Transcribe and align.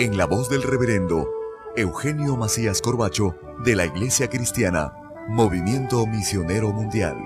en 0.00 0.16
la 0.16 0.24
voz 0.24 0.48
del 0.48 0.62
reverendo 0.62 1.28
Eugenio 1.76 2.34
Macías 2.34 2.80
Corbacho 2.80 3.36
de 3.58 3.76
la 3.76 3.84
Iglesia 3.84 4.30
Cristiana, 4.30 4.94
Movimiento 5.28 6.06
Misionero 6.06 6.72
Mundial. 6.72 7.18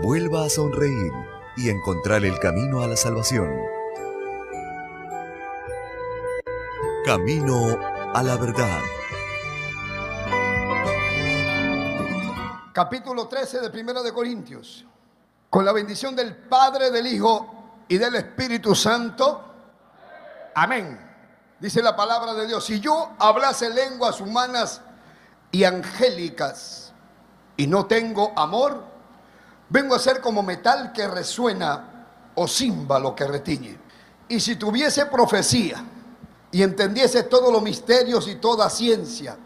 Vuelva 0.00 0.44
a 0.44 0.48
sonreír 0.48 1.10
y 1.56 1.70
encontrar 1.70 2.24
el 2.24 2.38
camino 2.38 2.84
a 2.84 2.86
la 2.86 2.96
salvación. 2.96 3.50
Camino 7.04 7.80
a 8.14 8.22
la 8.22 8.36
verdad. 8.36 8.80
Capítulo 12.72 13.26
13 13.26 13.60
de 13.60 13.70
Primera 13.70 14.04
de 14.04 14.12
Corintios. 14.12 14.86
Con 15.50 15.64
la 15.64 15.72
bendición 15.72 16.14
del 16.14 16.36
Padre, 16.36 16.92
del 16.92 17.08
Hijo 17.08 17.82
y 17.88 17.98
del 17.98 18.14
Espíritu 18.14 18.72
Santo. 18.76 19.42
Amén. 20.54 21.03
Dice 21.64 21.80
la 21.80 21.96
palabra 21.96 22.34
de 22.34 22.46
Dios, 22.46 22.62
si 22.66 22.78
yo 22.78 23.12
hablase 23.18 23.70
lenguas 23.70 24.20
humanas 24.20 24.82
y 25.50 25.64
angélicas 25.64 26.92
y 27.56 27.66
no 27.66 27.86
tengo 27.86 28.34
amor, 28.36 28.84
vengo 29.70 29.94
a 29.94 29.98
ser 29.98 30.20
como 30.20 30.42
metal 30.42 30.92
que 30.92 31.08
resuena 31.08 32.04
o 32.34 32.46
címbalo 32.46 33.14
que 33.14 33.26
retiñe. 33.26 33.78
Y 34.28 34.40
si 34.40 34.56
tuviese 34.56 35.06
profecía 35.06 35.82
y 36.52 36.62
entendiese 36.62 37.22
todos 37.22 37.50
los 37.50 37.62
misterios 37.62 38.28
y 38.28 38.34
toda 38.34 38.68
ciencia, 38.68 39.38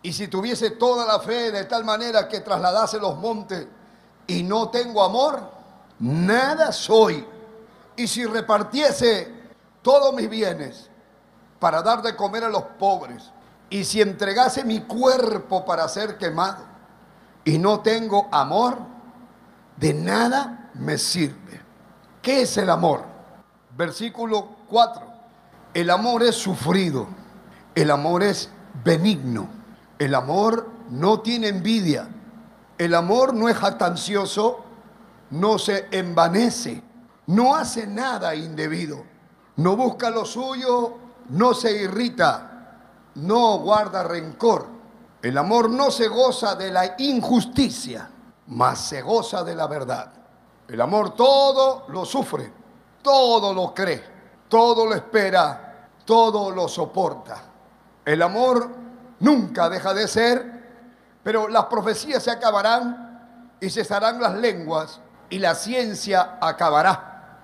y 0.00 0.10
si 0.10 0.28
tuviese 0.28 0.70
toda 0.70 1.04
la 1.04 1.20
fe 1.20 1.52
de 1.52 1.64
tal 1.64 1.84
manera 1.84 2.28
que 2.28 2.40
trasladase 2.40 2.98
los 2.98 3.18
montes 3.18 3.66
y 4.26 4.42
no 4.42 4.70
tengo 4.70 5.04
amor, 5.04 5.50
nada 5.98 6.72
soy. 6.72 7.26
Y 7.94 8.08
si 8.08 8.24
repartiese 8.24 9.30
todos 9.82 10.14
mis 10.14 10.30
bienes, 10.30 10.88
para 11.62 11.80
dar 11.80 12.02
de 12.02 12.16
comer 12.16 12.42
a 12.42 12.48
los 12.48 12.64
pobres, 12.76 13.30
y 13.70 13.84
si 13.84 14.00
entregase 14.00 14.64
mi 14.64 14.80
cuerpo 14.80 15.64
para 15.64 15.86
ser 15.86 16.18
quemado, 16.18 16.64
y 17.44 17.56
no 17.56 17.78
tengo 17.78 18.28
amor, 18.32 18.78
de 19.76 19.94
nada 19.94 20.70
me 20.74 20.98
sirve. 20.98 21.60
¿Qué 22.20 22.42
es 22.42 22.56
el 22.56 22.68
amor? 22.68 23.04
Versículo 23.76 24.48
4. 24.68 25.02
El 25.72 25.90
amor 25.90 26.24
es 26.24 26.34
sufrido, 26.34 27.06
el 27.76 27.92
amor 27.92 28.24
es 28.24 28.50
benigno, 28.82 29.46
el 30.00 30.16
amor 30.16 30.68
no 30.90 31.20
tiene 31.20 31.46
envidia, 31.46 32.08
el 32.76 32.92
amor 32.92 33.34
no 33.34 33.48
es 33.48 33.56
jactancioso, 33.56 34.64
no 35.30 35.60
se 35.60 35.86
envanece, 35.92 36.82
no 37.28 37.54
hace 37.54 37.86
nada 37.86 38.34
indebido, 38.34 39.04
no 39.54 39.76
busca 39.76 40.10
lo 40.10 40.24
suyo, 40.24 40.98
no 41.30 41.54
se 41.54 41.72
irrita, 41.72 42.78
no 43.16 43.58
guarda 43.58 44.02
rencor. 44.02 44.66
El 45.20 45.38
amor 45.38 45.70
no 45.70 45.90
se 45.90 46.08
goza 46.08 46.54
de 46.54 46.70
la 46.70 46.94
injusticia, 46.98 48.10
mas 48.48 48.78
se 48.80 49.02
goza 49.02 49.44
de 49.44 49.54
la 49.54 49.66
verdad. 49.66 50.12
El 50.68 50.80
amor 50.80 51.14
todo 51.14 51.84
lo 51.88 52.04
sufre, 52.04 52.52
todo 53.02 53.52
lo 53.52 53.74
cree, 53.74 54.02
todo 54.48 54.86
lo 54.86 54.94
espera, 54.94 55.88
todo 56.04 56.50
lo 56.50 56.66
soporta. 56.68 57.42
El 58.04 58.22
amor 58.22 58.68
nunca 59.20 59.68
deja 59.68 59.94
de 59.94 60.08
ser, 60.08 60.62
pero 61.22 61.48
las 61.48 61.66
profecías 61.66 62.22
se 62.22 62.30
acabarán 62.30 63.56
y 63.60 63.70
cesarán 63.70 64.20
las 64.20 64.34
lenguas 64.34 65.00
y 65.30 65.38
la 65.38 65.54
ciencia 65.54 66.38
acabará. 66.40 67.38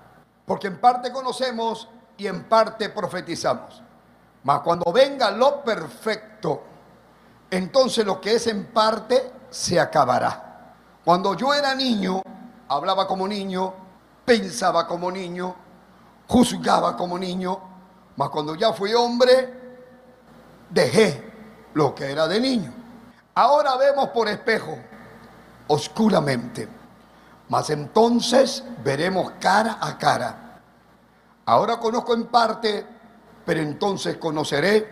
Porque 0.45 0.67
en 0.67 0.81
parte 0.81 1.11
conocemos 1.11 1.87
y 2.19 2.27
en 2.27 2.43
parte 2.43 2.89
profetizamos. 2.89 3.81
Mas 4.43 4.59
cuando 4.61 4.91
venga 4.91 5.31
lo 5.31 5.63
perfecto, 5.63 6.63
entonces 7.49 8.05
lo 8.05 8.21
que 8.21 8.35
es 8.35 8.47
en 8.47 8.65
parte 8.65 9.31
se 9.49 9.79
acabará. 9.79 10.73
Cuando 11.03 11.33
yo 11.33 11.53
era 11.53 11.73
niño, 11.73 12.21
hablaba 12.67 13.07
como 13.07 13.27
niño, 13.27 13.73
pensaba 14.25 14.85
como 14.85 15.09
niño, 15.09 15.55
juzgaba 16.27 16.95
como 16.95 17.17
niño, 17.17 17.59
mas 18.15 18.29
cuando 18.29 18.53
ya 18.55 18.73
fui 18.73 18.93
hombre, 18.93 19.53
dejé 20.69 21.31
lo 21.73 21.95
que 21.95 22.11
era 22.11 22.27
de 22.27 22.39
niño. 22.39 22.73
Ahora 23.33 23.77
vemos 23.77 24.09
por 24.09 24.27
espejo, 24.27 24.77
oscuramente, 25.67 26.67
mas 27.47 27.69
entonces 27.69 28.63
veremos 28.83 29.31
cara 29.39 29.77
a 29.79 29.97
cara. 29.97 30.48
Ahora 31.49 31.79
conozco 31.79 32.13
en 32.13 32.25
parte, 32.25 32.85
pero 33.43 33.59
entonces 33.59 34.17
conoceré 34.17 34.87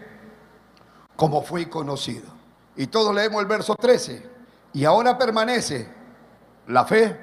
como 1.15 1.43
fui 1.43 1.67
conocido. 1.67 2.25
Y 2.75 2.87
todos 2.87 3.13
leemos 3.13 3.41
el 3.41 3.47
verso 3.47 3.75
13. 3.75 4.27
Y 4.73 4.83
ahora 4.83 5.19
permanece 5.19 5.87
la 6.65 6.83
fe, 6.83 7.15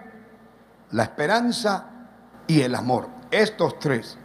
la 0.93 1.03
esperanza 1.03 1.84
y 2.47 2.61
el 2.61 2.77
amor. 2.77 3.09
Estos 3.28 3.81
tres. 3.81 4.17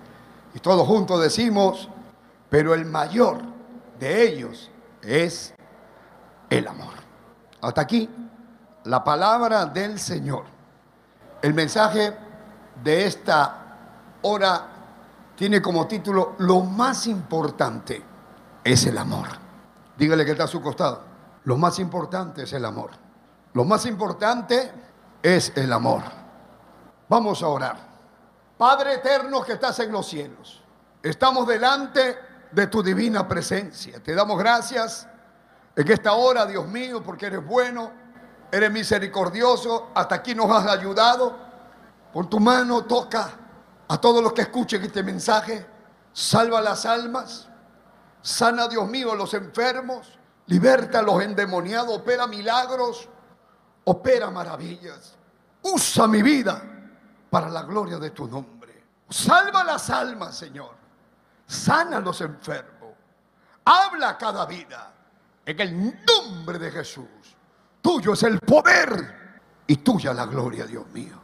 Y 0.54 0.60
todos 0.60 0.88
juntos 0.88 1.20
decimos, 1.20 1.90
pero 2.48 2.76
el 2.76 2.86
mayor 2.86 3.42
de 4.00 4.28
ellos 4.28 4.70
es 5.02 5.56
el 6.52 6.68
amor. 6.68 6.94
Hasta 7.62 7.82
aquí 7.82 8.08
la 8.84 9.04
palabra 9.04 9.66
del 9.66 10.00
Señor. 10.00 10.44
El 11.42 11.56
mensaje 11.56 12.14
de 12.84 13.06
esta 13.08 13.56
hora 14.22 14.76
tiene 15.40 15.62
como 15.62 15.88
título 15.88 16.36
Lo 16.40 16.60
más 16.60 17.08
importante 17.08 18.04
es 18.62 18.86
el 18.88 18.98
amor. 18.98 19.28
Dígale 19.98 20.26
que 20.26 20.32
está 20.32 20.44
a 20.44 20.48
su 20.48 20.62
costado. 20.62 21.02
Lo 21.46 21.56
más 21.56 21.80
importante 21.80 22.44
es 22.44 22.52
el 22.52 22.66
amor. 22.66 22.90
Lo 23.54 23.64
más 23.64 23.86
importante 23.86 24.70
es 25.24 25.54
el 25.56 25.72
amor. 25.72 26.04
Vamos 27.08 27.42
a 27.42 27.48
orar. 27.48 27.78
Padre 28.58 28.96
eterno 28.96 29.42
que 29.42 29.54
estás 29.54 29.80
en 29.80 29.94
los 29.94 30.10
cielos, 30.10 30.62
estamos 31.02 31.48
delante 31.48 32.18
de 32.52 32.68
tu 32.68 32.84
divina 32.84 33.26
presencia. 33.26 34.04
Te 34.04 34.14
damos 34.14 34.38
gracias 34.38 35.08
en 35.74 35.90
esta 35.90 36.12
hora, 36.12 36.46
Dios 36.46 36.68
mío, 36.68 37.02
porque 37.02 37.28
eres 37.28 37.46
bueno, 37.46 37.92
eres 38.52 38.70
misericordioso, 38.70 39.92
hasta 39.96 40.16
aquí 40.16 40.36
nos 40.36 40.52
has 40.52 40.68
ayudado. 40.68 41.38
Por 42.12 42.28
tu 42.28 42.42
mano 42.42 42.84
toca 42.84 43.39
a 43.90 44.00
todos 44.00 44.24
los 44.24 44.34
que 44.34 44.44
escuchen 44.44 44.84
este 44.84 45.04
mensaje, 45.04 45.66
salva 46.14 46.62
las 46.62 46.86
almas, 46.86 47.50
sana 48.22 48.68
Dios 48.68 48.88
mío 48.88 49.16
los 49.16 49.34
enfermos, 49.34 50.18
liberta 50.46 51.00
a 51.00 51.02
los 51.02 51.22
endemoniados, 51.22 51.98
opera 51.98 52.28
milagros, 52.28 53.10
opera 53.86 54.30
maravillas. 54.30 55.16
Usa 55.64 56.08
mi 56.08 56.22
vida 56.22 56.62
para 57.30 57.50
la 57.50 57.64
gloria 57.64 57.98
de 57.98 58.12
tu 58.12 58.28
nombre. 58.28 58.84
Salva 59.10 59.64
las 59.64 59.90
almas, 59.90 60.38
Señor. 60.38 60.76
Sana 61.48 61.98
a 61.98 62.00
los 62.00 62.22
enfermos. 62.22 62.94
Habla 63.66 64.18
cada 64.18 64.46
vida. 64.46 64.94
En 65.46 65.60
el 65.60 66.06
nombre 66.06 66.60
de 66.60 66.70
Jesús. 66.70 67.08
Tuyo 67.82 68.14
es 68.14 68.22
el 68.22 68.40
poder 68.40 69.32
y 69.66 69.78
tuya 69.78 70.14
la 70.14 70.28
gloria, 70.28 70.66
Dios 70.66 70.86
mío. 70.92 71.20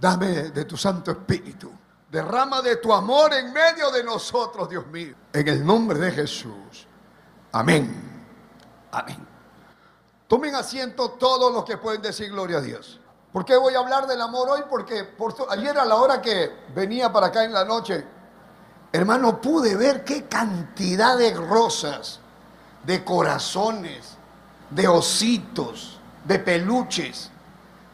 Dame 0.00 0.50
de 0.50 0.64
tu 0.64 0.78
Santo 0.78 1.10
Espíritu. 1.10 1.70
Derrama 2.10 2.62
de 2.62 2.76
tu 2.76 2.92
amor 2.92 3.34
en 3.34 3.52
medio 3.52 3.90
de 3.90 4.04
nosotros, 4.04 4.68
Dios 4.68 4.86
mío. 4.86 5.14
En 5.32 5.48
el 5.48 5.66
nombre 5.66 5.98
de 5.98 6.12
Jesús. 6.12 6.86
Amén. 7.52 8.22
Amén. 8.92 9.26
Tomen 10.28 10.54
asiento 10.54 11.12
todos 11.12 11.52
los 11.52 11.64
que 11.64 11.78
pueden 11.78 12.02
decir 12.02 12.30
gloria 12.30 12.58
a 12.58 12.60
Dios. 12.60 13.00
¿Por 13.32 13.44
qué 13.44 13.56
voy 13.56 13.74
a 13.74 13.78
hablar 13.78 14.06
del 14.06 14.20
amor 14.20 14.48
hoy? 14.48 14.62
Porque 14.68 15.04
por, 15.04 15.34
ayer 15.50 15.76
a 15.78 15.84
la 15.84 15.96
hora 15.96 16.22
que 16.22 16.52
venía 16.74 17.12
para 17.12 17.26
acá 17.26 17.44
en 17.44 17.52
la 17.52 17.64
noche, 17.64 18.04
hermano, 18.92 19.40
pude 19.40 19.76
ver 19.76 20.04
qué 20.04 20.24
cantidad 20.24 21.18
de 21.18 21.34
rosas, 21.34 22.20
de 22.84 23.04
corazones, 23.04 24.16
de 24.70 24.88
ositos, 24.88 25.98
de 26.24 26.38
peluches, 26.38 27.30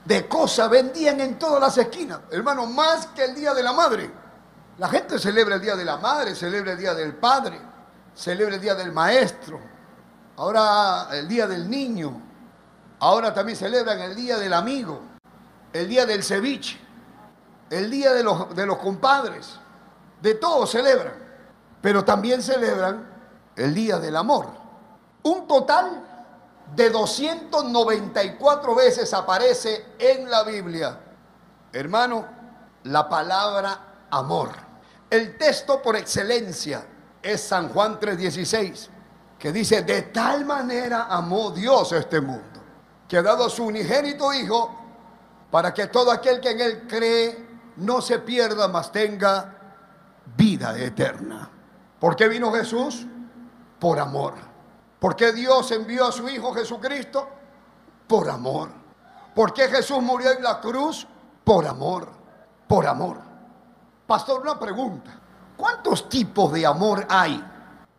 de 0.04 0.28
cosas 0.28 0.68
vendían 0.68 1.20
en 1.20 1.38
todas 1.38 1.60
las 1.60 1.78
esquinas. 1.78 2.20
Hermano, 2.30 2.66
más 2.66 3.06
que 3.08 3.24
el 3.24 3.34
Día 3.34 3.54
de 3.54 3.62
la 3.62 3.72
Madre. 3.72 4.10
La 4.78 4.88
gente 4.88 5.18
celebra 5.18 5.56
el 5.56 5.60
Día 5.60 5.76
de 5.76 5.84
la 5.84 5.98
Madre, 5.98 6.34
celebra 6.34 6.72
el 6.72 6.78
Día 6.78 6.94
del 6.94 7.14
Padre, 7.14 7.60
celebra 8.14 8.54
el 8.54 8.60
Día 8.60 8.74
del 8.74 8.90
Maestro, 8.90 9.60
ahora 10.36 11.08
el 11.12 11.28
Día 11.28 11.46
del 11.46 11.68
Niño, 11.68 12.20
ahora 12.98 13.34
también 13.34 13.56
celebran 13.56 14.00
el 14.00 14.16
Día 14.16 14.38
del 14.38 14.52
Amigo, 14.54 15.00
el 15.72 15.88
Día 15.88 16.06
del 16.06 16.24
Ceviche, 16.24 16.80
el 17.70 17.90
Día 17.90 18.12
de 18.12 18.22
los, 18.22 18.54
de 18.56 18.66
los 18.66 18.78
compadres, 18.78 19.58
de 20.20 20.34
todos 20.34 20.70
celebran, 20.70 21.14
pero 21.80 22.04
también 22.04 22.42
celebran 22.42 23.06
el 23.54 23.74
Día 23.74 23.98
del 23.98 24.16
Amor. 24.16 24.48
Un 25.22 25.46
total 25.46 26.11
de 26.74 26.90
294 26.90 28.74
veces 28.74 29.12
aparece 29.12 29.94
en 29.98 30.30
la 30.30 30.42
Biblia, 30.42 30.98
hermano, 31.72 32.26
la 32.84 33.08
palabra 33.08 34.06
amor. 34.10 34.50
El 35.10 35.36
texto 35.36 35.82
por 35.82 35.96
excelencia 35.96 36.86
es 37.22 37.42
San 37.42 37.68
Juan 37.68 38.00
3:16, 38.00 38.88
que 39.38 39.52
dice, 39.52 39.82
de 39.82 40.02
tal 40.02 40.44
manera 40.44 41.06
amó 41.10 41.50
Dios 41.50 41.92
a 41.92 41.98
este 41.98 42.20
mundo, 42.20 42.60
que 43.06 43.18
ha 43.18 43.22
dado 43.22 43.50
su 43.50 43.64
unigénito 43.64 44.32
Hijo 44.32 44.78
para 45.50 45.74
que 45.74 45.88
todo 45.88 46.10
aquel 46.10 46.40
que 46.40 46.50
en 46.50 46.60
él 46.60 46.86
cree 46.88 47.52
no 47.76 48.00
se 48.00 48.18
pierda, 48.20 48.68
mas 48.68 48.90
tenga 48.90 49.54
vida 50.36 50.78
eterna. 50.78 51.50
¿Por 52.00 52.16
qué 52.16 52.28
vino 52.28 52.50
Jesús? 52.52 53.06
Por 53.78 53.98
amor. 53.98 54.51
¿Por 55.02 55.16
qué 55.16 55.32
Dios 55.32 55.68
envió 55.72 56.06
a 56.06 56.12
su 56.12 56.28
Hijo 56.28 56.54
Jesucristo? 56.54 57.28
Por 58.06 58.30
amor. 58.30 58.68
¿Por 59.34 59.52
qué 59.52 59.66
Jesús 59.66 60.00
murió 60.00 60.30
en 60.30 60.44
la 60.44 60.60
cruz? 60.60 61.08
Por 61.42 61.66
amor. 61.66 62.08
Por 62.68 62.86
amor. 62.86 63.18
Pastor, 64.06 64.42
una 64.42 64.56
pregunta. 64.60 65.10
¿Cuántos 65.56 66.08
tipos 66.08 66.52
de 66.52 66.64
amor 66.64 67.04
hay? 67.10 67.44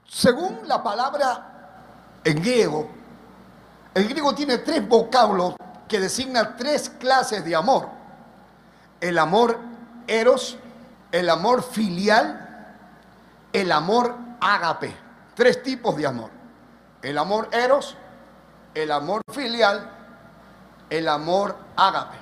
Según 0.07 0.61
la 0.65 0.81
palabra 0.81 2.21
en 2.23 2.41
griego, 2.41 2.88
el 3.94 4.07
griego 4.07 4.33
tiene 4.33 4.59
tres 4.59 4.88
vocablos 4.88 5.56
que 5.89 5.99
designan 5.99 6.56
tres 6.56 6.89
clases 6.89 7.44
de 7.44 7.53
amor. 7.53 7.89
El 9.01 9.19
amor 9.19 9.59
eros, 10.07 10.57
el 11.11 11.29
amor 11.29 11.63
filial, 11.63 12.77
el 13.51 13.73
amor 13.73 14.15
ágape. 14.39 14.95
Tres 15.35 15.61
tipos 15.61 15.97
de 15.97 16.07
amor 16.07 16.43
el 17.03 17.17
amor 17.17 17.50
eros, 17.51 17.95
el 18.73 18.91
amor 18.91 19.21
filial, 19.31 19.91
el 20.89 21.07
amor 21.07 21.55
ágape. 21.75 22.17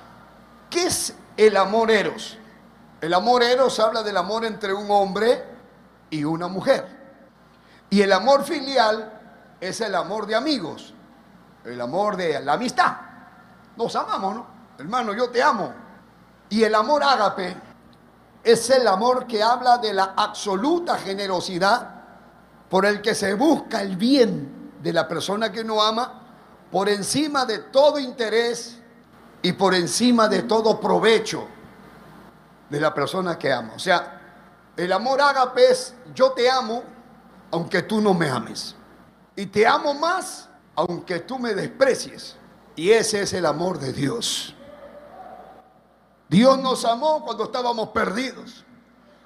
¿Qué 0.68 0.86
es 0.86 1.14
el 1.36 1.56
amor 1.56 1.90
eros? 1.90 2.36
El 3.00 3.14
amor 3.14 3.42
eros 3.42 3.78
habla 3.78 4.02
del 4.02 4.16
amor 4.16 4.44
entre 4.44 4.74
un 4.74 4.90
hombre 4.90 5.44
y 6.10 6.24
una 6.24 6.48
mujer. 6.48 7.00
Y 7.90 8.02
el 8.02 8.12
amor 8.12 8.42
filial 8.42 9.20
es 9.60 9.80
el 9.80 9.94
amor 9.94 10.26
de 10.26 10.34
amigos, 10.34 10.92
el 11.64 11.80
amor 11.80 12.16
de 12.16 12.40
la 12.40 12.54
amistad. 12.54 12.96
Nos 13.76 13.94
amamos, 13.94 14.34
¿no? 14.34 14.46
Hermano, 14.78 15.14
yo 15.14 15.30
te 15.30 15.42
amo. 15.42 15.72
Y 16.48 16.64
el 16.64 16.74
amor 16.74 17.04
ágape 17.04 17.56
es 18.42 18.68
el 18.70 18.86
amor 18.88 19.26
que 19.26 19.42
habla 19.42 19.78
de 19.78 19.94
la 19.94 20.14
absoluta 20.16 20.98
generosidad 20.98 21.88
por 22.68 22.84
el 22.84 23.00
que 23.00 23.14
se 23.14 23.34
busca 23.34 23.80
el 23.80 23.96
bien 23.96 24.61
de 24.82 24.92
la 24.92 25.06
persona 25.06 25.52
que 25.52 25.62
no 25.62 25.82
ama 25.82 26.20
por 26.70 26.88
encima 26.88 27.46
de 27.46 27.58
todo 27.58 27.98
interés 27.98 28.78
y 29.42 29.52
por 29.52 29.74
encima 29.74 30.28
de 30.28 30.42
todo 30.42 30.80
provecho 30.80 31.46
de 32.68 32.80
la 32.80 32.92
persona 32.92 33.38
que 33.38 33.52
ama. 33.52 33.74
O 33.76 33.78
sea, 33.78 34.20
el 34.76 34.92
amor 34.92 35.20
ágape 35.20 35.70
es 35.70 35.94
yo 36.14 36.32
te 36.32 36.50
amo 36.50 36.82
aunque 37.50 37.82
tú 37.82 38.00
no 38.00 38.14
me 38.14 38.28
ames. 38.28 38.74
Y 39.36 39.46
te 39.46 39.66
amo 39.66 39.94
más 39.94 40.48
aunque 40.74 41.20
tú 41.20 41.38
me 41.38 41.54
desprecies. 41.54 42.36
Y 42.74 42.90
ese 42.90 43.22
es 43.22 43.32
el 43.34 43.44
amor 43.44 43.78
de 43.78 43.92
Dios. 43.92 44.54
Dios 46.28 46.58
nos 46.58 46.86
amó 46.86 47.22
cuando 47.24 47.44
estábamos 47.44 47.90
perdidos. 47.90 48.64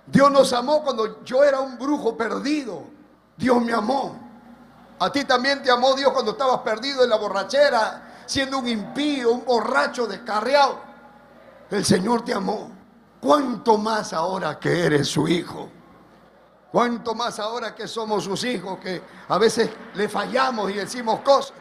Dios 0.06 0.30
nos 0.30 0.52
amó 0.52 0.82
cuando 0.82 1.24
yo 1.24 1.44
era 1.44 1.60
un 1.60 1.78
brujo 1.78 2.16
perdido. 2.16 2.82
Dios 3.36 3.62
me 3.62 3.72
amó. 3.72 4.25
A 4.98 5.12
ti 5.12 5.24
también 5.24 5.62
te 5.62 5.70
amó 5.70 5.94
Dios 5.94 6.12
cuando 6.12 6.32
estabas 6.32 6.60
perdido 6.60 7.04
en 7.04 7.10
la 7.10 7.16
borrachera, 7.16 8.24
siendo 8.26 8.58
un 8.58 8.68
impío, 8.68 9.32
un 9.32 9.44
borracho 9.44 10.06
descarriado. 10.06 10.80
El 11.70 11.84
Señor 11.84 12.24
te 12.24 12.32
amó. 12.32 12.70
¿Cuánto 13.20 13.76
más 13.76 14.12
ahora 14.12 14.58
que 14.58 14.86
eres 14.86 15.08
su 15.08 15.26
hijo? 15.28 15.68
¿Cuánto 16.70 17.14
más 17.14 17.38
ahora 17.38 17.74
que 17.74 17.88
somos 17.88 18.24
sus 18.24 18.44
hijos, 18.44 18.78
que 18.78 19.02
a 19.28 19.38
veces 19.38 19.70
le 19.94 20.08
fallamos 20.08 20.70
y 20.70 20.74
decimos 20.74 21.20
cosas? 21.20 21.56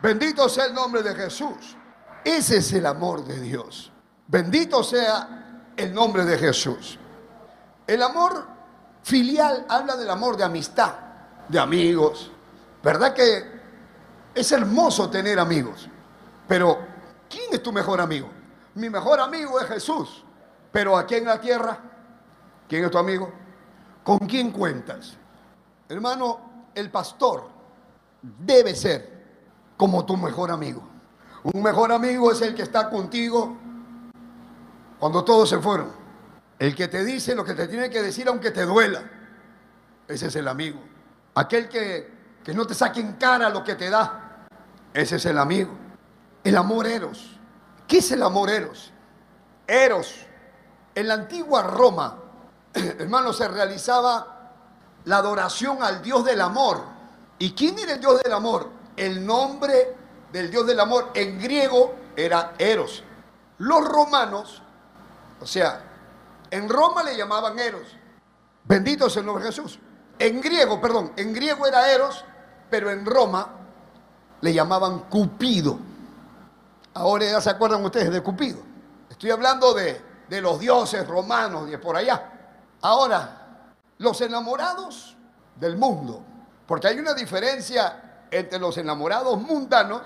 Bendito 0.00 0.48
sea 0.48 0.66
el 0.66 0.74
nombre 0.74 1.02
de 1.02 1.14
Jesús. 1.14 1.76
Ese 2.24 2.58
es 2.58 2.72
el 2.72 2.86
amor 2.86 3.24
de 3.24 3.40
Dios. 3.40 3.92
Bendito 4.26 4.82
sea 4.82 5.72
el 5.76 5.92
nombre 5.94 6.24
de 6.24 6.38
Jesús. 6.38 6.98
El 7.86 8.02
amor 8.02 8.46
filial 9.02 9.66
habla 9.68 9.96
del 9.96 10.10
amor 10.10 10.36
de 10.36 10.44
amistad, 10.44 10.94
de 11.48 11.58
amigos, 11.58 12.32
¿Verdad 12.86 13.14
que 13.14 13.44
es 14.32 14.52
hermoso 14.52 15.10
tener 15.10 15.40
amigos? 15.40 15.88
Pero, 16.46 16.78
¿quién 17.28 17.46
es 17.50 17.60
tu 17.60 17.72
mejor 17.72 18.00
amigo? 18.00 18.30
Mi 18.76 18.88
mejor 18.88 19.18
amigo 19.18 19.58
es 19.58 19.66
Jesús. 19.66 20.22
Pero 20.70 20.96
aquí 20.96 21.16
en 21.16 21.24
la 21.24 21.40
tierra, 21.40 21.80
¿quién 22.68 22.84
es 22.84 22.90
tu 22.92 22.98
amigo? 22.98 23.32
¿Con 24.04 24.18
quién 24.18 24.52
cuentas? 24.52 25.16
Hermano, 25.88 26.68
el 26.76 26.88
pastor 26.92 27.48
debe 28.22 28.72
ser 28.76 29.24
como 29.76 30.06
tu 30.06 30.16
mejor 30.16 30.52
amigo. 30.52 30.88
Un 31.42 31.64
mejor 31.64 31.90
amigo 31.90 32.30
es 32.30 32.40
el 32.40 32.54
que 32.54 32.62
está 32.62 32.88
contigo 32.88 33.56
cuando 35.00 35.24
todos 35.24 35.48
se 35.48 35.58
fueron. 35.58 35.90
El 36.56 36.76
que 36.76 36.86
te 36.86 37.04
dice 37.04 37.34
lo 37.34 37.44
que 37.44 37.54
te 37.54 37.66
tiene 37.66 37.90
que 37.90 38.00
decir 38.00 38.28
aunque 38.28 38.52
te 38.52 38.64
duela. 38.64 39.02
Ese 40.06 40.28
es 40.28 40.36
el 40.36 40.46
amigo. 40.46 40.78
Aquel 41.34 41.68
que 41.68 42.15
que 42.46 42.54
no 42.54 42.64
te 42.64 42.74
saquen 42.74 43.14
cara 43.14 43.48
lo 43.48 43.64
que 43.64 43.74
te 43.74 43.90
da. 43.90 44.46
Ese 44.94 45.16
es 45.16 45.26
el 45.26 45.36
amigo. 45.36 45.72
El 46.44 46.56
amor 46.56 46.86
eros. 46.86 47.40
¿Qué 47.88 47.98
es 47.98 48.12
el 48.12 48.22
amor 48.22 48.50
eros? 48.50 48.92
Eros. 49.66 50.14
En 50.94 51.08
la 51.08 51.14
antigua 51.14 51.64
Roma, 51.64 52.16
hermano, 52.72 53.32
se 53.32 53.48
realizaba 53.48 54.52
la 55.06 55.16
adoración 55.16 55.82
al 55.82 56.00
Dios 56.02 56.24
del 56.24 56.40
amor. 56.40 56.84
¿Y 57.40 57.50
quién 57.50 57.80
era 57.80 57.94
el 57.94 58.00
Dios 58.00 58.22
del 58.22 58.32
amor? 58.32 58.70
El 58.96 59.26
nombre 59.26 59.96
del 60.30 60.48
Dios 60.48 60.68
del 60.68 60.78
amor 60.78 61.10
en 61.14 61.40
griego 61.40 61.96
era 62.14 62.54
Eros. 62.58 63.02
Los 63.58 63.84
romanos, 63.88 64.62
o 65.40 65.46
sea, 65.46 65.80
en 66.48 66.68
Roma 66.68 67.02
le 67.02 67.16
llamaban 67.16 67.58
Eros. 67.58 67.96
Bendito 68.62 69.10
sea 69.10 69.18
el 69.18 69.26
nombre 69.26 69.44
de 69.44 69.50
Jesús. 69.50 69.80
En 70.20 70.40
griego, 70.40 70.80
perdón, 70.80 71.12
en 71.16 71.34
griego 71.34 71.66
era 71.66 71.90
Eros 71.90 72.24
pero 72.70 72.90
en 72.90 73.04
Roma 73.04 73.48
le 74.40 74.52
llamaban 74.52 75.00
Cupido. 75.10 75.78
Ahora 76.94 77.24
ya 77.26 77.40
se 77.40 77.50
acuerdan 77.50 77.84
ustedes 77.84 78.10
de 78.10 78.22
Cupido. 78.22 78.58
Estoy 79.10 79.30
hablando 79.30 79.74
de, 79.74 80.00
de 80.28 80.40
los 80.40 80.58
dioses 80.58 81.06
romanos 81.06 81.68
de 81.68 81.78
por 81.78 81.96
allá. 81.96 82.32
Ahora, 82.82 83.72
los 83.98 84.20
enamorados 84.20 85.16
del 85.56 85.76
mundo, 85.76 86.22
porque 86.66 86.88
hay 86.88 86.98
una 86.98 87.14
diferencia 87.14 88.24
entre 88.30 88.58
los 88.58 88.76
enamorados 88.76 89.40
mundanos 89.40 90.02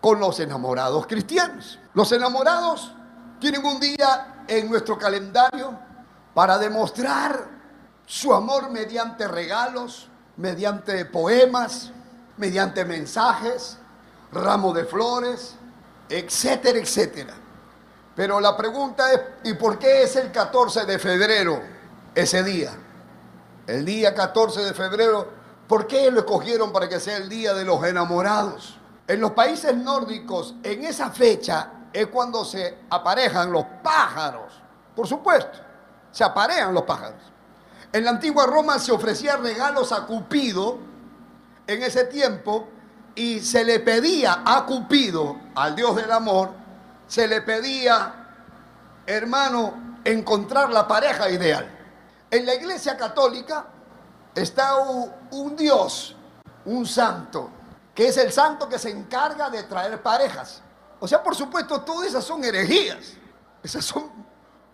con 0.00 0.20
los 0.20 0.38
enamorados 0.40 1.06
cristianos. 1.06 1.78
Los 1.94 2.12
enamorados 2.12 2.92
tienen 3.40 3.64
un 3.64 3.80
día 3.80 4.44
en 4.46 4.70
nuestro 4.70 4.98
calendario 4.98 5.78
para 6.34 6.58
demostrar 6.58 7.48
su 8.06 8.34
amor 8.34 8.70
mediante 8.70 9.26
regalos, 9.28 10.08
mediante 10.36 11.04
poemas, 11.04 11.92
mediante 12.36 12.84
mensajes, 12.84 13.78
ramos 14.32 14.74
de 14.74 14.84
flores, 14.84 15.54
etcétera, 16.08 16.78
etcétera. 16.78 17.34
Pero 18.14 18.40
la 18.40 18.56
pregunta 18.56 19.12
es, 19.12 19.20
¿y 19.44 19.54
por 19.54 19.78
qué 19.78 20.02
es 20.02 20.16
el 20.16 20.30
14 20.30 20.84
de 20.84 20.98
febrero 20.98 21.60
ese 22.14 22.42
día? 22.42 22.72
El 23.66 23.84
día 23.84 24.14
14 24.14 24.62
de 24.62 24.74
febrero, 24.74 25.28
¿por 25.66 25.86
qué 25.86 26.10
lo 26.10 26.20
escogieron 26.20 26.72
para 26.72 26.88
que 26.88 27.00
sea 27.00 27.16
el 27.16 27.28
día 27.28 27.54
de 27.54 27.64
los 27.64 27.82
enamorados? 27.84 28.78
En 29.06 29.20
los 29.20 29.32
países 29.32 29.76
nórdicos, 29.76 30.54
en 30.62 30.84
esa 30.84 31.10
fecha 31.10 31.70
es 31.92 32.06
cuando 32.08 32.44
se 32.44 32.78
aparejan 32.90 33.52
los 33.52 33.64
pájaros. 33.82 34.60
Por 34.94 35.06
supuesto, 35.06 35.58
se 36.10 36.24
aparean 36.24 36.72
los 36.72 36.84
pájaros. 36.84 37.33
En 37.94 38.02
la 38.02 38.10
antigua 38.10 38.44
Roma 38.44 38.80
se 38.80 38.90
ofrecían 38.90 39.40
regalos 39.40 39.92
a 39.92 40.04
Cupido 40.04 40.78
en 41.64 41.80
ese 41.80 42.06
tiempo 42.06 42.66
y 43.14 43.38
se 43.38 43.64
le 43.64 43.78
pedía 43.78 44.42
a 44.44 44.66
Cupido, 44.66 45.36
al 45.54 45.76
Dios 45.76 45.94
del 45.94 46.10
amor, 46.10 46.50
se 47.06 47.28
le 47.28 47.40
pedía, 47.42 48.32
hermano, 49.06 50.00
encontrar 50.02 50.70
la 50.70 50.88
pareja 50.88 51.30
ideal. 51.30 51.70
En 52.32 52.44
la 52.44 52.56
iglesia 52.56 52.96
católica 52.96 53.66
está 54.34 54.74
un, 55.30 55.54
Dios, 55.54 56.16
un 56.64 56.84
santo, 56.86 57.48
que 57.94 58.08
es 58.08 58.16
el 58.16 58.32
santo 58.32 58.68
que 58.68 58.80
se 58.80 58.90
encarga 58.90 59.50
de 59.50 59.62
traer 59.62 60.02
parejas. 60.02 60.62
O 60.98 61.06
sea, 61.06 61.22
por 61.22 61.36
supuesto, 61.36 61.82
todas 61.82 62.08
esas 62.08 62.24
son 62.24 62.42
herejías. 62.42 63.12
Esas 63.62 63.84
son 63.84 64.10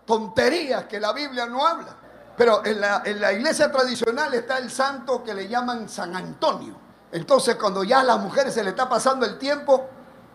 tonterías 0.06 0.86
que 0.86 0.98
la 0.98 1.12
Biblia 1.12 1.44
no 1.44 1.66
habla. 1.66 1.99
Pero 2.40 2.64
en 2.64 2.80
la, 2.80 3.02
en 3.04 3.20
la 3.20 3.34
iglesia 3.34 3.70
tradicional 3.70 4.32
está 4.32 4.56
el 4.56 4.70
santo 4.70 5.22
que 5.22 5.34
le 5.34 5.46
llaman 5.46 5.90
San 5.90 6.16
Antonio. 6.16 6.74
Entonces, 7.12 7.56
cuando 7.56 7.84
ya 7.84 8.00
a 8.00 8.02
las 8.02 8.18
mujeres 8.18 8.54
se 8.54 8.64
le 8.64 8.70
está 8.70 8.88
pasando 8.88 9.26
el 9.26 9.36
tiempo, 9.36 9.86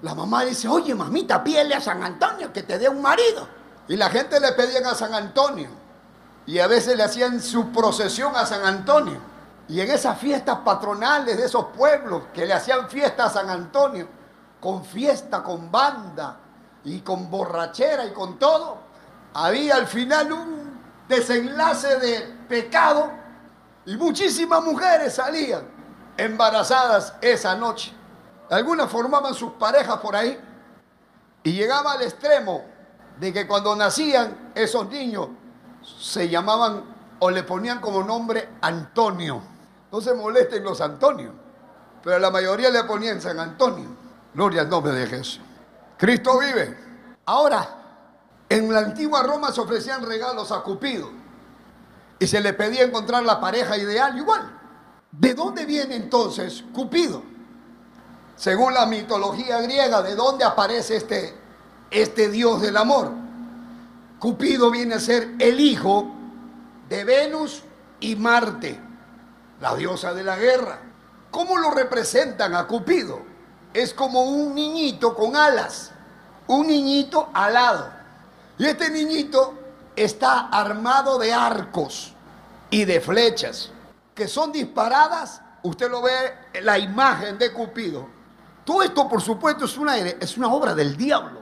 la 0.03 0.13
mamá 0.13 0.45
dice, 0.45 0.67
oye, 0.67 0.93
mamita, 0.93 1.43
pídele 1.43 1.73
a 1.73 1.81
San 1.81 2.03
Antonio 2.03 2.53
que 2.53 2.61
te 2.61 2.77
dé 2.77 2.87
un 2.87 3.01
marido. 3.01 3.47
Y 3.87 3.95
la 3.95 4.11
gente 4.11 4.39
le 4.39 4.51
pedían 4.51 4.85
a 4.85 4.93
San 4.93 5.15
Antonio. 5.15 5.67
Y 6.45 6.59
a 6.59 6.67
veces 6.67 6.95
le 6.95 7.01
hacían 7.01 7.41
su 7.41 7.71
procesión 7.71 8.35
a 8.35 8.45
San 8.45 8.63
Antonio. 8.63 9.19
Y 9.67 9.81
en 9.81 9.89
esas 9.89 10.19
fiestas 10.19 10.59
patronales 10.59 11.37
de 11.37 11.45
esos 11.45 11.65
pueblos 11.75 12.25
que 12.31 12.45
le 12.45 12.53
hacían 12.53 12.87
fiesta 12.87 13.25
a 13.25 13.29
San 13.31 13.49
Antonio, 13.49 14.07
con 14.61 14.85
fiesta, 14.85 15.41
con 15.41 15.71
banda 15.71 16.37
y 16.83 16.99
con 16.99 17.31
borrachera 17.31 18.05
y 18.05 18.13
con 18.13 18.37
todo, 18.37 18.77
había 19.33 19.77
al 19.77 19.87
final 19.87 20.31
un 20.31 20.74
desenlace 21.07 21.99
de 21.99 22.21
pecado 22.47 23.11
y 23.85 23.95
muchísimas 23.97 24.63
mujeres 24.63 25.15
salían 25.15 25.63
embarazadas 26.17 27.13
esa 27.21 27.55
noche. 27.55 27.93
Algunas 28.49 28.89
formaban 28.89 29.33
sus 29.33 29.53
parejas 29.53 29.97
por 29.97 30.15
ahí 30.15 30.39
y 31.43 31.51
llegaba 31.51 31.93
al 31.93 32.01
extremo 32.01 32.63
de 33.19 33.31
que 33.31 33.47
cuando 33.47 33.75
nacían 33.75 34.51
esos 34.55 34.89
niños 34.89 35.29
se 35.99 36.27
llamaban 36.27 36.83
o 37.19 37.29
le 37.29 37.43
ponían 37.43 37.79
como 37.79 38.03
nombre 38.03 38.49
Antonio. 38.61 39.41
No 39.91 40.01
se 40.01 40.13
molesten 40.13 40.63
los 40.63 40.81
Antonios, 40.81 41.33
pero 42.03 42.19
la 42.19 42.29
mayoría 42.31 42.69
le 42.69 42.83
ponían 42.83 43.21
San 43.21 43.39
Antonio. 43.39 43.87
Gloria 44.33 44.61
al 44.61 44.69
nombre 44.69 44.93
de 44.93 45.07
Jesús. 45.07 45.39
Cristo 45.97 46.39
vive. 46.39 46.77
Ahora, 47.25 47.84
en 48.55 48.71
la 48.71 48.79
antigua 48.79 49.23
Roma 49.23 49.51
se 49.51 49.61
ofrecían 49.61 50.05
regalos 50.05 50.51
a 50.51 50.61
Cupido 50.61 51.11
y 52.19 52.27
se 52.27 52.41
le 52.41 52.53
pedía 52.53 52.83
encontrar 52.83 53.23
la 53.23 53.39
pareja 53.39 53.77
ideal 53.77 54.17
igual. 54.17 54.51
¿De 55.11 55.33
dónde 55.33 55.65
viene 55.65 55.95
entonces 55.95 56.63
Cupido? 56.73 57.23
Según 58.35 58.73
la 58.73 58.85
mitología 58.85 59.61
griega, 59.61 60.01
¿de 60.01 60.15
dónde 60.15 60.43
aparece 60.43 60.97
este, 60.97 61.33
este 61.91 62.29
dios 62.29 62.61
del 62.61 62.77
amor? 62.77 63.11
Cupido 64.19 64.71
viene 64.71 64.95
a 64.95 64.99
ser 64.99 65.35
el 65.39 65.59
hijo 65.59 66.11
de 66.89 67.03
Venus 67.03 67.63
y 67.99 68.15
Marte, 68.15 68.79
la 69.61 69.75
diosa 69.75 70.13
de 70.13 70.23
la 70.23 70.35
guerra. 70.37 70.79
¿Cómo 71.31 71.57
lo 71.57 71.71
representan 71.71 72.55
a 72.55 72.67
Cupido? 72.67 73.21
Es 73.73 73.93
como 73.93 74.23
un 74.23 74.55
niñito 74.55 75.15
con 75.15 75.35
alas, 75.35 75.91
un 76.47 76.67
niñito 76.67 77.29
alado. 77.33 78.04
Y 78.57 78.65
este 78.65 78.89
niñito 78.89 79.53
está 79.95 80.47
armado 80.49 81.17
de 81.17 81.33
arcos 81.33 82.13
y 82.69 82.85
de 82.85 83.01
flechas 83.01 83.71
que 84.13 84.27
son 84.27 84.51
disparadas. 84.51 85.41
Usted 85.63 85.89
lo 85.89 86.01
ve 86.01 86.11
en 86.53 86.65
la 86.65 86.77
imagen 86.77 87.37
de 87.37 87.51
Cupido 87.51 88.15
todo 88.65 88.81
esto, 88.81 89.07
por 89.07 89.21
supuesto, 89.21 89.65
es 89.65 89.77
una, 89.77 89.95
es 89.95 90.37
una 90.37 90.51
obra 90.51 90.73
del 90.73 90.97
diablo. 90.97 91.39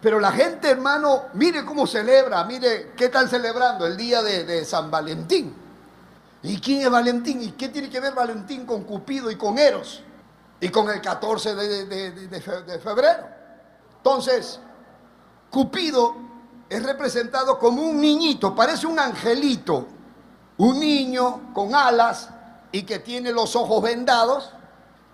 Pero 0.00 0.18
la 0.18 0.32
gente, 0.32 0.68
hermano, 0.68 1.26
mire 1.34 1.64
cómo 1.64 1.86
celebra, 1.86 2.44
mire 2.44 2.92
qué 2.96 3.06
están 3.06 3.28
celebrando 3.28 3.86
el 3.86 3.96
día 3.96 4.22
de, 4.22 4.64
San 4.64 4.90
Valentín. 4.90 5.54
¿Y 6.42 6.60
quién 6.60 6.82
es 6.82 6.90
Valentín? 6.90 7.40
¿Y 7.42 7.52
qué 7.52 7.68
tiene 7.68 7.88
que 7.88 8.00
ver 8.00 8.12
Valentín 8.12 8.66
con 8.66 8.82
Cupido 8.82 9.30
y 9.30 9.36
con 9.36 9.56
Eros? 9.56 10.02
Y 10.60 10.68
con 10.68 10.90
el 10.90 11.00
14 11.00 11.54
de 11.54 12.80
febrero. 12.82 13.28
Entonces, 13.96 14.58
Cupido 15.48 16.16
es 16.68 16.82
representado 16.82 17.58
como 17.58 17.82
un 17.82 18.00
niñito, 18.00 18.54
parece 18.54 18.86
un 18.86 18.98
angelito, 18.98 19.86
un 20.56 20.80
niño 20.80 21.52
con 21.52 21.74
alas 21.74 22.30
y 22.72 22.82
que 22.82 22.98
tiene 22.98 23.32
los 23.32 23.54
ojos 23.56 23.82
vendados 23.82 24.50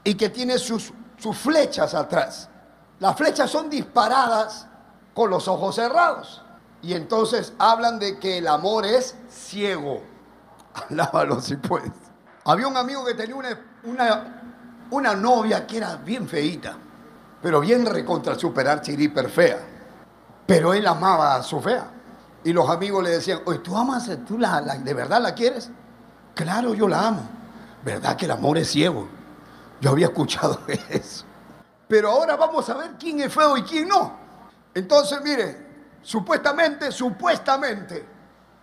y 0.05 0.15
que 0.15 0.29
tiene 0.29 0.59
sus 0.59 0.93
sus 1.21 1.37
flechas 1.37 1.95
atrás. 1.95 2.49
Las 2.99 3.17
flechas 3.17 3.51
son 3.51 3.71
disparadas 3.71 4.67
con 5.15 5.31
los 5.31 5.47
ojos 5.49 5.77
cerrados. 5.77 6.43
Y 6.83 6.95
entonces 6.95 7.53
hablan 7.59 7.99
de 7.99 8.19
que 8.19 8.39
el 8.39 8.49
amor 8.49 8.87
es 8.87 9.15
ciego. 9.29 10.03
Alábalo 10.91 11.41
si 11.41 11.57
puedes. 11.57 11.93
Había 12.45 12.67
un 12.67 12.77
amigo 12.77 13.05
que 13.05 13.15
tenía 13.15 13.37
una, 13.85 14.43
una, 14.91 15.15
novia 15.15 15.67
que 15.67 15.77
era 15.77 15.97
bien 15.97 16.27
feita, 16.27 16.77
pero 17.43 17.61
bien 17.61 17.85
recontra 17.85 18.35
superar 18.35 18.81
hiper 18.87 19.29
fea. 19.29 19.59
Pero 20.51 20.75
él 20.75 20.85
amaba 20.85 21.37
a 21.37 21.45
su 21.45 21.61
fea. 21.61 21.87
Y 22.43 22.53
los 22.53 22.69
amigos 22.69 23.05
le 23.05 23.11
decían, 23.11 23.41
oye, 23.47 23.61
¿tú 23.61 23.77
amas, 23.77 24.11
tú 24.27 24.37
la, 24.37 24.61
de 24.61 24.95
verdad 24.95 25.23
la 25.23 25.33
quieres? 25.33 25.71
Claro, 26.35 26.75
yo 26.75 26.89
la 26.89 27.07
amo. 27.07 27.23
¿Verdad 27.85 28.17
que 28.17 28.25
el 28.25 28.33
amor 28.33 28.59
es 28.59 28.69
ciego? 28.69 29.07
Yo 29.81 29.91
había 29.91 30.07
escuchado 30.07 30.59
eso. 30.89 31.25
Pero 31.87 32.11
ahora 32.11 32.35
vamos 32.35 32.69
a 32.69 32.75
ver 32.75 32.97
quién 32.99 33.21
es 33.21 33.33
feo 33.33 33.57
y 33.59 33.63
quién 33.63 33.87
no. 33.87 34.13
Entonces, 34.75 35.21
mire, 35.23 35.67
supuestamente, 36.03 36.91
supuestamente, 36.91 38.05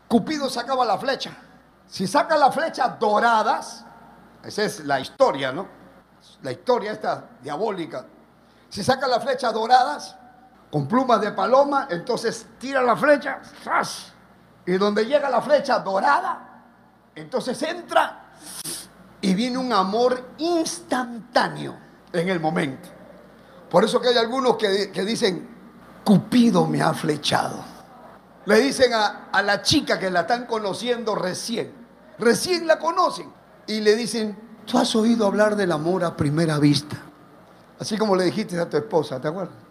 Cupido 0.10 0.50
sacaba 0.50 0.84
la 0.84 0.98
flecha. 0.98 1.32
Si 1.88 2.06
saca 2.06 2.36
las 2.36 2.54
flechas 2.54 3.00
doradas, 3.00 3.86
esa 4.44 4.64
es 4.64 4.82
la 4.82 5.00
historia, 5.00 5.54
¿no? 5.54 5.66
La 6.42 6.52
historia 6.52 6.92
esta 6.92 7.30
diabólica. 7.42 8.06
Si 8.68 8.84
saca 8.84 9.08
las 9.08 9.24
flechas 9.24 9.54
doradas, 9.54 10.18
con 10.72 10.88
plumas 10.88 11.22
de 11.22 11.32
paloma, 11.32 11.88
entonces 11.90 12.46
tira 12.60 12.82
la 12.82 12.96
flecha, 12.96 13.40
¡zas! 13.64 14.14
y 14.68 14.74
donde 14.74 15.06
llega 15.06 15.30
la 15.30 15.42
flecha 15.42 15.80
dorada, 15.80 16.66
entonces 17.16 17.62
entra 17.64 18.26
y 19.22 19.34
viene 19.34 19.58
un 19.58 19.72
amor 19.72 20.32
instantáneo 20.38 21.76
en 22.12 22.28
el 22.28 22.40
momento. 22.40 22.90
Por 23.70 23.86
eso 23.86 24.00
que 24.02 24.10
hay 24.10 24.18
algunos 24.18 24.58
que, 24.58 25.04
dicen, 25.06 25.56
Cupido 26.04 26.66
me 26.68 26.82
ha 26.82 26.94
flechado. 26.94 27.64
Le 28.46 28.60
dicen 28.60 28.94
a, 28.94 29.30
a 29.32 29.42
la 29.42 29.62
chica 29.62 29.98
que 29.98 30.12
la 30.12 30.22
están 30.22 30.46
conociendo 30.46 31.16
recién, 31.16 31.72
recién 32.20 32.68
la 32.68 32.78
conocen, 32.78 33.32
y 33.68 33.80
le 33.80 33.96
dicen, 33.96 34.38
tú 34.66 34.78
has 34.78 34.96
oído 34.96 35.26
hablar 35.28 35.56
del 35.56 35.72
amor 35.72 36.04
a 36.04 36.16
primera 36.16 36.60
vista. 36.60 36.98
Así 37.80 37.98
como 37.98 38.16
le 38.16 38.26
dijiste 38.26 38.60
a 38.60 38.70
tu 38.70 38.78
esposa, 38.78 39.20
¿te 39.20 39.28
acuerdas? 39.28 39.67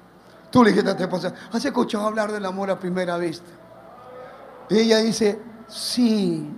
Tú 0.51 0.63
le 0.63 0.71
dijiste 0.71 0.91
a 0.91 0.97
tu 0.97 1.03
esposa, 1.03 1.35
¿has 1.53 1.65
escuchado 1.65 2.07
hablar 2.07 2.33
del 2.33 2.45
amor 2.45 2.71
a 2.71 2.79
primera 2.79 3.17
vista? 3.19 3.51
Y 4.71 4.79
ella 4.79 4.99
dice, 4.99 5.41
sí, 5.69 6.49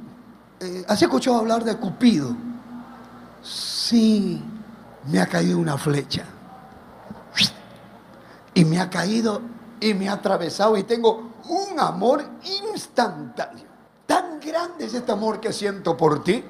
eh, 0.61 0.85
¿has 0.87 1.01
escuchado 1.03 1.39
hablar 1.39 1.65
de 1.65 1.77
Cupido? 1.77 2.49
sí, 3.89 4.43
me 5.07 5.21
ha 5.21 5.27
caído 5.27 5.59
una 5.59 5.79
flecha. 5.79 6.25
Y 8.55 8.65
me 8.65 8.81
ha 8.81 8.91
caído 8.91 9.41
y 9.81 9.95
me 9.95 10.09
ha 10.09 10.15
atravesado 10.15 10.77
y 10.77 10.83
tengo 10.83 11.35
un 11.49 11.79
amor 11.79 12.25
instantáneo. 12.43 13.67
Tan 14.05 14.41
grande 14.41 14.87
es 14.87 14.95
este 14.95 15.13
amor 15.13 15.39
que 15.39 15.53
siento 15.53 15.97
por 15.97 16.25
ti 16.25 16.45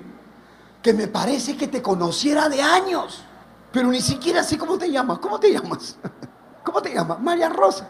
que 0.82 0.94
me 0.94 1.08
parece 1.08 1.56
que 1.56 1.68
te 1.68 1.82
conociera 1.82 2.48
de 2.48 2.62
años. 2.62 3.22
Pero 3.70 3.88
ni 3.90 4.00
siquiera 4.00 4.42
sé 4.42 4.56
cómo 4.56 4.78
te 4.78 4.90
llamas. 4.90 5.18
¿Cómo 5.18 5.38
te 5.38 5.52
llamas? 5.52 5.96
¿Cómo 6.68 6.82
te 6.82 6.92
llamas? 6.92 7.18
María 7.20 7.48
Rosa. 7.48 7.88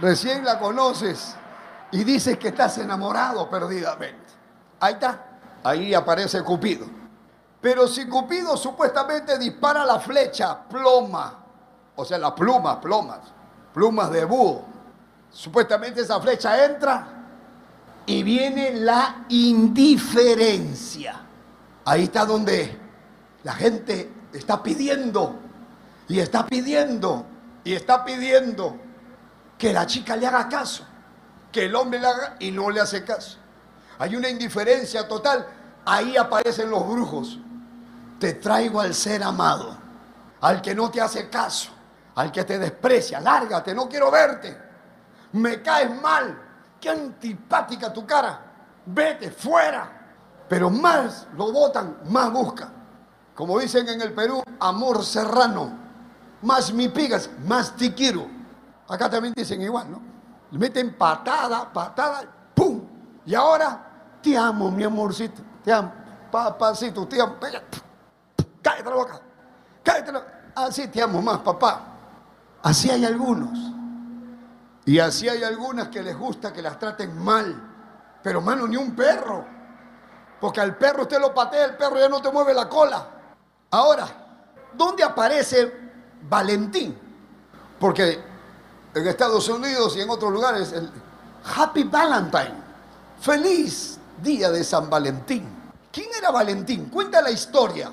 Recién 0.00 0.44
la 0.44 0.58
conoces 0.58 1.36
y 1.92 2.02
dices 2.02 2.36
que 2.36 2.48
estás 2.48 2.76
enamorado 2.78 3.48
perdidamente. 3.48 4.26
Ahí 4.80 4.94
está. 4.94 5.38
Ahí 5.62 5.94
aparece 5.94 6.42
Cupido. 6.42 6.86
Pero 7.60 7.86
si 7.86 8.08
Cupido 8.08 8.56
supuestamente 8.56 9.38
dispara 9.38 9.84
la 9.84 10.00
flecha, 10.00 10.64
ploma, 10.64 11.44
o 11.94 12.04
sea, 12.04 12.18
las 12.18 12.32
plumas, 12.32 12.78
plumas, 12.78 13.20
plumas 13.72 14.10
de 14.10 14.24
búho, 14.24 14.64
supuestamente 15.30 16.00
esa 16.00 16.20
flecha 16.20 16.64
entra 16.64 17.06
y 18.06 18.24
viene 18.24 18.72
la 18.72 19.24
indiferencia. 19.28 21.14
Ahí 21.84 22.02
está 22.02 22.24
donde 22.24 22.76
la 23.44 23.52
gente 23.52 24.15
está 24.36 24.62
pidiendo 24.62 25.38
y 26.08 26.20
está 26.20 26.46
pidiendo 26.46 27.26
y 27.64 27.74
está 27.74 28.04
pidiendo 28.04 28.76
que 29.58 29.72
la 29.72 29.86
chica 29.86 30.16
le 30.16 30.26
haga 30.26 30.48
caso, 30.48 30.84
que 31.50 31.64
el 31.64 31.74
hombre 31.74 31.98
le 31.98 32.06
haga 32.06 32.36
y 32.38 32.50
no 32.50 32.70
le 32.70 32.80
hace 32.80 33.04
caso. 33.04 33.38
Hay 33.98 34.14
una 34.14 34.28
indiferencia 34.28 35.08
total. 35.08 35.46
Ahí 35.84 36.16
aparecen 36.16 36.70
los 36.70 36.86
brujos. 36.86 37.38
Te 38.20 38.34
traigo 38.34 38.80
al 38.80 38.94
ser 38.94 39.22
amado, 39.22 39.76
al 40.40 40.60
que 40.60 40.74
no 40.74 40.90
te 40.90 41.00
hace 41.00 41.28
caso, 41.28 41.70
al 42.14 42.30
que 42.30 42.44
te 42.44 42.58
desprecia. 42.58 43.20
Lárgate, 43.20 43.74
no 43.74 43.88
quiero 43.88 44.10
verte. 44.10 44.56
Me 45.32 45.62
caes 45.62 46.00
mal. 46.00 46.42
Qué 46.80 46.90
antipática 46.90 47.92
tu 47.92 48.06
cara. 48.06 48.40
Vete 48.86 49.30
fuera. 49.30 49.92
Pero 50.48 50.70
más 50.70 51.26
lo 51.36 51.50
votan, 51.52 51.98
más 52.04 52.30
busca. 52.32 52.70
Como 53.36 53.58
dicen 53.58 53.86
en 53.90 54.00
el 54.00 54.14
Perú, 54.14 54.42
amor 54.58 55.04
serrano. 55.04 55.70
Más 56.40 56.72
mi 56.72 56.88
pigas, 56.88 57.28
más 57.46 57.76
te 57.76 57.94
quiero. 57.94 58.26
Acá 58.88 59.10
también 59.10 59.34
dicen 59.36 59.60
igual, 59.60 59.90
¿no? 59.90 60.00
Le 60.50 60.58
meten 60.58 60.94
patada, 60.94 61.70
patada, 61.70 62.24
¡pum! 62.54 62.80
Y 63.26 63.34
ahora, 63.34 64.18
te 64.22 64.38
amo, 64.38 64.70
mi 64.70 64.84
amorcito. 64.84 65.42
Te 65.62 65.70
amo, 65.70 65.92
papacito, 66.30 67.06
te 67.06 67.20
amo. 67.20 67.36
Cállate 68.62 68.88
la 68.88 68.96
boca. 68.96 69.20
Cállate 69.82 70.12
la 70.12 70.18
boca. 70.20 70.32
Así 70.54 70.88
te 70.88 71.02
amo 71.02 71.20
más, 71.20 71.38
papá. 71.40 71.82
Así 72.62 72.90
hay 72.90 73.04
algunos. 73.04 73.50
Y 74.86 74.98
así 74.98 75.28
hay 75.28 75.44
algunas 75.44 75.88
que 75.88 76.02
les 76.02 76.16
gusta 76.16 76.54
que 76.54 76.62
las 76.62 76.78
traten 76.78 77.22
mal. 77.22 77.54
Pero, 78.22 78.40
mano, 78.40 78.66
ni 78.66 78.78
un 78.78 78.96
perro. 78.96 79.44
Porque 80.40 80.60
al 80.62 80.76
perro 80.76 81.02
usted 81.02 81.20
lo 81.20 81.34
patea, 81.34 81.66
el 81.66 81.76
perro 81.76 81.98
ya 81.98 82.08
no 82.08 82.22
te 82.22 82.30
mueve 82.30 82.54
la 82.54 82.66
cola. 82.66 83.10
Ahora, 83.76 84.08
¿dónde 84.72 85.04
aparece 85.04 85.70
Valentín? 86.22 86.98
Porque 87.78 88.18
en 88.94 89.06
Estados 89.06 89.46
Unidos 89.50 89.94
y 89.98 90.00
en 90.00 90.08
otros 90.08 90.32
lugares, 90.32 90.72
el 90.72 90.90
Happy 91.54 91.84
Valentine. 91.84 92.54
Feliz 93.20 93.98
día 94.22 94.50
de 94.50 94.64
San 94.64 94.88
Valentín. 94.88 95.46
¿Quién 95.92 96.06
era 96.16 96.30
Valentín? 96.30 96.86
Cuenta 96.86 97.20
la 97.20 97.30
historia 97.30 97.92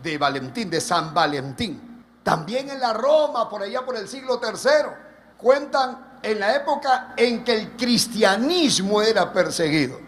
de 0.00 0.16
Valentín, 0.16 0.70
de 0.70 0.80
San 0.80 1.12
Valentín. 1.12 2.04
También 2.22 2.70
en 2.70 2.78
la 2.78 2.92
Roma, 2.92 3.48
por 3.48 3.62
allá 3.62 3.84
por 3.84 3.96
el 3.96 4.06
siglo 4.06 4.40
III, 4.40 4.92
cuentan 5.36 6.20
en 6.22 6.38
la 6.38 6.54
época 6.54 7.14
en 7.16 7.42
que 7.42 7.58
el 7.58 7.72
cristianismo 7.72 9.02
era 9.02 9.32
perseguido. 9.32 9.98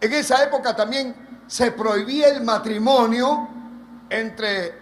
En 0.00 0.12
esa 0.12 0.42
época 0.42 0.74
también 0.74 1.44
se 1.46 1.70
prohibía 1.70 2.26
el 2.26 2.42
matrimonio 2.42 3.51
entre 4.12 4.78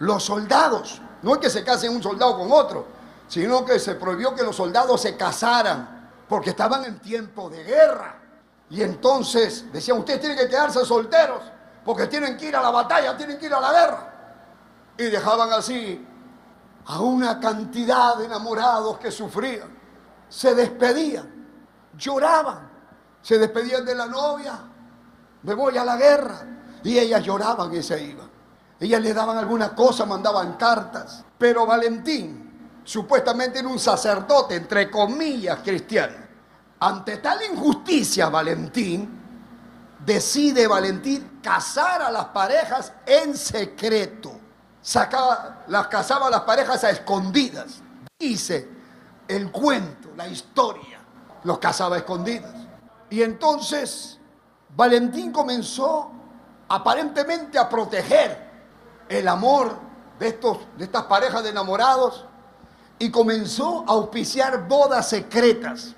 los 0.00 0.24
soldados. 0.24 1.00
No 1.22 1.34
es 1.34 1.38
que 1.40 1.50
se 1.50 1.64
case 1.64 1.88
un 1.88 2.02
soldado 2.02 2.36
con 2.36 2.50
otro, 2.50 2.86
sino 3.28 3.64
que 3.64 3.78
se 3.78 3.94
prohibió 3.94 4.34
que 4.34 4.42
los 4.42 4.56
soldados 4.56 5.00
se 5.00 5.16
casaran, 5.16 6.10
porque 6.28 6.50
estaban 6.50 6.84
en 6.84 6.98
tiempo 6.98 7.48
de 7.48 7.62
guerra. 7.62 8.18
Y 8.70 8.82
entonces 8.82 9.70
decían, 9.72 9.98
ustedes 9.98 10.20
tienen 10.20 10.38
que 10.38 10.48
quedarse 10.48 10.84
solteros, 10.84 11.42
porque 11.84 12.06
tienen 12.06 12.36
que 12.36 12.46
ir 12.46 12.56
a 12.56 12.62
la 12.62 12.70
batalla, 12.70 13.16
tienen 13.16 13.38
que 13.38 13.46
ir 13.46 13.54
a 13.54 13.60
la 13.60 13.72
guerra. 13.72 14.12
Y 14.98 15.04
dejaban 15.04 15.52
así 15.52 16.06
a 16.86 17.00
una 17.00 17.38
cantidad 17.38 18.16
de 18.16 18.24
enamorados 18.24 18.98
que 18.98 19.10
sufrían. 19.10 19.78
Se 20.28 20.54
despedían, 20.54 21.30
lloraban, 21.96 22.70
se 23.20 23.38
despedían 23.38 23.84
de 23.84 23.94
la 23.94 24.06
novia, 24.06 24.58
me 25.42 25.54
voy 25.54 25.76
a 25.76 25.84
la 25.84 25.96
guerra. 25.96 26.46
Y 26.82 26.98
ellas 26.98 27.22
lloraban 27.22 27.72
y 27.74 27.82
se 27.82 28.02
iban. 28.02 28.31
Ellas 28.82 29.00
le 29.00 29.14
daban 29.14 29.38
alguna 29.38 29.76
cosa, 29.76 30.04
mandaban 30.06 30.54
cartas. 30.54 31.24
Pero 31.38 31.64
Valentín, 31.64 32.80
supuestamente 32.82 33.60
era 33.60 33.68
un 33.68 33.78
sacerdote, 33.78 34.56
entre 34.56 34.90
comillas, 34.90 35.60
cristiano. 35.62 36.16
Ante 36.80 37.18
tal 37.18 37.38
injusticia, 37.44 38.28
Valentín 38.28 39.20
decide 40.04 40.66
Valentín 40.66 41.38
casar 41.40 42.02
a 42.02 42.10
las 42.10 42.24
parejas 42.26 42.92
en 43.06 43.36
secreto. 43.36 44.32
Sacaba, 44.82 45.62
las 45.68 45.86
casaba 45.86 46.26
a 46.26 46.30
las 46.30 46.40
parejas 46.40 46.82
a 46.82 46.90
escondidas. 46.90 47.80
Dice 48.18 48.68
el 49.28 49.52
cuento, 49.52 50.08
la 50.16 50.26
historia, 50.26 50.98
los 51.44 51.60
casaba 51.60 51.94
a 51.94 51.98
escondidas. 52.00 52.52
Y 53.10 53.22
entonces 53.22 54.18
Valentín 54.74 55.30
comenzó 55.30 56.10
aparentemente 56.68 57.60
a 57.60 57.68
proteger 57.68 58.51
el 59.08 59.28
amor 59.28 59.76
de, 60.18 60.28
estos, 60.28 60.58
de 60.78 60.84
estas 60.84 61.04
parejas 61.04 61.42
de 61.42 61.50
enamorados 61.50 62.24
y 62.98 63.10
comenzó 63.10 63.84
a 63.88 63.92
auspiciar 63.92 64.68
bodas 64.68 65.08
secretas. 65.08 65.94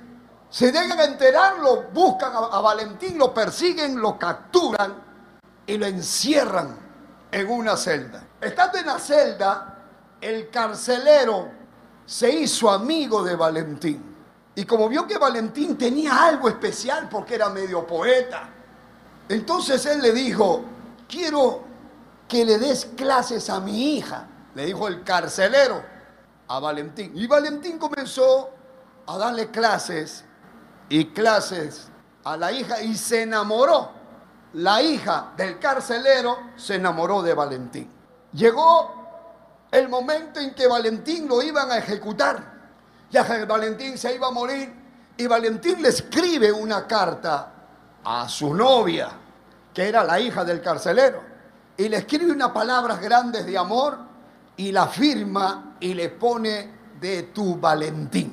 Se 0.50 0.70
dejan 0.70 1.00
enterarlo, 1.00 1.86
buscan 1.92 2.32
a, 2.32 2.38
a 2.38 2.60
Valentín, 2.60 3.18
lo 3.18 3.34
persiguen, 3.34 4.00
lo 4.00 4.18
capturan 4.18 4.94
y 5.66 5.76
lo 5.76 5.86
encierran 5.86 6.76
en 7.30 7.50
una 7.50 7.76
celda. 7.76 8.24
Estando 8.40 8.78
en 8.78 8.86
la 8.86 8.98
celda, 8.98 9.78
el 10.20 10.48
carcelero 10.50 11.50
se 12.06 12.30
hizo 12.30 12.70
amigo 12.70 13.22
de 13.22 13.36
Valentín. 13.36 14.14
Y 14.54 14.64
como 14.64 14.88
vio 14.88 15.06
que 15.06 15.18
Valentín 15.18 15.76
tenía 15.76 16.24
algo 16.24 16.48
especial 16.48 17.08
porque 17.08 17.34
era 17.34 17.48
medio 17.48 17.86
poeta, 17.86 18.48
entonces 19.28 19.84
él 19.86 20.00
le 20.00 20.12
dijo, 20.12 20.62
quiero 21.08 21.62
que 22.34 22.44
le 22.44 22.58
des 22.58 22.84
clases 22.96 23.48
a 23.48 23.60
mi 23.60 23.94
hija, 23.94 24.26
le 24.56 24.66
dijo 24.66 24.88
el 24.88 25.04
carcelero 25.04 25.80
a 26.48 26.58
Valentín. 26.58 27.12
Y 27.14 27.28
Valentín 27.28 27.78
comenzó 27.78 28.50
a 29.06 29.16
darle 29.16 29.52
clases 29.52 30.24
y 30.88 31.12
clases 31.12 31.86
a 32.24 32.36
la 32.36 32.50
hija 32.50 32.82
y 32.82 32.96
se 32.96 33.22
enamoró. 33.22 33.92
La 34.54 34.82
hija 34.82 35.32
del 35.36 35.60
carcelero 35.60 36.50
se 36.56 36.74
enamoró 36.74 37.22
de 37.22 37.34
Valentín. 37.34 37.88
Llegó 38.32 39.68
el 39.70 39.88
momento 39.88 40.40
en 40.40 40.54
que 40.54 40.66
Valentín 40.66 41.28
lo 41.28 41.40
iban 41.40 41.70
a 41.70 41.78
ejecutar. 41.78 42.52
Ya 43.12 43.22
Valentín 43.46 43.96
se 43.96 44.12
iba 44.12 44.26
a 44.26 44.32
morir 44.32 44.74
y 45.16 45.28
Valentín 45.28 45.80
le 45.80 45.90
escribe 45.90 46.50
una 46.50 46.84
carta 46.84 47.52
a 48.02 48.28
su 48.28 48.52
novia, 48.52 49.10
que 49.72 49.88
era 49.88 50.02
la 50.02 50.18
hija 50.18 50.44
del 50.44 50.60
carcelero, 50.60 51.33
y 51.76 51.88
le 51.88 51.98
escribe 51.98 52.32
unas 52.32 52.50
palabras 52.50 53.00
grandes 53.00 53.46
de 53.46 53.58
amor 53.58 53.98
y 54.56 54.70
la 54.70 54.86
firma 54.86 55.76
y 55.80 55.94
le 55.94 56.08
pone 56.10 56.72
de 57.00 57.24
tu 57.24 57.56
Valentín. 57.58 58.32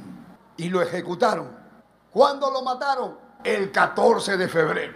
Y 0.58 0.70
lo 0.70 0.82
ejecutaron. 0.82 1.50
¿Cuándo 2.12 2.52
lo 2.52 2.62
mataron? 2.62 3.18
El 3.44 3.72
14 3.72 4.38
de 4.38 4.48
febrero. 4.48 4.94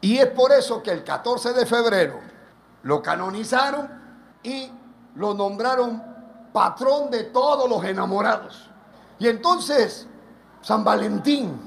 Y 0.00 0.18
es 0.18 0.26
por 0.26 0.52
eso 0.52 0.82
que 0.82 0.90
el 0.90 1.04
14 1.04 1.52
de 1.52 1.66
febrero 1.66 2.20
lo 2.82 3.02
canonizaron 3.02 3.88
y 4.42 4.70
lo 5.14 5.34
nombraron 5.34 6.02
patrón 6.52 7.10
de 7.10 7.24
todos 7.24 7.68
los 7.68 7.84
enamorados. 7.84 8.70
Y 9.18 9.28
entonces 9.28 10.06
San 10.60 10.82
Valentín, 10.84 11.58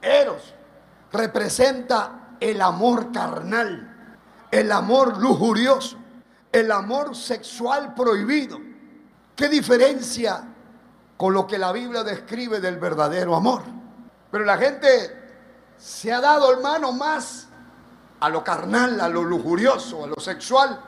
Eros, 0.00 0.54
representa 1.12 2.36
el 2.40 2.60
amor 2.60 3.12
carnal, 3.12 3.91
el 4.52 4.70
amor 4.70 5.18
lujurioso, 5.18 5.96
el 6.52 6.70
amor 6.70 7.16
sexual 7.16 7.94
prohibido. 7.94 8.60
¿Qué 9.34 9.48
diferencia 9.48 10.44
con 11.16 11.32
lo 11.32 11.46
que 11.46 11.58
la 11.58 11.72
Biblia 11.72 12.04
describe 12.04 12.60
del 12.60 12.78
verdadero 12.78 13.34
amor? 13.34 13.62
Pero 14.30 14.44
la 14.44 14.58
gente 14.58 15.70
se 15.78 16.12
ha 16.12 16.20
dado, 16.20 16.52
hermano, 16.52 16.92
más 16.92 17.48
a 18.20 18.28
lo 18.28 18.44
carnal, 18.44 19.00
a 19.00 19.08
lo 19.08 19.24
lujurioso, 19.24 20.04
a 20.04 20.06
lo 20.06 20.20
sexual, 20.20 20.78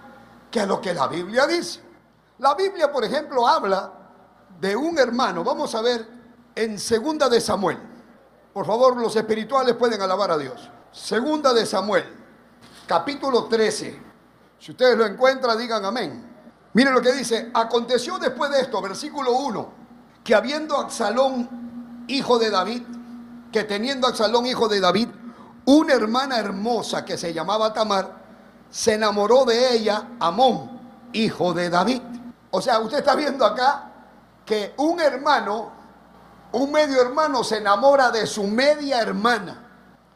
que 0.50 0.61
a 0.61 0.66
lo 0.66 0.81
que 0.81 0.92
la 0.92 1.09
Biblia 1.09 1.46
dice. 1.46 1.81
La 2.38 2.55
Biblia, 2.55 2.92
por 2.92 3.03
ejemplo, 3.03 3.48
habla 3.48 3.92
de 4.61 4.77
un 4.77 4.98
hermano. 4.98 5.42
Vamos 5.42 5.74
a 5.74 5.81
ver 5.81 6.07
en 6.55 6.79
Segunda 6.79 7.31
de 7.31 7.40
Samuel. 7.40 7.79
Por 8.53 8.66
favor, 8.66 8.98
los 8.98 9.16
espirituales 9.16 9.74
pueden 9.74 10.03
alabar 10.03 10.31
a 10.33 10.37
Dios. 10.37 10.70
Segunda 10.92 11.55
de 11.55 11.64
Samuel. 11.64 12.23
Capítulo 12.87 13.44
13. 13.44 14.03
Si 14.59 14.70
ustedes 14.73 14.97
lo 14.97 15.07
encuentran, 15.07 15.59
digan 15.59 15.85
amén. 15.85 16.33
Miren 16.73 16.94
lo 16.94 17.01
que 17.01 17.12
dice, 17.12 17.51
aconteció 17.55 18.18
después 18.18 18.51
de 18.51 18.61
esto, 18.61 18.81
versículo 18.83 19.33
1, 19.33 19.73
que 20.25 20.35
habiendo 20.35 20.77
Absalón, 20.77 22.05
hijo 22.09 22.38
de 22.38 22.51
David, 22.51 22.83
que 23.53 23.64
teniendo 23.64 24.09
Absalón, 24.09 24.47
hijo 24.47 24.68
de 24.68 24.81
David, 24.81 25.09
una 25.66 25.94
hermana 25.94 26.38
hermosa 26.38 27.05
que 27.05 27.16
se 27.16 27.33
llamaba 27.33 27.73
Tamar, 27.73 28.25
se 28.70 28.94
enamoró 28.94 29.44
de 29.44 29.75
ella 29.75 30.09
Amón, 30.18 30.81
hijo 31.12 31.55
de 31.55 31.70
David. 31.70 32.03
O 32.51 32.61
sea, 32.61 32.81
usted 32.81 32.99
está 32.99 33.14
viendo 33.14 33.44
acá 33.44 33.92
que 34.44 34.75
un 34.79 35.01
hermano, 35.01 35.70
un 36.53 36.73
medio 36.73 37.01
hermano 37.01 37.44
se 37.44 37.59
enamora 37.59 38.11
de 38.11 38.27
su 38.27 38.44
media 38.44 39.01
hermana. 39.01 39.64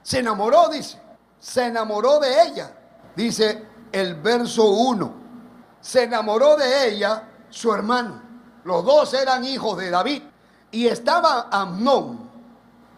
Se 0.02 0.18
enamoró, 0.18 0.68
dice. 0.68 1.00
Se 1.38 1.66
enamoró 1.66 2.18
de 2.18 2.42
ella. 2.42 2.74
Dice 3.14 3.66
el 3.92 4.14
verso 4.16 4.64
1. 4.64 5.12
Se 5.80 6.04
enamoró 6.04 6.56
de 6.56 6.88
ella 6.88 7.28
su 7.48 7.72
hermano. 7.72 8.22
Los 8.64 8.84
dos 8.84 9.14
eran 9.14 9.44
hijos 9.44 9.78
de 9.78 9.90
David. 9.90 10.22
Y 10.70 10.86
estaba 10.86 11.48
Amnón 11.50 12.28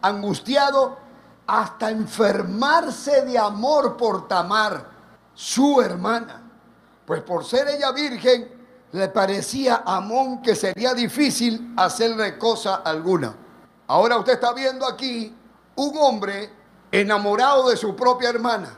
angustiado 0.03 0.99
hasta 1.47 1.91
enfermarse 1.91 3.23
de 3.23 3.39
amor 3.39 3.97
por 3.97 4.29
Tamar, 4.29 4.89
su 5.35 5.81
hermana. 5.81 6.43
Pues 7.05 7.23
por 7.23 7.45
ser 7.45 7.69
ella 7.69 7.91
virgen, 7.93 8.61
le 8.93 9.09
parecía 9.09 9.83
a 9.85 9.97
Amón 9.97 10.43
que 10.43 10.55
sería 10.55 10.95
difícil 10.95 11.75
hacerle 11.77 12.39
cosa 12.39 12.77
alguna. 12.77 13.35
Ahora 13.87 14.17
usted 14.19 14.35
está 14.35 14.53
viendo 14.53 14.87
aquí 14.87 15.35
un 15.77 15.97
hombre 15.99 16.51
enamorado 16.91 17.69
de 17.69 17.77
su 17.77 17.95
propia 17.95 18.31
hermana. 18.31 18.77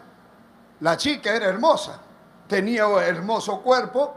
La 0.80 0.96
chica 0.96 1.34
era 1.34 1.46
hermosa, 1.46 2.00
tenía 2.48 2.84
hermoso 3.04 3.60
cuerpo, 3.60 4.14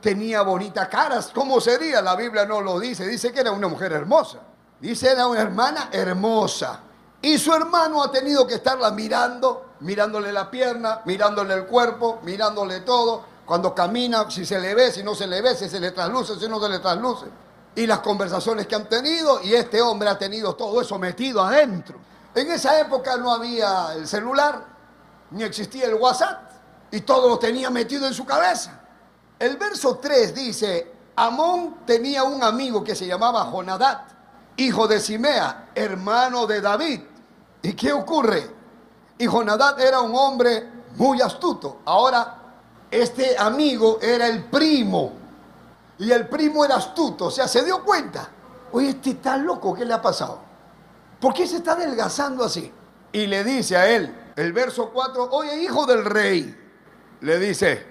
tenía 0.00 0.42
bonita 0.42 0.88
cara. 0.88 1.20
¿Cómo 1.34 1.60
sería? 1.60 2.02
La 2.02 2.16
Biblia 2.16 2.44
no 2.44 2.60
lo 2.60 2.78
dice, 2.78 3.06
dice 3.06 3.32
que 3.32 3.40
era 3.40 3.52
una 3.52 3.68
mujer 3.68 3.92
hermosa. 3.92 4.38
Dice 4.80 5.10
era 5.10 5.26
una 5.26 5.40
hermana 5.40 5.88
hermosa. 5.92 6.80
Y 7.20 7.36
su 7.38 7.52
hermano 7.52 8.02
ha 8.02 8.12
tenido 8.12 8.46
que 8.46 8.54
estarla 8.54 8.92
mirando, 8.92 9.72
mirándole 9.80 10.32
la 10.32 10.50
pierna, 10.50 11.02
mirándole 11.04 11.54
el 11.54 11.66
cuerpo, 11.66 12.20
mirándole 12.22 12.80
todo. 12.80 13.24
Cuando 13.44 13.74
camina, 13.74 14.30
si 14.30 14.44
se 14.44 14.60
le 14.60 14.74
ve, 14.74 14.92
si 14.92 15.02
no 15.02 15.14
se 15.14 15.26
le 15.26 15.40
ve, 15.42 15.56
si 15.56 15.68
se 15.68 15.80
le 15.80 15.90
trasluce, 15.90 16.38
si 16.38 16.48
no 16.48 16.60
se 16.60 16.68
le 16.68 16.78
trasluce. 16.78 17.26
Y 17.74 17.86
las 17.86 18.00
conversaciones 18.00 18.66
que 18.66 18.76
han 18.76 18.88
tenido, 18.88 19.40
y 19.42 19.54
este 19.54 19.80
hombre 19.80 20.08
ha 20.08 20.18
tenido 20.18 20.54
todo 20.54 20.80
eso 20.80 20.98
metido 20.98 21.42
adentro. 21.42 21.98
En 22.38 22.52
esa 22.52 22.78
época 22.78 23.16
no 23.16 23.32
había 23.32 23.94
el 23.94 24.06
celular, 24.06 24.64
ni 25.32 25.42
existía 25.42 25.86
el 25.86 25.94
WhatsApp, 25.94 26.52
y 26.92 27.00
todo 27.00 27.28
lo 27.28 27.36
tenía 27.36 27.68
metido 27.68 28.06
en 28.06 28.14
su 28.14 28.24
cabeza. 28.24 28.78
El 29.40 29.56
verso 29.56 29.96
3 29.96 30.36
dice, 30.36 30.92
Amón 31.16 31.78
tenía 31.84 32.22
un 32.22 32.40
amigo 32.44 32.84
que 32.84 32.94
se 32.94 33.08
llamaba 33.08 33.46
Jonadad, 33.46 34.02
hijo 34.56 34.86
de 34.86 35.00
Simea, 35.00 35.70
hermano 35.74 36.46
de 36.46 36.60
David. 36.60 37.00
¿Y 37.60 37.72
qué 37.72 37.92
ocurre? 37.92 38.48
Y 39.18 39.26
Jonadad 39.26 39.80
era 39.80 40.00
un 40.00 40.14
hombre 40.14 40.68
muy 40.94 41.20
astuto. 41.20 41.80
Ahora, 41.86 42.36
este 42.88 43.36
amigo 43.36 43.98
era 44.00 44.28
el 44.28 44.44
primo. 44.44 45.10
Y 45.98 46.12
el 46.12 46.28
primo 46.28 46.64
era 46.64 46.76
astuto. 46.76 47.26
O 47.26 47.30
sea, 47.32 47.48
se 47.48 47.64
dio 47.64 47.84
cuenta. 47.84 48.28
Oye, 48.70 48.90
este 48.90 49.10
está 49.10 49.36
loco, 49.36 49.74
¿qué 49.74 49.84
le 49.84 49.92
ha 49.92 50.00
pasado? 50.00 50.47
¿Por 51.20 51.34
qué 51.34 51.46
se 51.46 51.56
está 51.56 51.72
adelgazando 51.72 52.44
así? 52.44 52.72
Y 53.12 53.26
le 53.26 53.42
dice 53.42 53.76
a 53.76 53.88
él, 53.88 54.14
el 54.36 54.52
verso 54.52 54.90
4, 54.90 55.30
oye, 55.30 55.62
hijo 55.62 55.86
del 55.86 56.04
rey, 56.04 56.56
le 57.20 57.38
dice, 57.38 57.86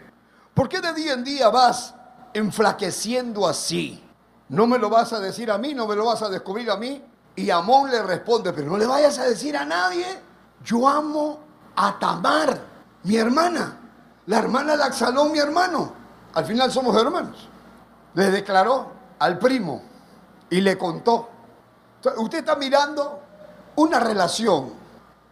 ¿por 0.53 0.69
qué 0.69 0.79
de 0.79 0.93
día 0.93 1.13
en 1.13 1.23
día 1.23 1.49
vas 1.49 1.93
enflaqueciendo 2.33 3.47
así? 3.47 4.03
No 4.49 4.65
me 4.65 4.77
lo 4.77 4.89
vas 4.89 5.11
a 5.11 5.19
decir 5.19 5.51
a 5.51 5.57
mí, 5.57 5.73
no 5.73 5.87
me 5.87 5.95
lo 5.95 6.05
vas 6.05 6.21
a 6.21 6.29
descubrir 6.29 6.71
a 6.71 6.77
mí. 6.77 7.03
Y 7.35 7.49
Amón 7.49 7.91
le 7.91 8.01
responde, 8.01 8.53
pero 8.53 8.67
no 8.67 8.77
le 8.77 8.87
vayas 8.87 9.19
a 9.19 9.25
decir 9.25 9.57
a 9.57 9.65
nadie. 9.65 10.05
Yo 10.63 10.87
amo 10.87 11.39
a 11.75 11.99
Tamar, 11.99 12.59
mi 13.03 13.17
hermana, 13.17 13.77
la 14.25 14.39
hermana 14.39 14.77
de 14.77 14.83
Axalón, 14.83 15.31
mi 15.31 15.39
hermano. 15.39 15.93
Al 16.33 16.45
final 16.45 16.71
somos 16.71 16.95
hermanos. 16.95 17.49
Le 18.13 18.31
declaró 18.31 18.91
al 19.19 19.37
primo 19.37 19.83
y 20.49 20.61
le 20.61 20.77
contó. 20.77 21.29
Usted 22.17 22.39
está 22.39 22.55
mirando 22.55 23.21
una 23.75 23.99
relación, 23.99 24.73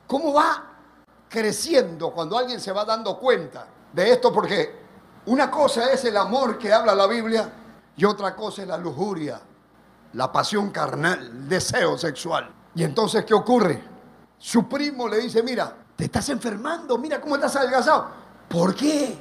cómo 0.07 0.33
va 0.33 0.63
creciendo 1.29 2.11
cuando 2.11 2.37
alguien 2.37 2.59
se 2.59 2.71
va 2.71 2.85
dando 2.85 3.17
cuenta 3.17 3.67
de 3.91 4.11
esto, 4.11 4.31
porque 4.31 4.83
una 5.27 5.49
cosa 5.49 5.91
es 5.91 6.05
el 6.05 6.17
amor 6.17 6.57
que 6.57 6.71
habla 6.71 6.93
la 6.93 7.07
Biblia 7.07 7.51
y 7.97 8.05
otra 8.05 8.35
cosa 8.35 8.61
es 8.61 8.67
la 8.67 8.77
lujuria, 8.77 9.39
la 10.13 10.31
pasión 10.31 10.69
carnal, 10.69 11.19
el 11.19 11.49
deseo 11.49 11.97
sexual. 11.97 12.53
Y 12.75 12.83
entonces, 12.83 13.25
¿qué 13.25 13.33
ocurre? 13.33 13.83
Su 14.37 14.67
primo 14.67 15.07
le 15.07 15.17
dice, 15.17 15.41
mira, 15.41 15.75
te 15.95 16.05
estás 16.05 16.29
enfermando, 16.29 16.97
mira 16.97 17.21
cómo 17.21 17.35
estás 17.35 17.55
adelgazado. 17.55 18.07
¿Por 18.49 18.75
qué? 18.75 19.19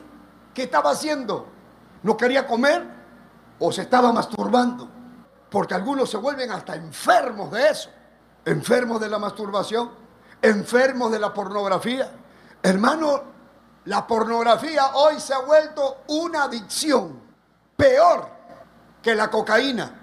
¿Qué 0.52 0.64
estaba 0.64 0.90
haciendo? 0.90 1.46
¿No 2.02 2.16
quería 2.16 2.46
comer 2.46 2.86
o 3.58 3.72
se 3.72 3.82
estaba 3.82 4.12
masturbando? 4.12 4.88
Porque 5.54 5.74
algunos 5.74 6.10
se 6.10 6.16
vuelven 6.16 6.50
hasta 6.50 6.74
enfermos 6.74 7.48
de 7.52 7.68
eso. 7.68 7.88
Enfermos 8.44 9.00
de 9.00 9.08
la 9.08 9.20
masturbación, 9.20 9.88
enfermos 10.42 11.12
de 11.12 11.20
la 11.20 11.32
pornografía. 11.32 12.10
Hermano, 12.60 13.22
la 13.84 14.04
pornografía 14.04 14.96
hoy 14.96 15.20
se 15.20 15.32
ha 15.32 15.38
vuelto 15.38 15.98
una 16.08 16.42
adicción. 16.42 17.20
Peor 17.76 18.28
que 19.00 19.14
la 19.14 19.30
cocaína, 19.30 19.94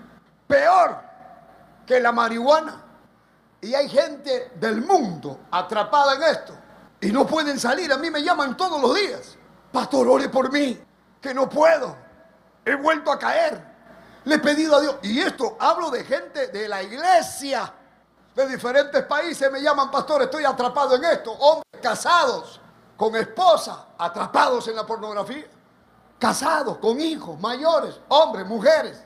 peor 0.48 1.02
que 1.86 2.00
la 2.00 2.14
marihuana. 2.14 2.82
Y 3.60 3.74
hay 3.74 3.90
gente 3.90 4.54
del 4.56 4.86
mundo 4.86 5.42
atrapada 5.52 6.16
en 6.16 6.24
esto 6.24 6.54
y 7.02 7.12
no 7.12 7.28
pueden 7.28 7.60
salir. 7.60 7.92
A 7.92 7.98
mí 7.98 8.10
me 8.10 8.24
llaman 8.24 8.56
todos 8.56 8.82
los 8.82 8.96
días. 8.96 9.38
Pastor, 9.70 10.08
ore 10.08 10.30
por 10.30 10.50
mí, 10.50 10.82
que 11.20 11.34
no 11.34 11.50
puedo. 11.50 11.98
He 12.64 12.76
vuelto 12.76 13.12
a 13.12 13.20
caer. 13.20 13.71
Le 14.26 14.36
he 14.36 14.40
pedido 14.40 14.76
a 14.76 14.82
Dios. 14.82 14.96
Y 15.04 15.20
esto 15.20 15.58
hablo 15.60 15.90
de 15.90 16.04
gente 16.04 16.48
de 16.48 16.68
la 16.68 16.84
iglesia, 16.84 17.74
de 18.36 18.48
diferentes 18.48 19.04
países. 19.04 19.52
Me 19.52 19.62
llaman, 19.62 19.90
pastor, 19.90 20.24
estoy 20.24 20.46
atrapado 20.46 20.96
en 20.96 21.06
esto. 21.06 21.32
Hombres 21.32 21.82
casados, 21.82 22.60
con 22.96 23.16
esposa, 23.16 23.88
atrapados 23.98 24.68
en 24.68 24.76
la 24.76 24.86
pornografía 24.86 25.48
casados, 26.22 26.78
con 26.78 27.02
hijos, 27.02 27.38
mayores, 27.40 28.00
hombres, 28.10 28.46
mujeres, 28.46 29.04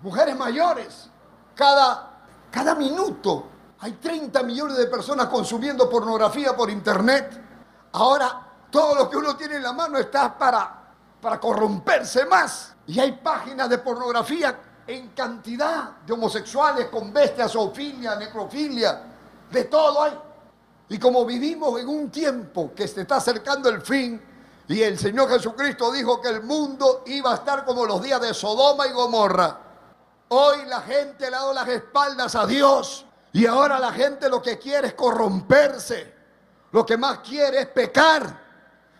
mujeres 0.00 0.34
mayores. 0.34 1.10
Cada, 1.54 2.22
cada 2.50 2.74
minuto 2.74 3.44
hay 3.80 3.92
30 3.92 4.42
millones 4.42 4.78
de 4.78 4.86
personas 4.86 5.26
consumiendo 5.26 5.90
pornografía 5.90 6.56
por 6.56 6.70
internet. 6.70 7.38
Ahora 7.92 8.50
todo 8.70 8.94
lo 8.94 9.10
que 9.10 9.18
uno 9.18 9.36
tiene 9.36 9.56
en 9.56 9.62
la 9.62 9.74
mano 9.74 9.98
está 9.98 10.38
para, 10.38 10.83
para 11.24 11.40
corromperse 11.40 12.26
más. 12.26 12.74
Y 12.86 13.00
hay 13.00 13.12
páginas 13.12 13.70
de 13.70 13.78
pornografía 13.78 14.60
en 14.86 15.08
cantidad 15.08 15.96
de 16.06 16.12
homosexuales 16.12 16.88
con 16.88 17.12
bestias, 17.14 17.50
zoofilia, 17.50 18.14
necrofilia, 18.16 19.02
de 19.50 19.64
todo 19.64 20.02
hay. 20.02 20.12
Y 20.90 20.98
como 20.98 21.24
vivimos 21.24 21.80
en 21.80 21.88
un 21.88 22.10
tiempo 22.10 22.72
que 22.76 22.86
se 22.86 23.00
está 23.00 23.16
acercando 23.16 23.70
el 23.70 23.80
fin, 23.80 24.20
y 24.68 24.82
el 24.82 24.98
Señor 24.98 25.30
Jesucristo 25.30 25.90
dijo 25.90 26.20
que 26.20 26.28
el 26.28 26.42
mundo 26.42 27.02
iba 27.06 27.32
a 27.32 27.36
estar 27.36 27.64
como 27.64 27.86
los 27.86 28.02
días 28.02 28.20
de 28.20 28.34
Sodoma 28.34 28.86
y 28.86 28.92
Gomorra. 28.92 29.58
Hoy 30.28 30.66
la 30.66 30.82
gente 30.82 31.30
le 31.30 31.36
ha 31.36 31.40
dado 31.40 31.54
las 31.54 31.68
espaldas 31.68 32.34
a 32.34 32.46
Dios 32.46 33.06
y 33.32 33.46
ahora 33.46 33.78
la 33.78 33.92
gente 33.92 34.28
lo 34.28 34.42
que 34.42 34.58
quiere 34.58 34.88
es 34.88 34.94
corromperse. 34.94 36.14
Lo 36.72 36.84
que 36.84 36.98
más 36.98 37.20
quiere 37.20 37.60
es 37.60 37.66
pecar. 37.68 38.43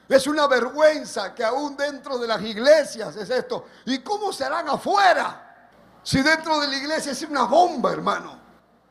Es 0.09 0.27
una 0.27 0.47
vergüenza 0.47 1.35
que 1.35 1.45
aún 1.45 1.77
dentro 1.77 2.19
de 2.19 2.27
las 2.27 2.43
iglesias 2.43 3.17
es 3.17 3.31
esto. 3.31 3.67
¿Y 3.87 4.01
cómo 4.01 4.33
serán 4.33 4.69
afuera? 4.69 5.69
Si 6.03 6.21
dentro 6.23 6.61
de 6.61 6.69
la 6.69 6.77
iglesia 6.77 7.12
es 7.12 7.23
una 7.23 7.45
bomba, 7.45 7.93
hermano. 7.93 8.38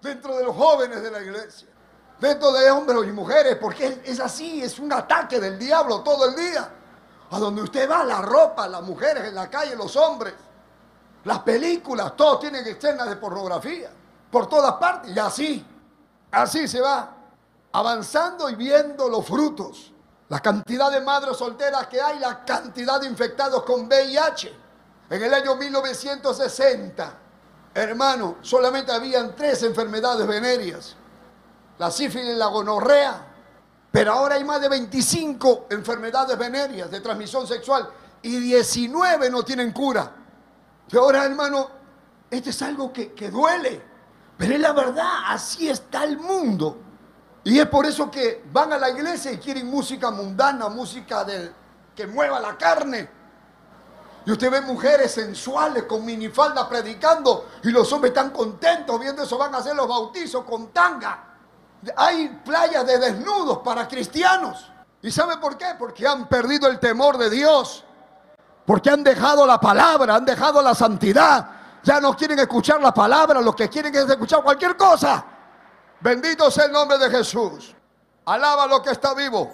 Dentro 0.02 0.36
de 0.38 0.44
los 0.44 0.56
jóvenes 0.56 1.02
de 1.02 1.12
la 1.12 1.22
iglesia 1.22 1.68
dentro 2.24 2.54
de 2.54 2.72
hombres 2.72 3.00
y 3.06 3.12
mujeres, 3.12 3.58
porque 3.58 4.02
es 4.06 4.20
así, 4.22 4.64
es 4.64 4.80
un 4.80 4.94
ataque 4.94 5.42
del 5.42 5.60
diablo 5.60 6.02
todo 6.02 6.30
el 6.30 6.36
día. 6.36 6.70
A 7.32 7.40
donde 7.40 7.62
usted 7.62 7.90
va, 7.90 8.04
la 8.04 8.22
ropa, 8.22 8.68
las 8.68 8.82
mujeres 8.82 9.26
en 9.26 9.36
la 9.36 9.50
calle, 9.50 9.76
los 9.76 9.96
hombres, 9.98 10.34
las 11.26 11.40
películas, 11.40 12.16
todos 12.16 12.40
tienen 12.40 12.66
escenas 12.66 13.10
de 13.10 13.18
pornografía, 13.18 13.90
por 14.32 14.48
todas 14.48 14.74
partes, 14.74 15.14
y 15.14 15.20
así, 15.20 15.66
así 16.32 16.68
se 16.68 16.80
va 16.80 17.14
avanzando 17.72 18.50
y 18.50 18.56
viendo 18.56 19.10
los 19.10 19.26
frutos. 19.26 19.93
La 20.30 20.40
cantidad 20.40 20.92
de 20.92 21.02
madres 21.02 21.38
solteras 21.38 21.88
que 21.88 22.02
hay, 22.02 22.20
la 22.20 22.44
cantidad 22.46 23.00
de 23.00 23.08
infectados 23.08 23.64
con 23.64 23.88
VIH. 23.88 24.54
En 25.10 25.24
el 25.24 25.34
año 25.34 25.56
1960, 25.56 27.14
hermano, 27.74 28.38
solamente 28.42 28.92
habían 28.92 29.36
tres 29.36 29.64
enfermedades 29.64 30.26
venéreas 30.26 30.96
la 31.78 31.92
sífilis, 31.92 32.36
la 32.36 32.48
gonorrea 32.48 33.28
Pero 33.92 34.14
ahora 34.14 34.36
hay 34.36 34.44
más 34.44 34.62
de 34.62 34.70
25 34.70 35.68
enfermedades 35.70 36.38
venéreas 36.38 36.90
de 36.90 37.00
transmisión 37.00 37.46
sexual 37.46 37.88
y 38.24 38.38
19 38.40 39.30
no 39.30 39.44
tienen 39.44 39.72
cura. 39.72 40.10
Y 40.90 40.98
ahora, 40.98 41.26
hermano, 41.26 41.70
esto 42.32 42.50
es 42.50 42.62
algo 42.62 42.92
que, 42.92 43.14
que 43.14 43.30
duele. 43.30 43.82
Pero 44.38 44.56
es 44.56 44.60
la 44.60 44.72
verdad, 44.72 45.26
así 45.28 45.70
está 45.70 46.06
el 46.06 46.18
mundo. 46.18 46.78
Y 47.44 47.60
es 47.60 47.68
por 47.68 47.86
eso 47.86 48.10
que 48.10 48.44
van 48.52 48.72
a 48.72 48.78
la 48.78 48.90
iglesia 48.90 49.32
y 49.32 49.38
quieren 49.38 49.70
música 49.70 50.10
mundana, 50.12 50.70
música 50.70 51.26
de, 51.26 51.52
que 51.96 52.08
mueva 52.08 52.40
la 52.40 52.58
carne. 52.58 53.10
Y 54.26 54.32
usted 54.32 54.50
ve 54.50 54.62
mujeres 54.62 55.12
sensuales 55.12 55.84
con 55.84 56.06
minifalda 56.06 56.68
predicando 56.70 57.50
y 57.64 57.72
los 57.72 57.92
hombres 57.92 58.12
están 58.12 58.30
contentos 58.30 58.98
viendo 59.00 59.24
eso, 59.24 59.38
van 59.38 59.54
a 59.54 59.58
hacer 59.58 59.76
los 59.76 59.88
bautizos 59.88 60.46
con 60.46 60.70
tanga. 60.70 61.32
Hay 61.98 62.30
playas 62.46 62.88
de 62.88 62.98
desnudos 62.98 63.58
para 63.60 63.86
cristianos. 63.90 64.72
¿Y 65.02 65.12
sabe 65.12 65.36
por 65.38 65.58
qué? 65.58 65.76
Porque 65.78 66.08
han 66.08 66.30
perdido 66.30 66.70
el 66.70 66.80
temor 66.80 67.18
de 67.18 67.30
Dios. 67.30 67.84
Porque 68.66 68.90
han 68.90 69.04
dejado 69.04 69.46
la 69.46 69.60
palabra, 69.60 70.16
han 70.16 70.24
dejado 70.24 70.62
la 70.62 70.74
santidad. 70.74 71.50
Ya 71.84 72.00
no 72.00 72.16
quieren 72.16 72.40
escuchar 72.40 72.80
la 72.80 72.94
palabra, 72.94 73.42
lo 73.42 73.54
que 73.54 73.68
quieren 73.68 73.94
es 73.94 74.10
escuchar 74.10 74.42
cualquier 74.42 74.78
cosa. 74.78 75.26
Bendito 76.04 76.52
sea 76.52 76.66
el 76.66 76.74
nombre 76.74 76.98
de 76.98 77.10
Jesús. 77.10 77.74
Alaba 78.26 78.68
lo 78.68 78.82
que 78.82 78.92
está 78.92 79.14
vivo. 79.14 79.50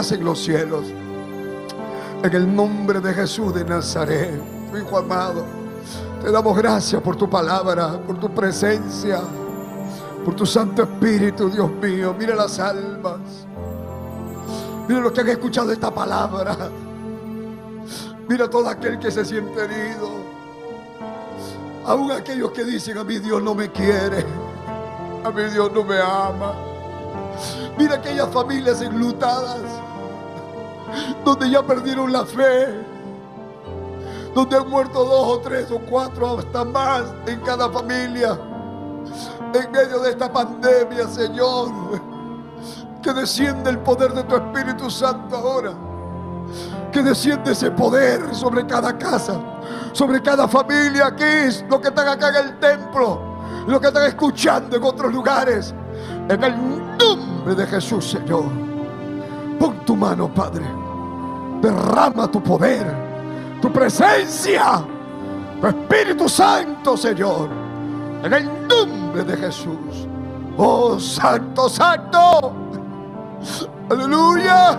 En 0.00 0.24
los 0.24 0.42
cielos, 0.42 0.86
en 2.22 2.34
el 2.34 2.56
nombre 2.56 3.00
de 3.00 3.12
Jesús 3.12 3.52
de 3.52 3.62
Nazaret, 3.66 4.32
tu 4.70 4.78
Hijo 4.78 4.96
amado, 4.96 5.44
te 6.22 6.32
damos 6.32 6.56
gracias 6.56 7.02
por 7.02 7.16
tu 7.16 7.28
palabra, 7.28 8.00
por 8.06 8.18
tu 8.18 8.30
presencia, 8.34 9.20
por 10.24 10.34
tu 10.34 10.46
Santo 10.46 10.84
Espíritu, 10.84 11.50
Dios 11.50 11.70
mío. 11.82 12.16
Mira 12.18 12.34
las 12.34 12.58
almas, 12.58 13.20
mira 14.88 15.00
los 15.00 15.12
que 15.12 15.20
han 15.20 15.28
escuchado 15.28 15.70
esta 15.70 15.92
palabra, 15.92 16.56
mira 18.26 18.48
todo 18.48 18.70
aquel 18.70 18.98
que 18.98 19.10
se 19.10 19.22
siente 19.22 19.62
herido, 19.62 20.08
aún 21.84 22.10
aquellos 22.10 22.52
que 22.52 22.64
dicen 22.64 22.96
a 22.96 23.04
mi 23.04 23.18
Dios 23.18 23.42
no 23.42 23.54
me 23.54 23.70
quiere, 23.70 24.24
a 25.22 25.30
mi 25.30 25.42
Dios 25.50 25.70
no 25.74 25.84
me 25.84 26.00
ama. 26.00 26.54
Mira 27.78 27.96
aquellas 27.96 28.28
familias 28.30 28.80
enlutadas, 28.80 29.60
donde 31.24 31.50
ya 31.50 31.62
perdieron 31.62 32.12
la 32.12 32.24
fe, 32.24 32.68
donde 34.34 34.56
han 34.56 34.68
muerto 34.68 35.04
dos 35.04 35.38
o 35.38 35.40
tres 35.40 35.70
o 35.70 35.78
cuatro, 35.78 36.38
hasta 36.38 36.64
más 36.64 37.02
en 37.26 37.40
cada 37.40 37.68
familia, 37.70 38.38
en 39.54 39.72
medio 39.72 40.00
de 40.00 40.10
esta 40.10 40.32
pandemia, 40.32 41.06
Señor. 41.08 41.70
Que 43.02 43.12
desciende 43.14 43.70
el 43.70 43.78
poder 43.78 44.12
de 44.12 44.22
tu 44.24 44.36
Espíritu 44.36 44.90
Santo 44.90 45.36
ahora. 45.36 45.72
Que 46.92 47.02
desciende 47.02 47.52
ese 47.52 47.70
poder 47.70 48.34
sobre 48.34 48.66
cada 48.66 48.96
casa, 48.98 49.40
sobre 49.92 50.20
cada 50.20 50.46
familia 50.46 51.06
aquí, 51.06 51.64
lo 51.68 51.80
que 51.80 51.88
están 51.88 52.08
acá 52.08 52.28
en 52.28 52.48
el 52.48 52.60
templo, 52.60 53.20
lo 53.66 53.80
que 53.80 53.86
están 53.86 54.06
escuchando 54.06 54.76
en 54.76 54.82
otros 54.82 55.12
lugares. 55.12 55.74
En 56.28 56.44
el 56.44 56.98
nombre 56.98 57.54
de 57.54 57.66
Jesús, 57.66 58.10
Señor. 58.10 58.44
Pon 59.58 59.84
tu 59.84 59.96
mano, 59.96 60.32
Padre. 60.32 60.79
Derrama 61.60 62.30
tu 62.30 62.42
poder, 62.42 62.86
tu 63.60 63.70
presencia, 63.70 64.82
tu 65.60 65.66
Espíritu 65.66 66.28
Santo, 66.28 66.96
Señor. 66.96 67.50
En 68.22 68.32
el 68.32 68.68
nombre 68.68 69.24
de 69.24 69.36
Jesús. 69.36 70.08
Oh, 70.56 70.98
Santo, 70.98 71.68
Santo. 71.68 72.52
Aleluya. 73.90 74.78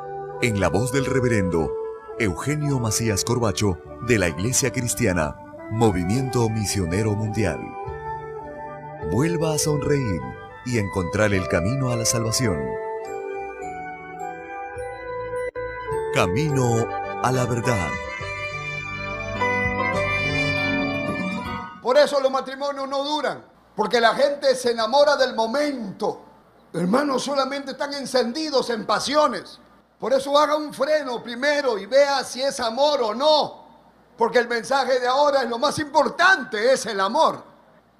en 0.41 0.59
la 0.59 0.69
voz 0.69 0.91
del 0.91 1.05
reverendo 1.05 1.71
Eugenio 2.17 2.79
Macías 2.79 3.23
Corbacho 3.23 3.77
de 4.07 4.17
la 4.17 4.27
Iglesia 4.27 4.71
Cristiana, 4.71 5.35
Movimiento 5.69 6.49
Misionero 6.49 7.11
Mundial. 7.11 7.59
Vuelva 9.11 9.53
a 9.53 9.59
sonreír 9.59 10.19
y 10.65 10.79
encontrar 10.79 11.35
el 11.35 11.47
camino 11.47 11.91
a 11.91 11.95
la 11.95 12.05
salvación. 12.05 12.59
Camino 16.15 16.87
a 17.21 17.31
la 17.31 17.45
verdad. 17.45 17.89
Por 21.83 21.97
eso 21.97 22.19
los 22.19 22.31
matrimonios 22.31 22.89
no 22.89 23.03
duran, 23.03 23.45
porque 23.75 24.01
la 24.01 24.15
gente 24.15 24.55
se 24.55 24.71
enamora 24.71 25.15
del 25.17 25.35
momento. 25.35 26.25
Hermanos, 26.73 27.23
solamente 27.23 27.71
están 27.71 27.93
encendidos 27.93 28.71
en 28.71 28.87
pasiones. 28.87 29.59
Por 30.01 30.11
eso 30.13 30.35
haga 30.35 30.55
un 30.55 30.73
freno 30.73 31.21
primero 31.21 31.77
y 31.77 31.85
vea 31.85 32.23
si 32.23 32.41
es 32.41 32.59
amor 32.59 33.03
o 33.03 33.13
no. 33.13 33.67
Porque 34.17 34.39
el 34.39 34.47
mensaje 34.47 34.99
de 34.99 35.07
ahora 35.07 35.43
es 35.43 35.49
lo 35.49 35.59
más 35.59 35.77
importante, 35.77 36.73
es 36.73 36.87
el 36.87 36.99
amor. 36.99 37.43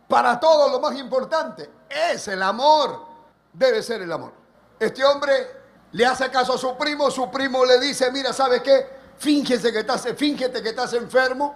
Para 0.07 0.39
todos 0.39 0.71
lo 0.71 0.79
más 0.79 0.97
importante 0.97 1.69
es 1.87 2.27
el 2.27 2.41
amor. 2.41 3.05
Debe 3.53 3.83
ser 3.83 4.01
el 4.01 4.11
amor. 4.11 4.33
Este 4.79 5.05
hombre 5.05 5.61
le 5.91 6.03
hace 6.03 6.31
caso 6.31 6.55
a 6.55 6.57
su 6.57 6.75
primo, 6.75 7.11
su 7.11 7.29
primo 7.29 7.63
le 7.65 7.79
dice, 7.79 8.11
mira, 8.11 8.33
¿sabes 8.33 8.63
qué? 8.63 8.89
Fíngese 9.19 9.71
que 9.71 9.81
estás, 9.81 10.07
fíngete 10.17 10.63
que 10.63 10.69
estás 10.69 10.93
enfermo 10.93 11.53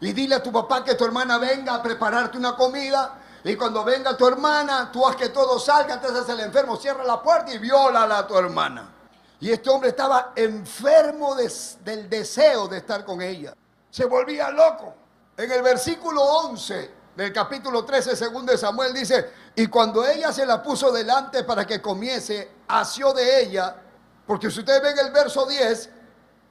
y 0.00 0.12
dile 0.12 0.34
a 0.34 0.42
tu 0.42 0.50
papá 0.50 0.82
que 0.82 0.96
tu 0.96 1.04
hermana 1.04 1.38
venga 1.38 1.76
a 1.76 1.82
prepararte 1.84 2.36
una 2.36 2.56
comida 2.56 3.16
y 3.44 3.54
cuando 3.54 3.84
venga 3.84 4.16
tu 4.16 4.26
hermana, 4.26 4.90
tú 4.90 5.06
haz 5.06 5.14
que 5.14 5.28
todo 5.28 5.60
salga, 5.60 5.94
entonces 5.94 6.28
el 6.30 6.40
enfermo 6.40 6.74
cierra 6.74 7.04
la 7.04 7.22
puerta 7.22 7.52
y 7.52 7.58
viola 7.58 8.18
a 8.18 8.26
tu 8.26 8.36
hermana. 8.36 8.96
Y 9.40 9.50
este 9.50 9.70
hombre 9.70 9.90
estaba 9.90 10.32
enfermo 10.34 11.34
del 11.34 12.10
deseo 12.10 12.66
de 12.68 12.78
estar 12.78 13.04
con 13.04 13.22
ella. 13.22 13.54
Se 13.90 14.04
volvía 14.04 14.50
loco. 14.50 14.94
En 15.36 15.50
el 15.50 15.62
versículo 15.62 16.22
11 16.22 16.90
del 17.14 17.32
capítulo 17.32 17.84
13, 17.84 18.16
segundo 18.16 18.52
de 18.52 18.58
Samuel, 18.58 18.92
dice, 18.92 19.30
y 19.54 19.68
cuando 19.68 20.04
ella 20.06 20.32
se 20.32 20.44
la 20.44 20.62
puso 20.62 20.90
delante 20.90 21.44
para 21.44 21.66
que 21.66 21.80
comiese, 21.80 22.50
asió 22.66 23.12
de 23.12 23.42
ella, 23.42 23.76
porque 24.26 24.50
si 24.50 24.60
ustedes 24.60 24.82
ven 24.82 24.98
el 24.98 25.12
verso 25.12 25.46
10, 25.46 25.90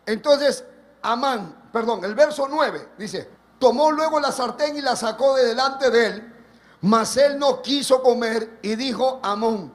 entonces 0.06 0.64
Amán, 1.02 1.70
perdón, 1.72 2.04
el 2.06 2.16
verso 2.16 2.48
9, 2.50 2.90
dice, 2.98 3.30
tomó 3.60 3.92
luego 3.92 4.20
la 4.20 4.32
sartén 4.32 4.78
y 4.78 4.82
la 4.82 4.96
sacó 4.96 5.36
de 5.36 5.46
delante 5.46 5.90
de 5.90 6.06
él, 6.08 6.34
mas 6.82 7.18
él 7.18 7.38
no 7.38 7.62
quiso 7.62 8.02
comer 8.02 8.60
y 8.62 8.76
dijo 8.76 9.20
Amón, 9.24 9.74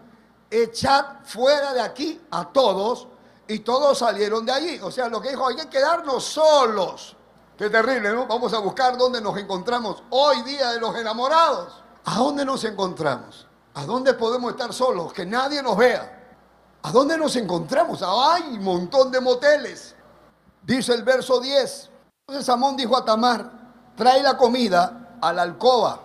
echad 0.53 1.05
fuera 1.25 1.73
de 1.73 1.81
aquí 1.81 2.21
a 2.31 2.53
todos. 2.53 3.09
Y 3.49 3.59
todos 3.61 3.99
salieron 3.99 4.47
de 4.47 4.53
allí. 4.53 4.81
O 4.83 4.91
sea, 4.91 5.09
lo 5.09 5.21
que 5.21 5.31
dijo, 5.31 5.47
hay 5.47 5.57
que 5.57 5.69
quedarnos 5.69 6.25
solos. 6.25 7.17
Qué 7.59 7.69
terrible, 7.69 8.13
¿no? 8.13 8.27
Vamos 8.27 8.53
a 8.55 8.59
buscar 8.59 8.97
dónde 8.97 9.21
nos 9.21 9.37
encontramos 9.37 10.03
hoy 10.11 10.43
día 10.43 10.71
de 10.73 10.81
los 10.81 10.95
enamorados. 10.97 11.83
¿A 12.05 12.17
dónde 12.17 12.45
nos 12.45 12.65
encontramos? 12.65 13.47
¿A 13.75 13.85
dónde 13.85 14.15
podemos 14.15 14.51
estar 14.53 14.73
solos? 14.73 15.13
Que 15.13 15.27
nadie 15.27 15.63
nos 15.63 15.77
vea. 15.77 16.21
¿A 16.83 16.91
dónde 16.91 17.17
nos 17.17 17.37
encontramos? 17.37 18.03
Hay 18.03 18.43
un 18.43 18.65
montón 18.65 19.11
de 19.11 19.21
moteles. 19.21 19.95
Dice 20.63 20.95
el 20.95 21.03
verso 21.03 21.41
10. 21.41 21.91
Entonces 22.27 22.47
Samón 22.47 22.77
dijo 22.77 22.97
a 22.97 23.05
Tamar, 23.05 23.51
trae 23.97 24.23
la 24.23 24.37
comida 24.37 25.17
a 25.21 25.33
la 25.33 25.43
alcoba. 25.43 26.01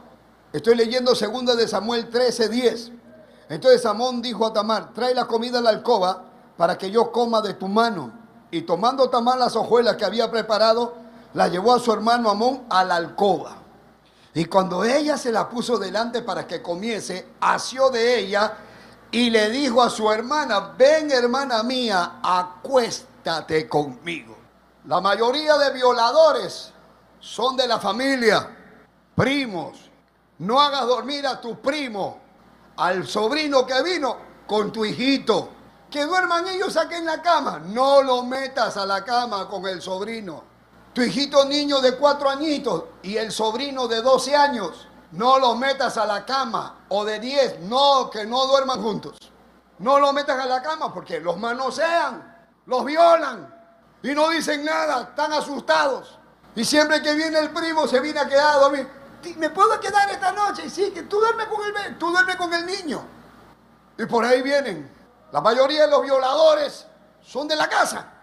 Estoy 0.53 0.75
leyendo 0.75 1.13
2 1.13 1.57
de 1.57 1.67
Samuel 1.67 2.09
13, 2.09 2.49
10. 2.49 2.91
Entonces 3.49 3.85
Amón 3.85 4.21
dijo 4.21 4.45
a 4.45 4.53
Tamar, 4.53 4.93
trae 4.93 5.13
la 5.13 5.25
comida 5.25 5.59
a 5.59 5.61
la 5.61 5.69
alcoba 5.69 6.23
para 6.57 6.77
que 6.77 6.91
yo 6.91 7.11
coma 7.11 7.41
de 7.41 7.53
tu 7.53 7.67
mano. 7.67 8.11
Y 8.51 8.61
tomando 8.61 9.09
Tamar 9.09 9.37
las 9.37 9.55
hojuelas 9.55 9.95
que 9.95 10.05
había 10.05 10.29
preparado, 10.29 10.95
la 11.33 11.47
llevó 11.47 11.73
a 11.73 11.79
su 11.79 11.91
hermano 11.93 12.29
Amón 12.29 12.65
a 12.69 12.83
la 12.83 12.95
alcoba. 12.95 13.57
Y 14.33 14.45
cuando 14.45 14.83
ella 14.83 15.17
se 15.17 15.31
la 15.31 15.49
puso 15.49 15.77
delante 15.77 16.21
para 16.21 16.45
que 16.45 16.61
comiese, 16.61 17.33
asió 17.39 17.89
de 17.89 18.19
ella 18.19 18.57
y 19.11 19.29
le 19.29 19.49
dijo 19.49 19.81
a 19.81 19.89
su 19.89 20.11
hermana, 20.11 20.73
ven 20.77 21.09
hermana 21.09 21.63
mía, 21.63 22.19
acuéstate 22.21 23.67
conmigo. 23.67 24.37
La 24.85 25.01
mayoría 25.01 25.57
de 25.57 25.71
violadores 25.71 26.71
son 27.19 27.57
de 27.57 27.67
la 27.67 27.79
familia, 27.79 28.55
primos. 29.15 29.89
No 30.39 30.61
hagas 30.61 30.85
dormir 30.85 31.25
a 31.25 31.41
tu 31.41 31.59
primo 31.59 32.26
al 32.77 33.07
sobrino 33.07 33.65
que 33.65 33.81
vino 33.83 34.17
con 34.45 34.71
tu 34.71 34.85
hijito. 34.85 35.49
Que 35.89 36.05
duerman 36.05 36.47
ellos 36.47 36.75
aquí 36.77 36.95
en 36.95 37.05
la 37.05 37.21
cama. 37.21 37.59
No 37.59 38.01
lo 38.01 38.23
metas 38.23 38.77
a 38.77 38.85
la 38.85 39.03
cama 39.03 39.47
con 39.47 39.65
el 39.67 39.81
sobrino. 39.81 40.43
Tu 40.93 41.03
hijito 41.03 41.45
niño 41.45 41.79
de 41.79 41.95
cuatro 41.95 42.29
añitos 42.29 42.83
y 43.03 43.17
el 43.17 43.31
sobrino 43.31 43.87
de 43.87 44.01
12 44.01 44.35
años. 44.35 44.87
No 45.11 45.39
los 45.39 45.57
metas 45.57 45.97
a 45.97 46.05
la 46.05 46.25
cama. 46.25 46.85
O 46.89 47.05
de 47.05 47.19
10. 47.19 47.59
No, 47.61 48.09
que 48.09 48.25
no 48.25 48.45
duerman 48.47 48.81
juntos. 48.81 49.17
No 49.79 49.99
los 49.99 50.13
metas 50.13 50.39
a 50.39 50.45
la 50.45 50.61
cama 50.61 50.93
porque 50.93 51.19
los 51.19 51.37
manosean, 51.37 52.35
los 52.65 52.83
violan 52.83 53.53
y 54.01 54.09
no 54.09 54.29
dicen 54.29 54.65
nada. 54.65 55.03
Están 55.03 55.33
asustados. 55.33 56.17
Y 56.55 56.65
siempre 56.65 57.01
que 57.01 57.13
viene 57.13 57.37
el 57.39 57.51
primo 57.51 57.87
se 57.87 57.99
viene 57.99 58.19
a 58.19 58.27
quedar 58.27 58.55
a 58.55 58.59
dormir. 58.59 58.89
¿Me 59.37 59.49
puedo 59.49 59.79
quedar 59.79 60.09
esta 60.09 60.31
noche? 60.31 60.65
Y 60.65 60.69
sí, 60.69 60.91
que 60.91 61.03
tú 61.03 61.19
duermes 61.19 61.47
con 61.47 61.61
el, 61.65 61.97
tú 61.97 62.11
duermes 62.11 62.35
con 62.35 62.53
el 62.53 62.65
niño. 62.65 63.05
Y 63.97 64.05
por 64.05 64.23
ahí 64.23 64.41
vienen. 64.41 64.95
La 65.31 65.41
mayoría 65.41 65.85
de 65.85 65.91
los 65.91 66.03
violadores 66.03 66.85
son 67.21 67.47
de 67.47 67.55
la 67.55 67.67
casa. 67.67 68.13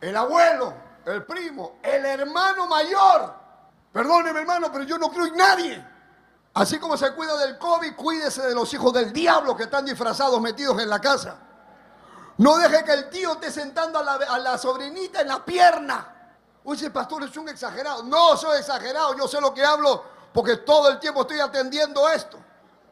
El 0.00 0.16
abuelo, 0.16 0.74
el 1.04 1.24
primo, 1.24 1.78
el 1.82 2.04
hermano 2.04 2.66
mayor. 2.66 3.34
Perdóneme 3.92 4.40
hermano, 4.40 4.70
pero 4.72 4.84
yo 4.84 4.98
no 4.98 5.10
creo 5.10 5.26
en 5.26 5.36
nadie. 5.36 5.86
Así 6.54 6.78
como 6.78 6.96
se 6.96 7.12
cuida 7.12 7.36
del 7.36 7.58
COVID, 7.58 7.94
cuídese 7.94 8.42
de 8.42 8.54
los 8.54 8.72
hijos 8.74 8.92
del 8.92 9.12
diablo 9.12 9.56
que 9.56 9.64
están 9.64 9.84
disfrazados, 9.84 10.40
metidos 10.40 10.80
en 10.80 10.88
la 10.88 11.00
casa. 11.00 11.36
No 12.38 12.56
deje 12.56 12.84
que 12.84 12.92
el 12.92 13.10
tío 13.10 13.32
esté 13.32 13.50
sentando 13.50 13.98
a 13.98 14.02
la, 14.02 14.12
a 14.14 14.38
la 14.38 14.58
sobrinita 14.58 15.20
en 15.20 15.28
la 15.28 15.44
pierna. 15.44 16.14
Oye, 16.64 16.86
el 16.86 16.92
pastor 16.92 17.24
es 17.24 17.36
un 17.36 17.48
exagerado. 17.48 18.02
No 18.02 18.36
soy 18.36 18.58
exagerado, 18.58 19.16
yo 19.16 19.28
sé 19.28 19.40
lo 19.40 19.54
que 19.54 19.64
hablo 19.64 20.17
porque 20.38 20.58
todo 20.58 20.88
el 20.88 21.00
tiempo 21.00 21.22
estoy 21.22 21.40
atendiendo 21.40 22.08
esto. 22.08 22.38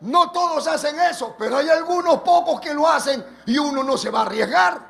No 0.00 0.32
todos 0.32 0.66
hacen 0.66 0.98
eso, 0.98 1.36
pero 1.38 1.58
hay 1.58 1.68
algunos 1.68 2.22
pocos 2.22 2.60
que 2.60 2.74
lo 2.74 2.88
hacen 2.88 3.24
y 3.46 3.56
uno 3.56 3.84
no 3.84 3.96
se 3.96 4.10
va 4.10 4.18
a 4.18 4.22
arriesgar. 4.22 4.80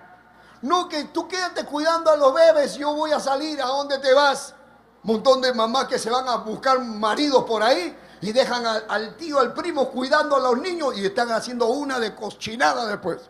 No 0.63 0.89
que 0.89 1.05
tú 1.05 1.29
quédate 1.29 1.67
cuidando 1.67 2.11
a 2.11 2.17
los 2.17 2.33
bebés, 2.33 2.77
yo 2.77 2.95
voy 2.95 3.13
a 3.13 3.21
salir, 3.21 3.61
¿a 3.61 3.67
dónde 3.67 3.99
te 3.99 4.15
vas? 4.15 4.55
Montón 5.03 5.43
de 5.43 5.53
mamás 5.53 5.87
que 5.87 5.99
se 5.99 6.09
van 6.09 6.27
a 6.31 6.37
buscar 6.37 6.81
maridos 6.81 7.45
por 7.45 7.63
ahí 7.63 7.95
y 8.23 8.33
dejan 8.33 8.65
al, 8.65 8.87
al 8.89 9.17
tío, 9.19 9.39
al 9.39 9.53
primo 9.53 9.91
cuidando 9.91 10.37
a 10.37 10.41
los 10.41 10.57
niños 10.57 10.97
y 10.97 11.05
están 11.05 11.31
haciendo 11.33 11.67
una 11.67 11.99
de 11.99 12.15
cochinada 12.15 12.87
después. 12.87 13.21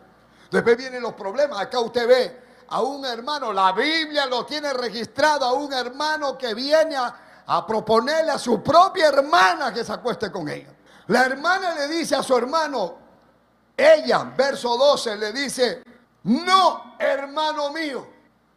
Después 0.51 0.77
vienen 0.77 1.01
los 1.01 1.15
problemas. 1.15 1.59
Acá 1.59 1.81
usted 1.81 2.07
ve 2.07 2.41
a 2.69 2.81
un 2.81 3.03
hermano, 3.03 3.51
la 3.51 3.73
Biblia 3.73 4.25
lo 4.25 4.45
tiene 4.45 4.71
registrado, 4.71 5.43
a 5.43 5.51
un 5.51 5.73
hermano 5.73 6.37
que 6.37 6.53
viene 6.53 6.95
a, 6.95 7.26
a 7.47 7.65
proponerle 7.65 8.31
a 8.31 8.37
su 8.37 8.61
propia 8.61 9.07
hermana 9.07 9.73
que 9.73 9.83
se 9.83 9.93
acueste 9.93 10.31
con 10.31 10.47
ella. 10.49 10.73
La 11.07 11.25
hermana 11.25 11.73
le 11.73 11.87
dice 11.87 12.15
a 12.15 12.23
su 12.23 12.35
hermano, 12.35 12.97
ella, 13.75 14.31
verso 14.35 14.75
12, 14.75 15.15
le 15.15 15.31
dice, 15.31 15.83
no, 16.23 16.95
hermano 16.99 17.71
mío. 17.71 18.07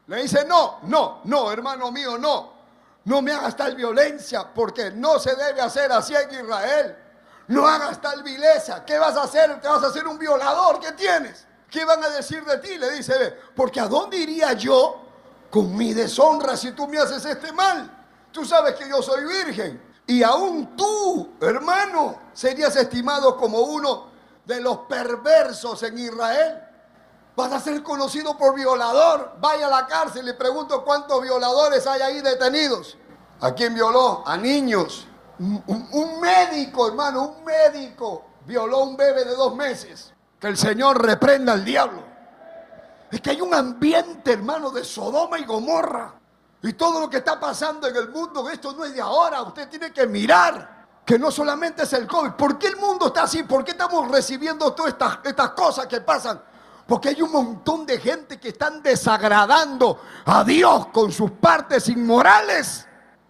Le 0.08 0.22
dice, 0.22 0.44
no, 0.44 0.80
no, 0.82 1.20
no, 1.24 1.52
hermano 1.52 1.92
mío, 1.92 2.18
no. 2.18 2.58
No 3.04 3.22
me 3.22 3.32
hagas 3.32 3.56
tal 3.56 3.76
violencia 3.76 4.52
porque 4.52 4.90
no 4.90 5.18
se 5.20 5.36
debe 5.36 5.60
hacer 5.60 5.92
así 5.92 6.14
en 6.14 6.44
Israel. 6.44 6.96
No 7.46 7.66
hagas 7.66 8.00
tal 8.00 8.22
vileza. 8.22 8.84
¿Qué 8.84 8.98
vas 8.98 9.16
a 9.16 9.22
hacer? 9.22 9.60
Te 9.60 9.68
vas 9.68 9.82
a 9.84 9.86
hacer 9.86 10.06
un 10.06 10.18
violador. 10.18 10.80
¿Qué 10.80 10.92
tienes? 10.92 11.46
¿Qué 11.70 11.84
van 11.84 12.02
a 12.02 12.08
decir 12.08 12.44
de 12.44 12.58
ti? 12.58 12.76
Le 12.76 12.90
dice, 12.90 13.36
porque 13.54 13.78
¿a 13.78 13.86
dónde 13.86 14.16
iría 14.16 14.52
yo 14.54 15.00
con 15.48 15.76
mi 15.76 15.94
deshonra 15.94 16.56
si 16.56 16.72
tú 16.72 16.88
me 16.88 16.98
haces 16.98 17.24
este 17.24 17.52
mal? 17.52 17.99
Tú 18.32 18.44
sabes 18.44 18.74
que 18.74 18.88
yo 18.88 19.02
soy 19.02 19.24
virgen. 19.24 19.90
Y 20.06 20.22
aún 20.22 20.76
tú, 20.76 21.34
hermano, 21.40 22.20
serías 22.32 22.74
estimado 22.76 23.36
como 23.36 23.60
uno 23.60 24.06
de 24.44 24.60
los 24.60 24.78
perversos 24.80 25.82
en 25.84 25.98
Israel. 25.98 26.60
Vas 27.36 27.52
a 27.52 27.60
ser 27.60 27.82
conocido 27.82 28.36
por 28.36 28.54
violador. 28.54 29.36
Vaya 29.40 29.66
a 29.66 29.70
la 29.70 29.86
cárcel 29.86 30.28
y 30.28 30.32
pregunto 30.32 30.84
cuántos 30.84 31.22
violadores 31.22 31.86
hay 31.86 32.00
ahí 32.02 32.20
detenidos. 32.20 32.98
¿A 33.40 33.52
quién 33.54 33.74
violó? 33.74 34.22
A 34.26 34.36
niños. 34.36 35.06
Un, 35.38 36.20
médico, 36.20 36.88
hermano, 36.88 37.22
un 37.22 37.44
médico 37.44 38.24
violó 38.44 38.80
a 38.80 38.84
un 38.84 38.96
bebé 38.96 39.24
de 39.24 39.34
dos 39.34 39.54
meses. 39.54 40.12
Que 40.38 40.48
el 40.48 40.56
Señor 40.56 41.02
reprenda 41.02 41.54
al 41.54 41.64
diablo. 41.64 42.02
Es 43.10 43.20
que 43.20 43.30
hay 43.30 43.40
un 43.40 43.54
ambiente, 43.54 44.32
hermano, 44.32 44.70
de 44.70 44.84
Sodoma 44.84 45.38
y 45.38 45.44
Gomorra. 45.44 46.19
Y 46.62 46.74
todo 46.74 47.00
lo 47.00 47.08
que 47.08 47.18
está 47.18 47.40
pasando 47.40 47.88
en 47.88 47.96
el 47.96 48.10
mundo, 48.10 48.48
esto 48.50 48.72
no 48.72 48.84
es 48.84 48.94
de 48.94 49.00
ahora. 49.00 49.42
Usted 49.42 49.68
tiene 49.68 49.92
que 49.92 50.06
mirar 50.06 50.80
que 51.06 51.18
no 51.18 51.30
solamente 51.30 51.84
es 51.84 51.92
el 51.94 52.06
COVID. 52.06 52.32
¿Por 52.32 52.58
qué 52.58 52.68
el 52.68 52.76
mundo 52.76 53.06
está 53.06 53.22
así? 53.22 53.44
¿Por 53.44 53.64
qué 53.64 53.70
estamos 53.70 54.08
recibiendo 54.10 54.72
todas 54.74 54.92
estas, 54.92 55.18
estas 55.24 55.50
cosas 55.50 55.86
que 55.86 56.02
pasan? 56.02 56.42
Porque 56.86 57.10
hay 57.10 57.22
un 57.22 57.32
montón 57.32 57.86
de 57.86 57.98
gente 57.98 58.38
que 58.38 58.48
están 58.48 58.82
desagradando 58.82 60.00
a 60.26 60.44
Dios 60.44 60.88
con 60.88 61.10
sus 61.10 61.30
partes 61.30 61.88
inmorales. 61.88 62.86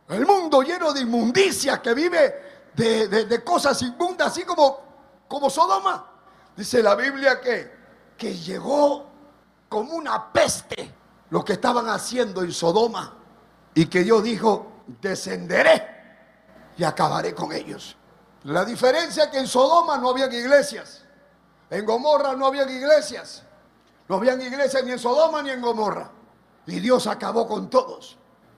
El 0.09 0.27
mundo 0.27 0.63
lleno 0.63 0.93
de 0.93 1.03
inmundicias 1.03 1.79
que 1.79 1.95
vive 1.95 2.71
de, 2.75 3.07
de 3.07 3.45
cosas 3.45 3.81
inmundas, 3.83 4.29
así 4.29 4.43
como, 4.43 4.81
como 5.29 5.49
Sodoma. 5.49 6.05
Dice 6.57 6.83
la 6.83 6.97
Biblia 6.97 7.41
que, 7.41 7.79
que 8.19 8.37
llegó 8.37 9.07
como 9.69 9.93
una 9.93 10.33
peste 10.33 10.95
lo 11.31 11.45
que 11.45 11.53
estaban 11.53 11.89
haciendo 11.89 12.43
en 12.43 12.51
Sodoma 12.51 13.20
y 13.75 13.87
que 13.87 14.03
Dios 14.03 14.23
dijo, 14.23 14.85
descenderé 15.01 15.87
y 16.77 16.85
acabaré 16.85 17.35
con 17.35 17.53
ellos. 17.53 17.97
La 18.45 18.65
diferencia 18.65 19.25
es 19.25 19.31
que 19.31 19.39
en 19.39 19.47
Sodoma 19.47 19.99
no 19.99 20.09
había 20.11 20.27
iglesias, 20.27 21.05
en 21.69 21.85
Gomorra 21.85 22.35
no 22.35 22.47
había 22.47 22.63
iglesias, 22.71 23.43
no 24.09 24.17
había 24.17 24.35
iglesias 24.35 24.83
ni 24.85 24.93
en 24.93 24.99
Sodoma 24.99 25.43
ni 25.43 25.51
en 25.51 25.61
Gomorra. 25.61 26.11
Y 26.67 26.81
Dios 26.81 27.07
acabó 27.07 27.47
con 27.47 27.69
todos. 27.69 28.17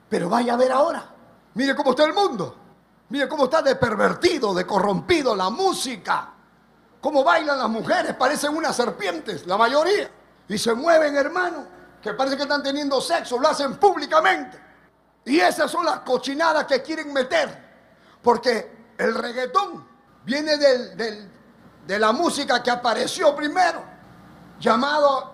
Pero 0.09 0.29
vaya 0.29 0.53
a 0.53 0.57
ver 0.57 0.71
ahora, 0.71 1.05
mire 1.53 1.75
cómo 1.75 1.91
está 1.91 2.05
el 2.05 2.13
mundo, 2.13 2.55
mire 3.09 3.27
cómo 3.27 3.45
está 3.45 3.61
de 3.61 3.75
pervertido, 3.75 4.53
de 4.53 4.65
corrompido 4.65 5.35
la 5.35 5.49
música, 5.49 6.31
cómo 7.01 7.23
bailan 7.23 7.57
las 7.57 7.69
mujeres, 7.69 8.15
parecen 8.15 8.55
unas 8.55 8.75
serpientes, 8.75 9.45
la 9.45 9.57
mayoría, 9.57 10.09
y 10.47 10.57
se 10.57 10.73
mueven 10.73 11.15
hermano, 11.15 11.65
que 12.01 12.13
parece 12.13 12.37
que 12.37 12.43
están 12.43 12.63
teniendo 12.63 13.01
sexo, 13.01 13.37
lo 13.37 13.47
hacen 13.47 13.75
públicamente. 13.77 14.62
Y 15.25 15.39
esas 15.39 15.71
son 15.71 15.85
las 15.85 15.99
cochinadas 15.99 16.65
que 16.65 16.81
quieren 16.81 17.13
meter. 17.13 17.63
Porque 18.21 18.93
el 18.97 19.15
reggaetón 19.15 19.87
viene 20.23 20.57
de 20.57 21.99
la 21.99 22.11
música 22.11 22.61
que 22.63 22.71
apareció 22.71 23.35
primero, 23.35 23.83
llamado 24.59 25.33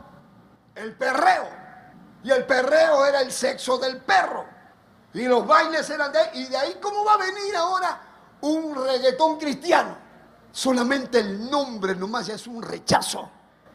el 0.76 0.96
perreo. 0.96 1.48
Y 2.24 2.32
el 2.32 2.46
perreo 2.46 3.06
era 3.06 3.22
el 3.22 3.32
sexo 3.32 3.78
del 3.78 3.98
perro. 3.98 4.46
Y 5.14 5.24
los 5.24 5.46
bailes 5.46 5.90
eran 5.90 6.12
de. 6.12 6.20
Y 6.34 6.46
de 6.46 6.58
ahí, 6.58 6.78
¿cómo 6.82 7.04
va 7.04 7.14
a 7.14 7.18
venir 7.18 7.56
ahora 7.56 8.02
un 8.42 8.76
reggaetón 8.76 9.38
cristiano? 9.38 9.98
Solamente 10.52 11.20
el 11.20 11.50
nombre 11.50 11.96
nomás 11.96 12.30
es 12.30 12.46
un 12.48 12.62
rechazo. 12.62 13.30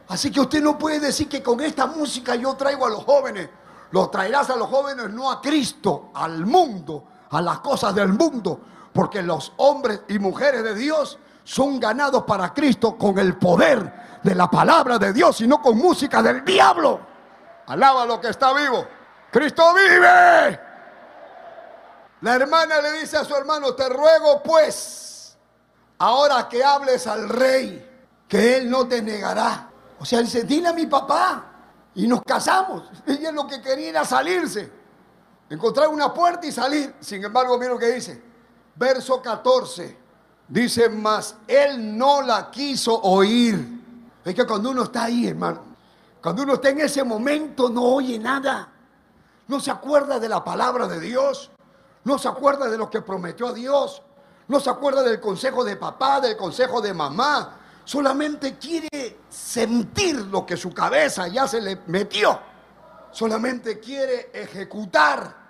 Así 0.07 0.31
que 0.31 0.39
usted 0.39 0.61
no 0.61 0.77
puede 0.77 0.99
decir 0.99 1.27
que 1.27 1.41
con 1.41 1.59
esta 1.61 1.87
música 1.87 2.35
yo 2.35 2.53
traigo 2.55 2.85
a 2.85 2.89
los 2.89 3.03
jóvenes. 3.03 3.49
Lo 3.95 4.09
traerás 4.09 4.49
a 4.49 4.57
los 4.57 4.67
jóvenes 4.67 5.09
no 5.11 5.31
a 5.31 5.39
Cristo, 5.39 6.09
al 6.15 6.45
mundo, 6.45 7.05
a 7.29 7.41
las 7.41 7.61
cosas 7.61 7.95
del 7.95 8.09
mundo. 8.09 8.59
Porque 8.91 9.23
los 9.23 9.53
hombres 9.55 10.01
y 10.09 10.19
mujeres 10.19 10.65
de 10.65 10.75
Dios 10.75 11.17
son 11.45 11.79
ganados 11.79 12.23
para 12.23 12.53
Cristo 12.53 12.97
con 12.97 13.17
el 13.19 13.37
poder 13.37 14.19
de 14.21 14.35
la 14.35 14.51
palabra 14.51 14.99
de 14.99 15.13
Dios 15.13 15.39
y 15.39 15.47
no 15.47 15.61
con 15.61 15.77
música 15.77 16.21
del 16.21 16.43
diablo. 16.43 16.99
Alaba 17.67 18.05
lo 18.05 18.19
que 18.19 18.27
está 18.27 18.51
vivo. 18.51 18.85
Cristo 19.31 19.73
vive. 19.73 20.59
La 22.19 22.35
hermana 22.35 22.81
le 22.81 22.99
dice 22.99 23.15
a 23.15 23.23
su 23.23 23.33
hermano, 23.33 23.75
te 23.75 23.87
ruego 23.87 24.43
pues, 24.43 25.37
ahora 25.99 26.49
que 26.49 26.61
hables 26.65 27.07
al 27.07 27.29
rey, 27.29 28.11
que 28.27 28.57
él 28.57 28.69
no 28.69 28.89
te 28.89 29.01
negará. 29.01 29.69
O 29.97 30.03
sea, 30.03 30.19
dice, 30.19 30.43
dile 30.43 30.67
a 30.67 30.73
mi 30.73 30.85
papá. 30.85 31.54
Y 31.95 32.07
nos 32.07 32.21
casamos. 32.23 32.83
Ella 33.05 33.31
lo 33.31 33.47
que 33.47 33.61
quería 33.61 33.89
era 33.89 34.05
salirse. 34.05 34.71
Encontrar 35.49 35.87
una 35.87 36.13
puerta 36.13 36.45
y 36.45 36.51
salir. 36.51 36.95
Sin 36.99 37.23
embargo, 37.23 37.57
mira 37.57 37.71
lo 37.71 37.79
que 37.79 37.91
dice. 37.91 38.21
Verso 38.75 39.21
14. 39.21 39.97
Dice, 40.47 40.89
mas 40.89 41.37
él 41.47 41.97
no 41.97 42.21
la 42.21 42.51
quiso 42.51 42.99
oír. 43.01 43.81
Es 44.23 44.35
que 44.35 44.45
cuando 44.45 44.71
uno 44.71 44.83
está 44.83 45.05
ahí, 45.05 45.27
hermano, 45.27 45.61
cuando 46.21 46.43
uno 46.43 46.55
está 46.55 46.69
en 46.69 46.81
ese 46.81 47.03
momento, 47.03 47.69
no 47.69 47.83
oye 47.83 48.19
nada. 48.19 48.69
No 49.47 49.59
se 49.59 49.71
acuerda 49.71 50.19
de 50.19 50.27
la 50.27 50.43
palabra 50.43 50.87
de 50.87 50.99
Dios. 50.99 51.51
No 52.03 52.17
se 52.17 52.27
acuerda 52.27 52.69
de 52.69 52.77
lo 52.77 52.89
que 52.89 53.01
prometió 53.01 53.47
a 53.47 53.53
Dios. 53.53 54.01
No 54.47 54.59
se 54.59 54.69
acuerda 54.69 55.01
del 55.01 55.19
consejo 55.19 55.63
de 55.63 55.75
papá, 55.77 56.19
del 56.19 56.35
consejo 56.35 56.81
de 56.81 56.93
mamá 56.93 57.64
solamente 57.85 58.57
quiere 58.57 59.19
sentir 59.29 60.15
lo 60.25 60.45
que 60.45 60.57
su 60.57 60.73
cabeza 60.73 61.27
ya 61.27 61.47
se 61.47 61.61
le 61.61 61.79
metió. 61.87 62.37
Solamente 63.11 63.79
quiere 63.79 64.31
ejecutar 64.33 65.45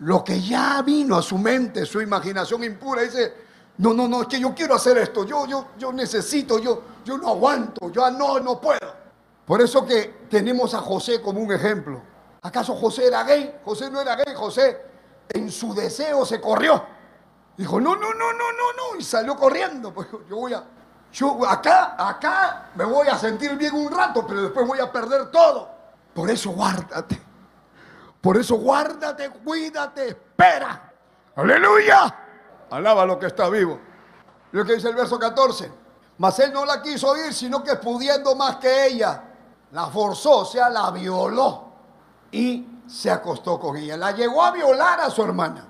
lo 0.00 0.22
que 0.22 0.40
ya 0.42 0.82
vino 0.82 1.16
a 1.16 1.22
su 1.22 1.38
mente, 1.38 1.86
su 1.86 2.02
imaginación 2.02 2.62
impura. 2.64 3.02
Dice, 3.02 3.32
no, 3.78 3.94
no, 3.94 4.06
no, 4.06 4.22
es 4.22 4.28
que 4.28 4.38
yo 4.38 4.54
quiero 4.54 4.74
hacer 4.74 4.98
esto, 4.98 5.24
yo, 5.24 5.46
yo, 5.46 5.68
yo 5.78 5.92
necesito, 5.92 6.58
yo, 6.58 6.82
yo 7.04 7.16
no 7.16 7.28
aguanto, 7.28 7.90
yo 7.90 8.10
no, 8.10 8.38
no 8.40 8.60
puedo. 8.60 9.06
Por 9.46 9.62
eso 9.62 9.86
que 9.86 10.26
tenemos 10.28 10.74
a 10.74 10.80
José 10.80 11.22
como 11.22 11.40
un 11.40 11.52
ejemplo. 11.52 12.02
¿Acaso 12.42 12.74
José 12.74 13.06
era 13.06 13.22
gay? 13.24 13.60
José 13.64 13.90
no 13.90 14.00
era 14.00 14.16
gay, 14.16 14.34
José 14.34 14.82
en 15.28 15.50
su 15.50 15.74
deseo 15.74 16.24
se 16.24 16.40
corrió. 16.40 16.84
Dijo, 17.56 17.80
no, 17.80 17.94
no, 17.96 18.12
no, 18.12 18.32
no, 18.32 18.52
no, 18.52 18.72
no, 18.92 19.00
y 19.00 19.02
salió 19.02 19.36
corriendo. 19.36 19.92
Pues 19.92 20.08
yo 20.28 20.36
voy 20.36 20.52
a, 20.52 20.62
yo 21.16 21.48
acá, 21.48 21.96
acá 21.96 22.70
me 22.74 22.84
voy 22.84 23.08
a 23.08 23.16
sentir 23.16 23.56
bien 23.56 23.74
un 23.74 23.90
rato, 23.90 24.26
pero 24.26 24.42
después 24.42 24.66
voy 24.66 24.80
a 24.80 24.92
perder 24.92 25.30
todo. 25.30 25.66
Por 26.12 26.28
eso 26.30 26.50
guárdate. 26.50 27.18
Por 28.20 28.36
eso 28.36 28.56
guárdate, 28.56 29.30
cuídate, 29.30 30.08
espera. 30.08 30.92
Aleluya. 31.34 32.14
Alaba 32.70 33.06
lo 33.06 33.18
que 33.18 33.28
está 33.28 33.48
vivo. 33.48 33.80
Lo 34.52 34.62
que 34.66 34.74
dice 34.74 34.90
el 34.90 34.94
verso 34.94 35.18
14. 35.18 35.72
Mas 36.18 36.38
él 36.40 36.52
no 36.52 36.66
la 36.66 36.82
quiso 36.82 37.08
oír, 37.08 37.32
sino 37.32 37.64
que 37.64 37.76
pudiendo 37.76 38.36
más 38.36 38.56
que 38.56 38.88
ella, 38.88 39.22
la 39.72 39.86
forzó, 39.86 40.40
o 40.40 40.44
sea, 40.44 40.68
la 40.68 40.90
violó 40.90 41.72
y 42.30 42.82
se 42.86 43.10
acostó 43.10 43.58
con 43.58 43.78
ella. 43.78 43.96
La 43.96 44.12
llegó 44.12 44.42
a 44.42 44.50
violar 44.50 45.00
a 45.00 45.08
su 45.08 45.22
hermana. 45.22 45.66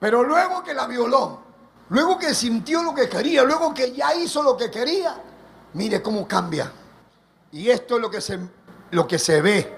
Pero 0.00 0.24
luego 0.24 0.64
que 0.64 0.74
la 0.74 0.88
violó, 0.88 1.41
Luego 1.92 2.18
que 2.18 2.34
sintió 2.34 2.82
lo 2.82 2.94
que 2.94 3.06
quería, 3.06 3.44
luego 3.44 3.74
que 3.74 3.92
ya 3.92 4.14
hizo 4.14 4.42
lo 4.42 4.56
que 4.56 4.70
quería, 4.70 5.14
mire 5.74 6.00
cómo 6.00 6.26
cambia. 6.26 6.72
Y 7.50 7.68
esto 7.68 7.96
es 7.96 8.00
lo 8.00 8.10
que 8.10 8.22
se, 8.22 8.38
lo 8.92 9.06
que 9.06 9.18
se 9.18 9.42
ve. 9.42 9.76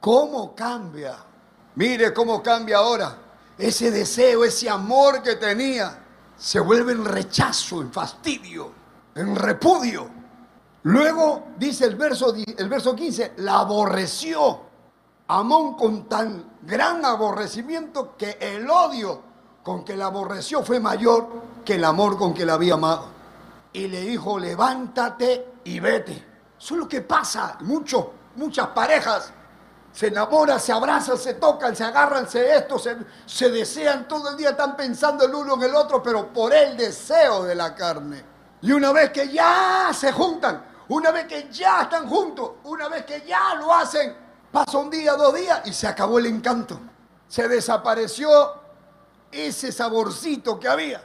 ¿Cómo 0.00 0.54
cambia? 0.54 1.16
Mire 1.76 2.12
cómo 2.12 2.42
cambia 2.42 2.76
ahora. 2.76 3.16
Ese 3.56 3.90
deseo, 3.90 4.44
ese 4.44 4.68
amor 4.68 5.22
que 5.22 5.36
tenía, 5.36 5.98
se 6.36 6.60
vuelve 6.60 6.92
en 6.92 7.06
rechazo, 7.06 7.80
en 7.80 7.90
fastidio, 7.90 8.70
en 9.14 9.34
repudio. 9.34 10.06
Luego 10.82 11.44
dice 11.56 11.86
el 11.86 11.96
verso, 11.96 12.34
el 12.34 12.68
verso 12.68 12.94
15, 12.94 13.32
la 13.38 13.60
aborreció. 13.60 14.60
Amón 15.28 15.74
con 15.74 16.06
tan 16.06 16.58
gran 16.60 17.02
aborrecimiento 17.02 18.14
que 18.14 18.36
el 18.38 18.68
odio 18.68 19.33
con 19.64 19.84
que 19.84 19.96
la 19.96 20.06
aborreció 20.06 20.62
fue 20.62 20.78
mayor 20.78 21.26
que 21.64 21.74
el 21.74 21.84
amor 21.84 22.16
con 22.16 22.32
que 22.32 22.46
la 22.46 22.52
había 22.52 22.74
amado. 22.74 23.06
Y 23.72 23.88
le 23.88 24.02
dijo, 24.02 24.38
levántate 24.38 25.54
y 25.64 25.80
vete. 25.80 26.12
Eso 26.56 26.74
es 26.74 26.80
lo 26.80 26.88
que 26.88 27.00
pasa. 27.00 27.56
Muchos, 27.62 28.06
muchas 28.36 28.68
parejas 28.68 29.32
se 29.90 30.06
enamoran, 30.06 30.60
se 30.60 30.72
abrazan, 30.72 31.18
se 31.18 31.34
tocan, 31.34 31.74
se 31.74 31.82
agarran, 31.82 32.28
se 32.28 32.54
esto, 32.54 32.78
se, 32.78 32.96
se 33.26 33.50
desean 33.50 34.06
todo 34.06 34.30
el 34.30 34.36
día, 34.36 34.50
están 34.50 34.76
pensando 34.76 35.24
el 35.24 35.34
uno 35.34 35.54
en 35.54 35.62
el 35.64 35.74
otro, 35.74 36.00
pero 36.00 36.32
por 36.32 36.54
el 36.54 36.76
deseo 36.76 37.42
de 37.42 37.56
la 37.56 37.74
carne. 37.74 38.24
Y 38.62 38.70
una 38.70 38.92
vez 38.92 39.10
que 39.10 39.28
ya 39.28 39.90
se 39.92 40.12
juntan, 40.12 40.64
una 40.88 41.10
vez 41.10 41.26
que 41.26 41.48
ya 41.50 41.82
están 41.82 42.08
juntos, 42.08 42.52
una 42.64 42.88
vez 42.88 43.04
que 43.04 43.24
ya 43.26 43.54
lo 43.56 43.74
hacen, 43.74 44.24
Pasa 44.54 44.78
un 44.78 44.88
día, 44.88 45.14
dos 45.14 45.34
días 45.34 45.62
y 45.64 45.72
se 45.72 45.88
acabó 45.88 46.20
el 46.20 46.26
encanto. 46.26 46.78
Se 47.26 47.48
desapareció 47.48 48.30
ese 49.34 49.72
saborcito 49.72 50.58
que 50.58 50.68
había. 50.68 51.02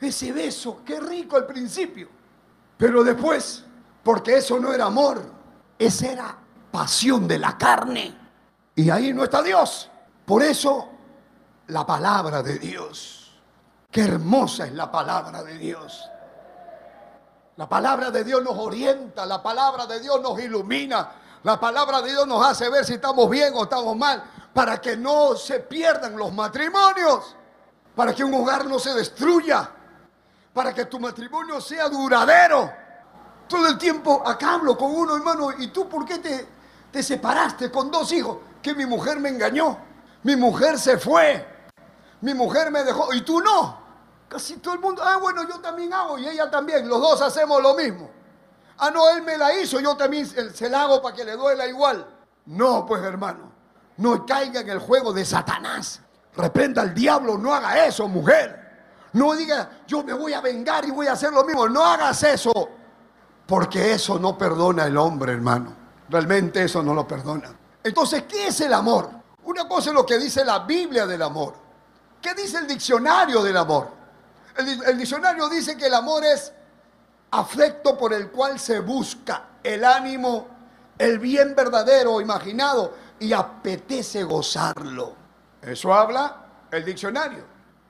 Ese 0.00 0.32
beso, 0.32 0.82
qué 0.84 1.00
rico 1.00 1.36
al 1.36 1.46
principio. 1.46 2.08
Pero 2.76 3.02
después, 3.04 3.64
porque 4.02 4.36
eso 4.36 4.58
no 4.58 4.72
era 4.72 4.86
amor, 4.86 5.20
esa 5.78 6.06
era 6.06 6.38
pasión 6.70 7.26
de 7.26 7.38
la 7.38 7.58
carne. 7.58 8.16
Y 8.74 8.90
ahí 8.90 9.12
no 9.12 9.24
está 9.24 9.42
Dios. 9.42 9.90
Por 10.24 10.42
eso, 10.42 10.88
la 11.68 11.84
palabra 11.84 12.42
de 12.42 12.58
Dios. 12.58 13.18
Qué 13.90 14.02
hermosa 14.02 14.66
es 14.66 14.72
la 14.74 14.90
palabra 14.90 15.42
de 15.42 15.58
Dios. 15.58 16.08
La 17.56 17.68
palabra 17.68 18.10
de 18.10 18.22
Dios 18.22 18.42
nos 18.42 18.56
orienta, 18.56 19.26
la 19.26 19.42
palabra 19.42 19.86
de 19.86 19.98
Dios 19.98 20.20
nos 20.22 20.38
ilumina, 20.38 21.10
la 21.42 21.58
palabra 21.58 22.00
de 22.02 22.10
Dios 22.10 22.26
nos 22.26 22.46
hace 22.46 22.68
ver 22.70 22.84
si 22.84 22.94
estamos 22.94 23.28
bien 23.28 23.52
o 23.56 23.64
estamos 23.64 23.96
mal, 23.96 24.22
para 24.54 24.80
que 24.80 24.96
no 24.96 25.34
se 25.34 25.60
pierdan 25.60 26.16
los 26.16 26.32
matrimonios, 26.32 27.34
para 27.98 28.14
que 28.14 28.22
un 28.22 28.32
hogar 28.32 28.64
no 28.64 28.78
se 28.78 28.94
destruya, 28.94 29.68
para 30.54 30.72
que 30.72 30.84
tu 30.84 31.00
matrimonio 31.00 31.60
sea 31.60 31.88
duradero. 31.88 32.72
Todo 33.48 33.66
el 33.66 33.76
tiempo 33.76 34.22
acá 34.24 34.54
hablo 34.54 34.78
con 34.78 34.94
uno, 34.94 35.16
hermano, 35.16 35.50
¿y 35.58 35.66
tú 35.72 35.88
por 35.88 36.04
qué 36.04 36.18
te, 36.18 36.48
te 36.92 37.02
separaste 37.02 37.72
con 37.72 37.90
dos 37.90 38.12
hijos? 38.12 38.38
Que 38.62 38.72
mi 38.72 38.86
mujer 38.86 39.18
me 39.18 39.30
engañó, 39.30 39.78
mi 40.22 40.36
mujer 40.36 40.78
se 40.78 40.96
fue, 40.96 41.44
mi 42.20 42.34
mujer 42.34 42.70
me 42.70 42.84
dejó, 42.84 43.12
y 43.12 43.22
tú 43.22 43.40
no. 43.40 43.80
Casi 44.28 44.58
todo 44.58 44.74
el 44.74 44.80
mundo, 44.80 45.02
ah, 45.04 45.16
bueno, 45.16 45.42
yo 45.48 45.58
también 45.58 45.92
hago 45.92 46.18
y 46.18 46.28
ella 46.28 46.48
también, 46.48 46.88
los 46.88 47.00
dos 47.00 47.20
hacemos 47.20 47.60
lo 47.60 47.74
mismo. 47.74 48.08
Ah, 48.76 48.92
no, 48.92 49.10
él 49.10 49.22
me 49.22 49.36
la 49.36 49.52
hizo, 49.54 49.80
yo 49.80 49.96
también 49.96 50.24
se 50.24 50.70
la 50.70 50.82
hago 50.82 51.02
para 51.02 51.16
que 51.16 51.24
le 51.24 51.32
duela 51.32 51.66
igual. 51.66 52.06
No, 52.46 52.86
pues 52.86 53.02
hermano, 53.02 53.50
no 53.96 54.24
caiga 54.24 54.60
en 54.60 54.68
el 54.68 54.78
juego 54.78 55.12
de 55.12 55.24
Satanás. 55.24 56.02
Reprenda 56.38 56.82
al 56.82 56.94
diablo, 56.94 57.36
no 57.36 57.52
haga 57.52 57.84
eso, 57.84 58.06
mujer. 58.06 58.68
No 59.14 59.34
diga, 59.34 59.82
yo 59.88 60.04
me 60.04 60.12
voy 60.12 60.34
a 60.34 60.40
vengar 60.40 60.84
y 60.84 60.92
voy 60.92 61.08
a 61.08 61.14
hacer 61.14 61.32
lo 61.32 61.42
mismo. 61.44 61.68
No 61.68 61.84
hagas 61.84 62.22
eso, 62.22 62.52
porque 63.44 63.92
eso 63.92 64.20
no 64.20 64.38
perdona 64.38 64.86
el 64.86 64.96
hombre, 64.96 65.32
hermano. 65.32 65.74
Realmente 66.08 66.62
eso 66.62 66.80
no 66.80 66.94
lo 66.94 67.08
perdona. 67.08 67.52
Entonces, 67.82 68.22
¿qué 68.28 68.46
es 68.46 68.60
el 68.60 68.72
amor? 68.72 69.10
Una 69.42 69.66
cosa 69.66 69.90
es 69.90 69.96
lo 69.96 70.06
que 70.06 70.16
dice 70.16 70.44
la 70.44 70.60
Biblia 70.60 71.06
del 71.06 71.22
amor. 71.22 71.54
¿Qué 72.22 72.34
dice 72.34 72.58
el 72.58 72.68
diccionario 72.68 73.42
del 73.42 73.56
amor? 73.56 73.88
El, 74.56 74.96
diccionario 74.96 75.48
dice 75.48 75.76
que 75.76 75.86
el 75.86 75.94
amor 75.94 76.24
es 76.24 76.52
afecto 77.32 77.98
por 77.98 78.12
el 78.12 78.30
cual 78.30 78.60
se 78.60 78.78
busca 78.78 79.42
el 79.62 79.84
ánimo, 79.84 80.46
el 80.98 81.18
bien 81.18 81.56
verdadero 81.56 82.20
imaginado 82.20 82.94
y 83.18 83.32
apetece 83.32 84.22
gozarlo. 84.22 85.17
Eso 85.62 85.92
habla 85.92 86.44
el 86.70 86.84
diccionario. 86.84 87.44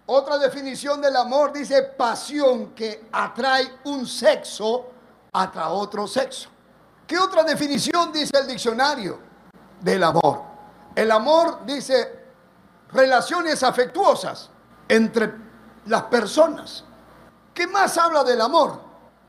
Otra 0.06 0.38
definición 0.38 1.00
del 1.00 1.16
amor 1.16 1.52
dice 1.52 1.82
pasión 1.82 2.70
que 2.74 3.08
atrae 3.12 3.80
un 3.84 4.06
sexo 4.06 4.86
a 5.32 5.68
otro 5.70 6.06
sexo. 6.06 6.48
¿Qué 7.06 7.18
otra 7.18 7.42
definición 7.42 8.12
dice 8.12 8.36
el 8.38 8.46
diccionario 8.46 9.18
del 9.80 10.02
amor? 10.02 10.42
El 10.94 11.10
amor 11.10 11.64
dice 11.64 12.26
relaciones 12.92 13.62
afectuosas 13.62 14.50
entre 14.88 15.32
las 15.86 16.02
personas. 16.04 16.84
¿Qué 17.54 17.66
más 17.66 17.96
habla 17.98 18.24
del 18.24 18.40
amor? 18.40 18.80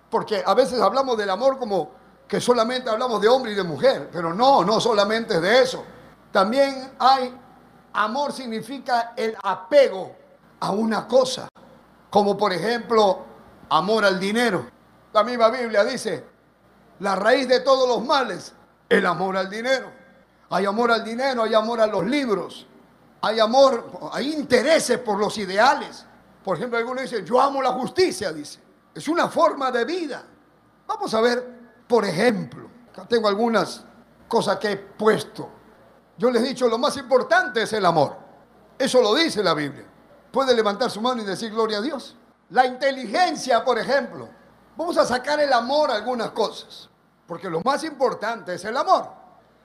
Porque 0.10 0.44
a 0.46 0.54
veces 0.54 0.82
hablamos 0.82 1.18
del 1.18 1.30
amor 1.30 1.60
como 1.60 1.92
que 2.28 2.40
solamente 2.40 2.90
hablamos 2.90 3.22
de 3.22 3.28
hombre 3.28 3.52
y 3.52 3.56
de 3.56 3.64
mujer, 3.64 4.10
pero 4.12 4.34
no, 4.34 4.64
no 4.64 4.80
solamente 4.80 5.40
de 5.40 5.62
eso. 5.62 5.84
También 6.32 6.94
hay, 7.00 7.36
amor 8.00 8.32
significa 8.32 9.14
el 9.16 9.36
apego 9.44 10.16
a 10.62 10.72
una 10.72 11.06
cosa, 11.06 11.50
como 12.10 12.38
por 12.38 12.54
ejemplo 12.54 13.26
amor 13.70 14.06
al 14.06 14.20
dinero. 14.20 14.66
La 15.12 15.24
misma 15.24 15.50
Biblia 15.50 15.84
dice, 15.84 16.24
la 17.00 17.16
raíz 17.16 17.48
de 17.48 17.60
todos 17.60 17.88
los 17.90 18.06
males, 18.06 18.54
el 18.88 19.06
amor 19.06 19.36
al 19.36 19.50
dinero. 19.50 19.92
Hay 20.50 20.66
amor 20.66 20.92
al 20.92 21.04
dinero, 21.04 21.44
hay 21.44 21.54
amor 21.54 21.82
a 21.82 21.88
los 21.88 22.06
libros, 22.06 22.66
hay 23.22 23.40
amor, 23.40 23.92
hay 24.14 24.34
intereses 24.34 24.98
por 25.00 25.20
los 25.20 25.38
ideales. 25.38 26.06
Por 26.44 26.56
ejemplo, 26.56 26.80
algunos 26.80 27.04
dicen, 27.04 27.26
yo 27.26 27.40
amo 27.42 27.62
la 27.62 27.74
justicia, 27.74 28.32
dice. 28.32 28.60
Es 28.96 29.10
una 29.10 29.28
forma 29.28 29.72
de 29.72 29.84
vida. 29.84 30.24
Vamos 30.88 31.14
a 31.14 31.20
ver, 31.20 31.60
por 31.86 32.06
ejemplo, 32.06 32.70
tengo 33.10 33.28
algunas 33.28 33.84
cosas 34.28 34.58
que 34.58 34.72
he 34.72 34.78
puesto. 34.78 35.59
Yo 36.20 36.30
les 36.30 36.44
he 36.44 36.48
dicho, 36.48 36.68
lo 36.68 36.78
más 36.78 36.98
importante 36.98 37.62
es 37.62 37.72
el 37.72 37.86
amor. 37.86 38.18
Eso 38.78 39.02
lo 39.02 39.16
dice 39.16 39.42
la 39.42 39.54
Biblia. 39.54 39.86
Puede 40.34 40.54
levantar 40.54 40.92
su 40.92 41.00
mano 41.00 41.22
y 41.22 41.26
decir 41.26 41.50
gloria 41.50 41.78
a 41.78 41.82
Dios. 41.82 42.18
La 42.50 42.66
inteligencia, 42.66 43.64
por 43.64 43.80
ejemplo. 43.80 44.28
Vamos 44.76 44.98
a 44.98 45.06
sacar 45.06 45.40
el 45.40 45.54
amor 45.54 45.90
a 45.90 45.96
algunas 45.96 46.32
cosas. 46.32 46.90
Porque 47.26 47.50
lo 47.50 47.62
más 47.62 47.86
importante 47.86 48.54
es 48.56 48.66
el 48.66 48.76
amor. 48.76 49.08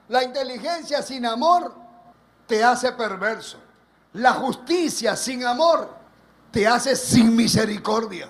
La 0.09 0.23
inteligencia 0.23 1.03
sin 1.03 1.27
amor 1.27 1.75
te 2.47 2.63
hace 2.63 2.93
perverso. 2.93 3.59
La 4.13 4.35
justicia 4.35 5.17
sin 5.17 5.45
amor 5.45 5.91
te 6.53 6.69
hace 6.69 6.95
sin 6.95 7.35
misericordia. 7.35 8.29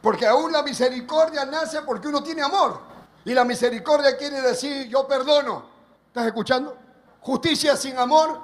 Porque 0.00 0.28
aún 0.28 0.52
la 0.52 0.62
misericordia 0.62 1.44
nace 1.44 1.82
porque 1.82 2.06
uno 2.06 2.22
tiene 2.22 2.42
amor. 2.42 2.78
Y 3.24 3.34
la 3.34 3.44
misericordia 3.44 4.16
quiere 4.16 4.40
decir 4.42 4.86
yo 4.86 5.08
perdono. 5.08 5.66
¿Estás 6.06 6.26
escuchando? 6.26 6.83
Justicia 7.24 7.74
sin 7.74 7.96
amor 7.96 8.38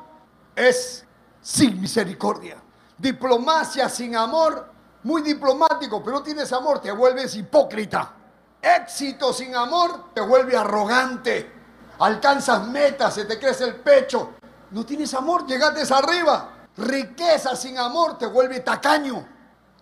es 0.57 1.05
sin 1.43 1.79
misericordia. 1.79 2.57
Diplomacia 2.97 3.91
sin 3.91 4.17
amor, 4.17 4.73
muy 5.03 5.21
diplomático, 5.21 6.03
pero 6.03 6.17
no 6.17 6.23
tienes 6.23 6.51
amor, 6.55 6.81
te 6.81 6.91
vuelves 6.91 7.35
hipócrita. 7.35 8.15
Éxito 8.63 9.35
sin 9.35 9.55
amor 9.55 10.15
te 10.15 10.23
vuelve 10.23 10.57
arrogante. 10.57 11.53
Alcanzas 11.99 12.67
metas, 12.69 13.13
se 13.13 13.27
te 13.27 13.39
crece 13.39 13.65
el 13.65 13.77
pecho. 13.77 14.31
No 14.71 14.87
tienes 14.87 15.13
amor, 15.13 15.47
llegaste 15.47 15.83
arriba. 15.93 16.49
Riqueza 16.79 17.55
sin 17.57 17.77
amor 17.77 18.17
te 18.17 18.25
vuelve 18.25 18.61
tacaño. 18.61 19.29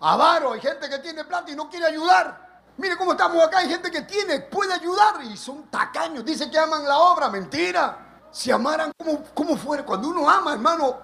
Avaro, 0.01 0.55
hay 0.55 0.61
gente 0.61 0.88
que 0.88 0.99
tiene 0.99 1.24
plata 1.24 1.53
y 1.53 1.55
no 1.55 1.70
quiere 1.70 1.86
ayudar. 1.86 2.49
Mire 2.76 2.96
cómo 2.96 3.12
estamos 3.12 3.44
acá, 3.44 3.59
hay 3.59 3.68
gente 3.68 3.92
que 3.92 4.03
tiene, 4.03 4.40
puede 4.40 4.74
ayudar 4.74 5.22
y 5.22 5.36
son 5.36 5.70
tacaños. 5.70 6.24
Dice 6.24 6.51
que 6.51 6.59
aman 6.59 6.84
la 6.84 6.99
obra, 6.99 7.28
mentira. 7.28 8.08
Si 8.31 8.51
amaran 8.51 8.93
como, 8.97 9.24
como 9.35 9.57
fuera, 9.57 9.85
cuando 9.85 10.09
uno 10.09 10.29
ama, 10.29 10.53
hermano, 10.53 10.97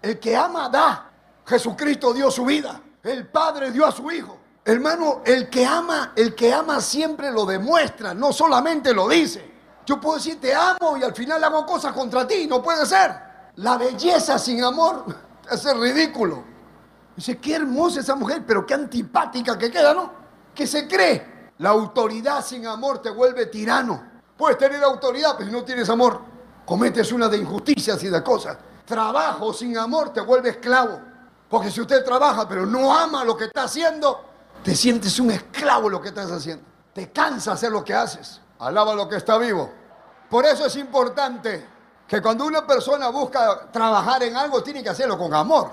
el 0.00 0.18
que 0.18 0.36
ama 0.36 0.68
da. 0.68 1.10
Jesucristo 1.46 2.12
dio 2.12 2.30
su 2.30 2.44
vida. 2.44 2.80
El 3.02 3.26
Padre 3.28 3.70
dio 3.70 3.86
a 3.86 3.92
su 3.92 4.10
Hijo. 4.10 4.38
Hermano, 4.64 5.22
el 5.24 5.50
que 5.50 5.66
ama, 5.66 6.12
el 6.14 6.34
que 6.36 6.52
ama 6.52 6.80
siempre 6.80 7.32
lo 7.32 7.44
demuestra, 7.44 8.14
no 8.14 8.32
solamente 8.32 8.94
lo 8.94 9.08
dice. 9.08 9.50
Yo 9.84 10.00
puedo 10.00 10.16
decir 10.16 10.40
te 10.40 10.54
amo 10.54 10.96
y 10.96 11.02
al 11.02 11.12
final 11.14 11.42
hago 11.42 11.66
cosas 11.66 11.92
contra 11.92 12.26
ti, 12.26 12.46
no 12.46 12.62
puede 12.62 12.86
ser. 12.86 13.12
La 13.56 13.76
belleza 13.76 14.38
sin 14.38 14.62
amor 14.62 15.04
es 15.50 15.76
ridículo. 15.76 16.44
Dice, 17.16 17.38
qué 17.38 17.56
hermosa 17.56 18.00
esa 18.00 18.14
mujer, 18.14 18.44
pero 18.46 18.64
qué 18.64 18.74
antipática 18.74 19.58
que 19.58 19.70
queda, 19.70 19.92
¿no? 19.92 20.12
Que 20.54 20.66
se 20.66 20.86
cree. 20.86 21.50
La 21.58 21.70
autoridad 21.70 22.44
sin 22.44 22.66
amor 22.66 23.02
te 23.02 23.10
vuelve 23.10 23.46
tirano. 23.46 24.10
Puedes 24.36 24.56
tener 24.58 24.82
autoridad, 24.82 25.34
pero 25.36 25.50
si 25.50 25.54
no 25.54 25.64
tienes 25.64 25.90
amor, 25.90 26.20
cometes 26.64 27.12
una 27.12 27.28
de 27.28 27.38
injusticias 27.38 28.02
y 28.04 28.08
de 28.08 28.22
cosas. 28.22 28.56
Trabajo 28.84 29.52
sin 29.52 29.76
amor 29.78 30.12
te 30.12 30.20
vuelve 30.20 30.50
esclavo. 30.50 31.00
Porque 31.48 31.70
si 31.70 31.80
usted 31.80 32.04
trabaja, 32.04 32.48
pero 32.48 32.64
no 32.64 32.92
ama 32.96 33.24
lo 33.24 33.36
que 33.36 33.44
está 33.44 33.64
haciendo, 33.64 34.24
te 34.62 34.74
sientes 34.74 35.18
un 35.18 35.30
esclavo 35.30 35.88
lo 35.88 36.00
que 36.00 36.08
estás 36.08 36.30
haciendo. 36.30 36.64
Te 36.92 37.10
cansa 37.10 37.52
hacer 37.52 37.70
lo 37.70 37.84
que 37.84 37.94
haces. 37.94 38.40
Alaba 38.58 38.94
lo 38.94 39.08
que 39.08 39.16
está 39.16 39.36
vivo. 39.38 39.70
Por 40.30 40.46
eso 40.46 40.64
es 40.66 40.76
importante 40.76 41.66
que 42.08 42.22
cuando 42.22 42.46
una 42.46 42.66
persona 42.66 43.08
busca 43.08 43.70
trabajar 43.70 44.22
en 44.22 44.36
algo, 44.36 44.62
tiene 44.62 44.82
que 44.82 44.88
hacerlo 44.88 45.18
con 45.18 45.34
amor. 45.34 45.70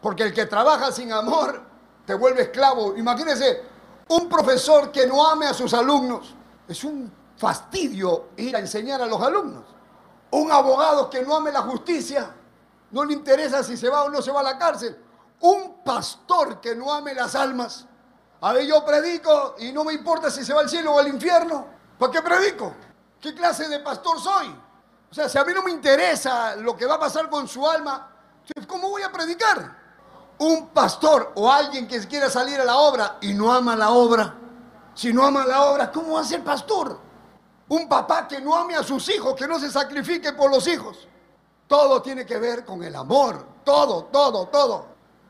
Porque 0.00 0.22
el 0.22 0.32
que 0.32 0.46
trabaja 0.46 0.90
sin 0.92 1.12
amor 1.12 1.60
te 2.06 2.14
vuelve 2.14 2.42
esclavo. 2.42 2.96
Imagínense, 2.96 3.62
un 4.08 4.28
profesor 4.28 4.90
que 4.90 5.06
no 5.06 5.26
ame 5.26 5.46
a 5.46 5.54
sus 5.54 5.74
alumnos. 5.74 6.34
Es 6.66 6.82
un 6.84 7.12
fastidio 7.36 8.28
ir 8.36 8.56
a 8.56 8.60
enseñar 8.60 9.02
a 9.02 9.06
los 9.06 9.20
alumnos. 9.20 9.64
Un 10.32 10.52
abogado 10.52 11.10
que 11.10 11.22
no 11.22 11.36
ame 11.36 11.52
la 11.52 11.62
justicia. 11.62 12.34
No 12.90 13.04
le 13.04 13.12
interesa 13.12 13.62
si 13.62 13.76
se 13.76 13.88
va 13.88 14.04
o 14.04 14.08
no 14.08 14.22
se 14.22 14.30
va 14.30 14.40
a 14.40 14.44
la 14.44 14.58
cárcel. 14.58 14.96
Un 15.40 15.82
pastor 15.84 16.60
que 16.60 16.74
no 16.74 16.92
ame 16.92 17.14
las 17.14 17.34
almas. 17.34 17.86
A 18.40 18.52
ver, 18.52 18.66
yo 18.66 18.84
predico 18.84 19.56
y 19.58 19.72
no 19.72 19.84
me 19.84 19.92
importa 19.92 20.30
si 20.30 20.44
se 20.44 20.54
va 20.54 20.60
al 20.60 20.68
cielo 20.68 20.94
o 20.94 20.98
al 20.98 21.08
infierno. 21.08 21.66
¿Para 21.98 22.12
qué 22.12 22.22
predico? 22.22 22.74
¿Qué 23.20 23.34
clase 23.34 23.68
de 23.68 23.80
pastor 23.80 24.18
soy? 24.18 24.48
O 25.10 25.14
sea, 25.14 25.28
si 25.28 25.36
a 25.36 25.44
mí 25.44 25.52
no 25.52 25.62
me 25.62 25.70
interesa 25.70 26.56
lo 26.56 26.76
que 26.76 26.86
va 26.86 26.94
a 26.94 27.00
pasar 27.00 27.28
con 27.28 27.46
su 27.48 27.68
alma, 27.68 28.10
¿cómo 28.66 28.88
voy 28.88 29.02
a 29.02 29.12
predicar? 29.12 29.78
Un 30.38 30.68
pastor 30.68 31.32
o 31.34 31.52
alguien 31.52 31.86
que 31.86 32.00
quiera 32.06 32.30
salir 32.30 32.58
a 32.60 32.64
la 32.64 32.76
obra 32.76 33.18
y 33.20 33.34
no 33.34 33.52
ama 33.52 33.76
la 33.76 33.90
obra, 33.90 34.34
si 34.94 35.12
no 35.12 35.24
ama 35.24 35.44
la 35.44 35.64
obra, 35.64 35.90
¿cómo 35.90 36.14
va 36.14 36.20
a 36.20 36.24
ser 36.24 36.42
pastor? 36.42 36.98
Un 37.70 37.88
papá 37.88 38.26
que 38.26 38.40
no 38.40 38.56
ame 38.56 38.74
a 38.74 38.82
sus 38.82 39.08
hijos, 39.10 39.36
que 39.36 39.46
no 39.46 39.58
se 39.60 39.70
sacrifique 39.70 40.32
por 40.32 40.50
los 40.50 40.66
hijos. 40.66 41.06
Todo 41.68 42.02
tiene 42.02 42.26
que 42.26 42.36
ver 42.36 42.64
con 42.64 42.82
el 42.82 42.96
amor. 42.96 43.46
Todo, 43.64 44.06
todo, 44.06 44.48
todo. 44.48 44.86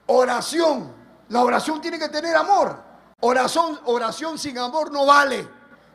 Oración. 0.06 0.90
La 1.28 1.44
oración 1.44 1.82
tiene 1.82 1.98
que 1.98 2.08
tener 2.08 2.34
amor. 2.34 2.82
Oración, 3.20 3.78
oración 3.84 4.38
sin 4.38 4.56
amor 4.56 4.90
no 4.90 5.04
vale. 5.04 5.46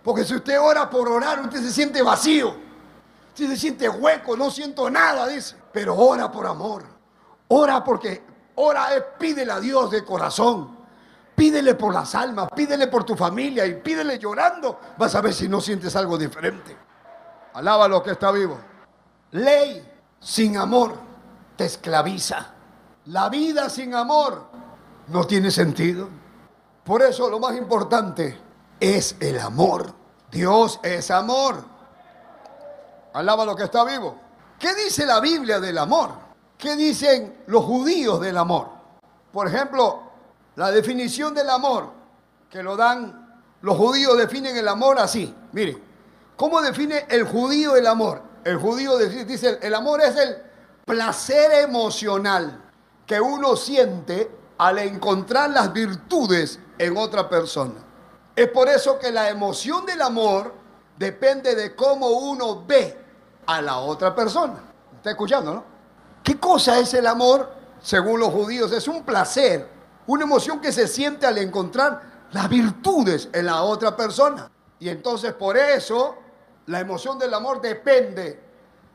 Porque 0.04 0.24
si 0.24 0.36
usted 0.36 0.62
ora 0.62 0.88
por 0.88 1.10
orar, 1.10 1.42
usted 1.42 1.64
se 1.64 1.72
siente 1.72 2.04
vacío. 2.04 2.56
Usted 3.30 3.48
se 3.48 3.58
siente 3.58 3.90
hueco, 3.90 4.38
no 4.38 4.52
siento 4.52 4.88
nada, 4.88 5.28
dice. 5.28 5.56
Pero 5.72 5.96
ora 5.96 6.32
por 6.32 6.46
amor. 6.46 6.84
Ora 7.48 7.84
porque 7.84 8.24
ora 8.54 8.96
es 8.96 9.04
pídele 9.18 9.52
a 9.52 9.60
Dios 9.60 9.90
de 9.90 10.06
corazón. 10.06 10.75
Pídele 11.36 11.76
por 11.76 11.94
las 11.94 12.16
almas, 12.16 12.48
pídele 12.56 12.88
por 12.88 13.04
tu 13.04 13.16
familia 13.16 13.66
y 13.66 13.76
pídele 13.76 14.18
llorando. 14.18 14.80
Vas 14.98 15.16
a 15.16 15.22
ver 15.22 15.34
si 15.34 15.50
no 15.50 15.60
sientes 15.60 15.96
algo 15.96 16.18
diferente. 16.18 16.76
Alaba 17.54 17.88
lo 17.88 18.02
que 18.02 18.12
está 18.12 18.32
vivo. 18.32 18.58
Ley 19.32 19.86
sin 20.20 20.58
amor 20.58 20.94
te 21.58 21.66
esclaviza. 21.66 22.54
La 23.06 23.30
vida 23.30 23.70
sin 23.70 23.94
amor 23.94 24.46
no 25.08 25.26
tiene 25.26 25.52
sentido. 25.52 26.10
Por 26.84 27.02
eso 27.02 27.30
lo 27.30 27.40
más 27.40 27.56
importante 27.58 28.40
es 28.80 29.16
el 29.20 29.40
amor. 29.40 29.94
Dios 30.32 30.80
es 30.84 31.12
amor. 31.12 31.64
Alaba 33.14 33.46
lo 33.46 33.56
que 33.56 33.64
está 33.64 33.84
vivo. 33.84 34.18
¿Qué 34.60 34.74
dice 34.76 35.06
la 35.06 35.20
Biblia 35.20 35.60
del 35.60 35.78
amor? 35.78 36.12
¿Qué 36.58 36.76
dicen 36.76 37.44
los 37.48 37.64
judíos 37.66 38.22
del 38.22 38.38
amor? 38.38 38.70
Por 39.32 39.48
ejemplo, 39.48 40.05
la 40.56 40.72
definición 40.72 41.34
del 41.34 41.50
amor 41.50 41.92
que 42.50 42.64
lo 42.64 42.76
dan, 42.76 43.42
los 43.62 43.78
judíos 43.78 44.18
definen 44.18 44.56
el 44.56 44.68
amor 44.68 45.00
así. 45.00 45.34
Mire, 45.52 45.78
¿cómo 46.36 46.62
define 46.62 47.06
el 47.10 47.24
judío 47.24 47.76
el 47.76 47.88
amor? 47.88 48.22
El 48.44 48.58
judío 48.58 48.98
dice, 48.98 49.60
el 49.62 49.74
amor 49.74 50.02
es 50.02 50.16
el 50.16 50.38
placer 50.86 51.64
emocional 51.64 52.62
que 53.06 53.20
uno 53.20 53.56
siente 53.56 54.32
al 54.58 54.80
encontrar 54.80 55.50
las 55.50 55.74
virtudes 55.74 56.60
en 56.78 56.96
otra 56.98 57.28
persona. 57.28 57.84
Es 58.36 58.50
por 58.50 58.70
eso 58.70 59.00
que 59.00 59.12
la 59.12 59.30
emoción 59.30 59.86
del 59.86 60.02
amor 60.02 60.54
depende 60.98 61.56
de 61.56 61.76
cómo 61.76 62.08
uno 62.08 62.64
ve 62.66 62.98
a 63.46 63.62
la 63.62 63.78
otra 63.78 64.14
persona. 64.14 64.56
¿Está 64.96 65.12
escuchando, 65.12 65.54
no? 65.54 65.64
¿Qué 66.24 66.40
cosa 66.40 66.80
es 66.80 66.94
el 66.94 67.08
amor? 67.08 67.52
Según 67.82 68.20
los 68.20 68.30
judíos, 68.30 68.72
es 68.72 68.88
un 68.88 69.04
placer, 69.04 69.70
una 70.08 70.24
emoción 70.24 70.60
que 70.60 70.72
se 70.72 70.88
siente 70.88 71.26
al 71.26 71.38
encontrar 71.38 72.28
las 72.32 72.50
virtudes 72.50 73.30
en 73.34 73.46
la 73.46 73.64
otra 73.64 73.96
persona. 73.96 74.50
Y 74.80 74.90
entonces 74.90 75.34
por 75.34 75.58
eso 75.58 76.16
la 76.68 76.80
emoción 76.80 77.18
del 77.18 77.34
amor 77.34 77.62
depende 77.62 78.42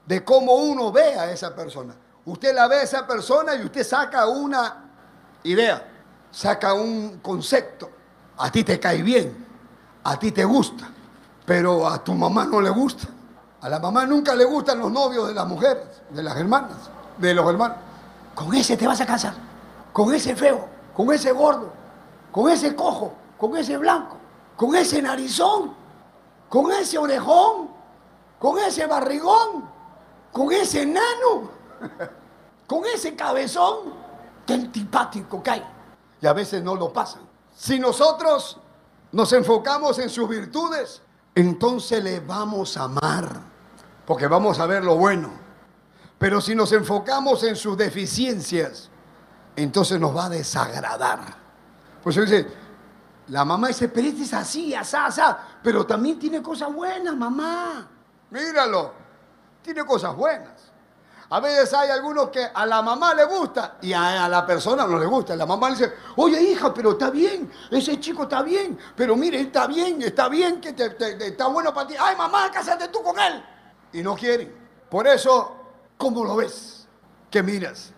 de 0.07 0.25
cómo 0.25 0.55
uno 0.55 0.93
ve 0.93 1.15
a 1.15 1.31
esa 1.31 1.55
persona. 1.55 1.95
Usted 2.25 2.55
la 2.55 2.69
ve 2.69 2.77
a 2.77 2.83
esa 2.83 3.07
persona 3.07 3.55
y 3.55 3.65
usted 3.65 3.85
saca 3.85 4.27
una 4.27 4.85
idea, 5.45 5.87
saca 6.31 6.75
un 6.75 7.19
concepto. 7.21 7.91
A 8.37 8.51
ti 8.51 8.65
te 8.65 8.79
cae 8.79 9.03
bien, 9.03 9.47
a 10.05 10.19
ti 10.19 10.33
te 10.33 10.45
gusta, 10.45 10.89
pero 11.45 11.87
a 11.87 12.03
tu 12.03 12.15
mamá 12.15 12.45
no 12.45 12.61
le 12.61 12.71
gusta. 12.71 13.09
A 13.61 13.69
la 13.69 13.79
mamá 13.79 14.07
nunca 14.07 14.35
le 14.35 14.45
gustan 14.45 14.79
los 14.79 14.91
novios 14.91 15.29
de 15.29 15.35
las 15.35 15.47
mujeres, 15.47 15.85
de 16.11 16.23
las 16.23 16.37
hermanas, 16.37 16.91
de 17.19 17.35
los 17.35 17.49
hermanos. 17.49 17.77
Con 18.35 18.55
ese 18.55 18.77
te 18.77 18.87
vas 18.87 19.01
a 19.01 19.07
casar, 19.07 19.35
con 19.93 20.15
ese 20.15 20.35
feo, 20.35 20.67
con 21.01 21.11
ese 21.15 21.33
gordo, 21.33 21.73
con 22.31 22.51
ese 22.51 22.77
cojo, 22.77 23.15
con 23.39 23.57
ese 23.57 23.79
blanco, 23.79 24.19
con 24.55 24.77
ese 24.77 25.01
narizón, 25.01 25.73
con 26.47 26.71
ese 26.73 26.99
orejón, 26.99 27.71
con 28.39 28.59
ese 28.59 28.87
barrigón, 28.87 29.67
con 30.31 30.53
ese 30.53 30.83
enano, 30.83 31.53
con 32.67 32.85
ese 32.85 33.17
cabezón, 33.17 33.95
qué 34.47 34.53
antipático 34.53 35.43
que 35.43 35.51
hay. 35.51 35.65
Y 36.21 36.27
a 36.27 36.35
veces 36.35 36.63
no 36.63 36.75
lo 36.75 36.93
pasan. 36.93 37.23
Si 37.57 37.81
nosotros 37.81 38.59
nos 39.11 39.33
enfocamos 39.33 39.99
en 40.01 40.11
sus 40.11 40.29
virtudes, 40.29 41.01
entonces 41.35 42.05
le 42.05 42.21
vamos 42.21 42.77
a 42.77 42.83
amar, 42.83 43.41
porque 44.05 44.27
vamos 44.27 44.61
a 44.61 44.67
ver 44.67 44.85
lo 44.85 44.97
bueno. 44.97 45.31
Pero 46.19 46.43
si 46.43 46.55
nos 46.55 46.73
enfocamos 46.73 47.43
en 47.45 47.57
sus 47.57 47.75
deficiencias, 47.79 48.90
entonces 49.57 50.01
nos 50.01 50.17
va 50.17 50.27
a 50.27 50.29
desagradar. 50.31 51.21
Pues 52.03 52.17
dice, 52.17 52.47
la 53.29 53.45
mamá 53.45 53.69
dice, 53.69 53.89
pero 53.89 54.09
este 54.09 54.23
es 54.23 54.35
así, 54.35 54.75
asá, 54.75 55.07
asá, 55.07 55.39
pero 55.63 55.87
también 55.87 56.19
tiene 56.19 56.43
cosas 56.43 56.73
buenas, 56.73 57.15
mamá. 57.17 57.89
Míralo, 58.31 58.93
tiene 59.63 59.85
cosas 59.85 60.15
buenas. 60.17 60.71
A 61.33 61.39
veces 61.39 61.73
hay 61.75 61.91
algunos 61.91 62.29
que 62.31 62.45
a 62.45 62.67
la 62.67 62.83
mamá 62.83 63.15
le 63.15 63.25
gusta 63.25 63.77
y 63.83 63.93
a, 63.93 64.29
la 64.29 64.45
persona 64.45 64.85
no 64.85 64.99
le 64.99 65.07
gusta. 65.07 65.37
La 65.37 65.47
mamá 65.47 65.71
le 65.71 65.77
dice, 65.77 65.93
oye 66.17 66.43
hija, 66.43 66.75
pero 66.75 66.93
está 66.93 67.11
bien, 67.11 67.49
ese 67.71 68.01
chico 68.01 68.25
está 68.25 68.43
bien, 68.43 68.77
pero 68.97 69.15
mire, 69.15 69.41
está 69.41 69.69
bien, 69.69 70.03
está 70.03 70.29
bien, 70.29 70.61
que 70.61 70.71
está 70.71 71.47
bueno 71.47 71.73
para 71.73 71.87
ti. 71.87 71.95
Ay 71.99 72.17
mamá, 72.17 72.51
cásate 72.51 72.89
tú 72.89 73.01
con 73.05 73.17
él. 73.21 73.45
Y 73.93 74.03
no 74.03 74.17
quieren. 74.17 74.53
Por 74.91 75.07
eso, 75.07 75.55
¿cómo 75.97 76.25
lo 76.25 76.35
ves? 76.35 76.89
¿Qué 77.31 77.45
miras? 77.45 77.93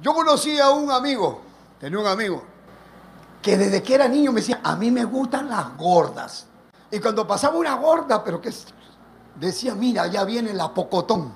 Yo 0.00 0.12
conocí 0.12 0.58
a 0.58 0.70
un 0.70 0.90
amigo, 0.90 1.40
tenía 1.78 1.98
un 1.98 2.06
amigo, 2.06 2.42
que 3.40 3.56
desde 3.56 3.82
que 3.82 3.94
era 3.94 4.08
niño 4.08 4.32
me 4.32 4.40
decía, 4.40 4.60
a 4.62 4.74
mí 4.76 4.90
me 4.90 5.04
gustan 5.04 5.48
las 5.48 5.76
gordas. 5.76 6.46
Y 6.90 6.98
cuando 6.98 7.26
pasaba 7.26 7.56
una 7.56 7.74
gorda, 7.76 8.22
pero 8.24 8.40
que 8.40 8.52
decía, 9.36 9.74
mira, 9.74 10.06
ya 10.06 10.24
viene 10.24 10.52
la 10.52 10.72
pocotón. 10.72 11.32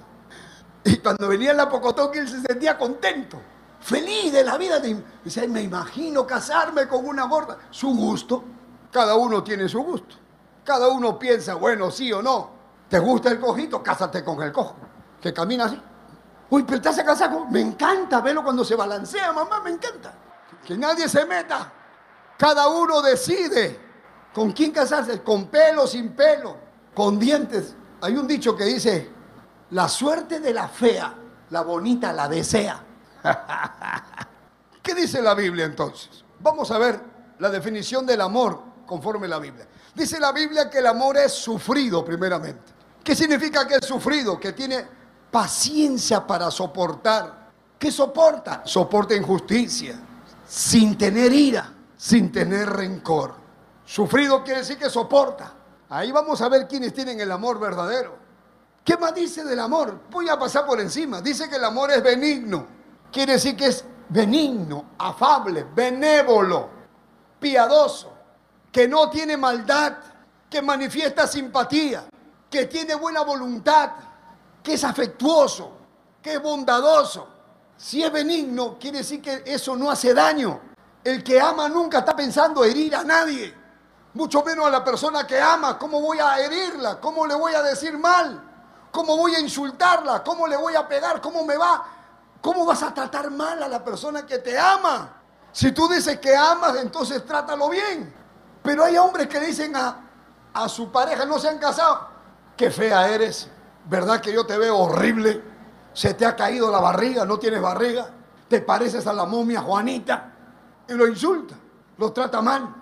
Y 0.85 0.99
cuando 0.99 1.29
venía 1.29 1.53
la 1.53 1.69
pocotón, 1.69 2.11
él 2.15 2.29
se 2.29 2.41
sentía 2.41 2.79
contento, 2.79 3.39
feliz 3.81 4.33
de 4.33 4.45
la 4.45 4.57
vida. 4.57 4.81
Dice, 5.25 5.47
me 5.49 5.63
imagino 5.63 6.27
casarme 6.27 6.89
con 6.89 7.07
una 7.07 7.25
gorda. 7.25 7.59
Su 7.71 7.95
gusto, 7.95 8.45
cada 8.91 9.15
uno 9.17 9.43
tiene 9.43 9.69
su 9.69 9.83
gusto. 9.83 10.17
Cada 10.65 10.89
uno 10.89 11.19
piensa, 11.19 11.55
bueno, 11.55 11.91
sí 11.91 12.13
o 12.13 12.23
no. 12.23 12.51
¿Te 12.89 12.99
gusta 12.99 13.31
el 13.31 13.41
cojito? 13.41 13.83
Cásate 13.83 14.25
con 14.25 14.43
el 14.43 14.53
cojo, 14.53 14.77
que 15.21 15.33
camina 15.33 15.67
así. 15.67 15.81
Uy, 16.51 16.65
pero 16.65 16.81
casar 16.81 17.31
con... 17.31 17.51
Me 17.51 17.61
encanta 17.61 18.21
verlo 18.21 18.43
cuando 18.43 18.65
se 18.65 18.75
balancea, 18.75 19.33
mamá, 19.33 19.61
me 19.61 19.71
encanta. 19.71 20.13
Que 20.67 20.77
nadie 20.77 21.09
se 21.09 21.25
meta. 21.27 21.73
Cada 22.39 22.69
uno 22.69 23.03
decide 23.03 23.79
con 24.33 24.53
quién 24.53 24.71
casarse, 24.71 25.23
con 25.23 25.49
pelo, 25.49 25.87
sin 25.87 26.15
pelo, 26.15 26.57
con 26.95 27.19
dientes. 27.19 27.75
Hay 28.01 28.17
un 28.17 28.27
dicho 28.27 28.57
que 28.57 28.65
dice, 28.65 29.11
la 29.71 29.89
suerte 29.89 30.41
de 30.41 30.55
la 30.55 30.69
fea, 30.69 31.15
la 31.51 31.63
bonita 31.63 32.13
la 32.13 32.29
desea. 32.29 32.83
¿Qué 34.83 34.95
dice 34.95 35.21
la 35.21 35.35
Biblia 35.35 35.67
entonces? 35.67 36.25
Vamos 36.41 36.71
a 36.71 36.79
ver 36.79 37.01
la 37.39 37.51
definición 37.51 38.07
del 38.07 38.21
amor 38.21 38.63
conforme 38.87 39.29
la 39.29 39.39
Biblia. 39.39 39.67
Dice 39.95 40.19
la 40.19 40.33
Biblia 40.33 40.71
que 40.71 40.79
el 40.79 40.87
amor 40.87 41.17
es 41.17 41.33
sufrido 41.33 42.05
primeramente. 42.05 42.73
¿Qué 43.05 43.15
significa 43.15 43.67
que 43.67 43.75
es 43.77 43.85
sufrido? 43.85 44.39
Que 44.39 44.53
tiene 44.53 44.87
paciencia 45.31 46.27
para 46.27 46.51
soportar. 46.51 47.49
¿Qué 47.79 47.91
soporta? 47.93 48.63
Soporta 48.65 49.15
injusticia, 49.15 49.99
sin 50.47 50.99
tener 50.99 51.33
ira, 51.33 51.73
sin 51.97 52.33
tener 52.33 52.69
rencor. 52.69 53.35
Sufrido 53.85 54.43
quiere 54.43 54.61
decir 54.61 54.79
que 54.79 54.91
soporta. 54.91 55.53
Ahí 55.91 56.13
vamos 56.13 56.41
a 56.43 56.49
ver 56.49 56.67
quiénes 56.67 56.93
tienen 56.93 57.21
el 57.21 57.31
amor 57.31 57.59
verdadero. 57.59 58.17
¿Qué 58.85 58.97
más 58.97 59.15
dice 59.15 59.45
del 59.45 59.61
amor? 59.61 60.01
Voy 60.11 60.29
a 60.29 60.39
pasar 60.39 60.67
por 60.67 60.81
encima. 60.81 61.21
Dice 61.21 61.49
que 61.49 61.57
el 61.57 61.65
amor 61.65 61.91
es 61.91 62.03
benigno. 62.03 62.67
Quiere 63.13 63.35
decir 63.35 63.57
que 63.57 63.67
es 63.67 63.85
benigno, 64.09 64.91
afable, 64.99 65.67
benévolo, 65.75 66.69
piadoso, 67.39 68.13
que 68.73 68.89
no 68.89 69.09
tiene 69.11 69.37
maldad, 69.37 69.95
que 70.49 70.63
manifiesta 70.63 71.27
simpatía, 71.27 72.09
que 72.51 72.67
tiene 72.67 72.95
buena 72.95 73.23
voluntad, 73.23 73.91
que 74.69 74.75
es 74.75 74.85
afectuoso, 74.85 75.73
que 76.21 76.35
es 76.35 76.43
bondadoso. 76.43 77.27
Si 77.75 78.03
es 78.03 78.13
benigno, 78.13 78.77
quiere 78.79 78.99
decir 78.99 79.23
que 79.23 79.43
eso 79.47 79.75
no 79.75 79.91
hace 79.91 80.13
daño. 80.13 80.61
El 81.03 81.25
que 81.25 81.41
ama 81.41 81.71
nunca 81.71 82.01
está 82.01 82.15
pensando 82.15 82.63
herir 82.63 82.95
a 82.95 83.03
nadie 83.03 83.55
mucho 84.13 84.43
menos 84.43 84.67
a 84.67 84.71
la 84.71 84.85
persona 84.85 85.27
que 85.27 85.41
ama. 85.41 85.79
¿Cómo 85.79 86.03
voy 86.03 86.19
a 86.19 86.39
herirla? 86.39 87.01
¿Cómo 87.01 87.27
le 87.27 87.35
voy 87.35 87.55
a 87.55 87.63
decir 87.63 87.97
mal? 87.97 88.43
¿Cómo 88.91 89.17
voy 89.17 89.35
a 89.37 89.41
insultarla? 89.41 90.23
¿Cómo 90.23 90.47
le 90.47 90.59
voy 90.59 90.75
a 90.75 90.87
pegar? 90.87 91.23
¿Cómo 91.23 91.47
me 91.47 91.57
va? 91.57 91.87
¿Cómo 92.43 92.67
vas 92.67 92.83
a 92.83 92.93
tratar 92.93 93.31
mal 93.31 93.63
a 93.63 93.69
la 93.69 93.83
persona 93.83 94.27
que 94.27 94.37
te 94.39 94.59
ama? 94.59 95.23
Si 95.51 95.73
tú 95.73 95.89
dices 95.89 96.21
que 96.21 96.37
amas, 96.37 96.77
entonces 96.77 97.25
trátalo 97.25 97.71
bien. 97.71 98.15
Pero 98.63 98.85
hay 98.85 98.99
hombres 98.99 99.29
que 99.29 99.41
dicen 99.41 99.75
a, 99.77 99.97
a 100.53 100.69
su 100.69 100.93
pareja, 100.93 101.25
no 101.25 101.39
se 101.39 101.49
han 101.49 101.59
casado, 101.59 102.07
qué 102.55 102.71
fea 102.71 103.09
eres, 103.09 103.49
¿verdad 103.89 104.21
que 104.21 104.33
yo 104.33 104.47
te 104.47 104.57
veo 104.59 104.77
horrible? 104.77 105.43
Se 105.93 106.15
te 106.15 106.25
ha 106.25 106.37
caído 106.37 106.71
la 106.71 106.81
barriga, 106.81 107.25
no 107.25 107.39
tienes 107.39 107.61
barriga, 107.61 108.09
te 108.49 108.61
pareces 108.61 109.07
a 109.07 109.13
la 109.13 109.25
momia 109.25 109.61
Juanita. 109.63 110.33
Y 110.89 110.95
lo 110.95 111.07
insulta, 111.07 111.55
lo 111.97 112.13
trata 112.13 112.41
mal. 112.41 112.75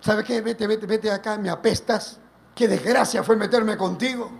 ¿Sabe 0.00 0.24
qué? 0.24 0.40
Vete, 0.40 0.66
vete, 0.66 0.86
vete 0.86 1.10
acá, 1.10 1.36
me 1.36 1.50
apestas. 1.50 2.18
qué 2.54 2.68
desgracia 2.68 3.22
fue 3.22 3.36
meterme 3.36 3.76
contigo. 3.76 4.30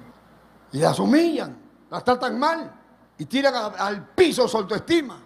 Y 0.73 0.79
las 0.79 0.99
humillan, 0.99 1.57
las 1.91 2.05
tratan 2.05 2.39
mal 2.39 2.73
y 3.19 3.27
tiran 3.27 3.55
al 3.77 4.09
piso 4.09 4.47
su 4.47 4.57
autoestima. 4.57 5.21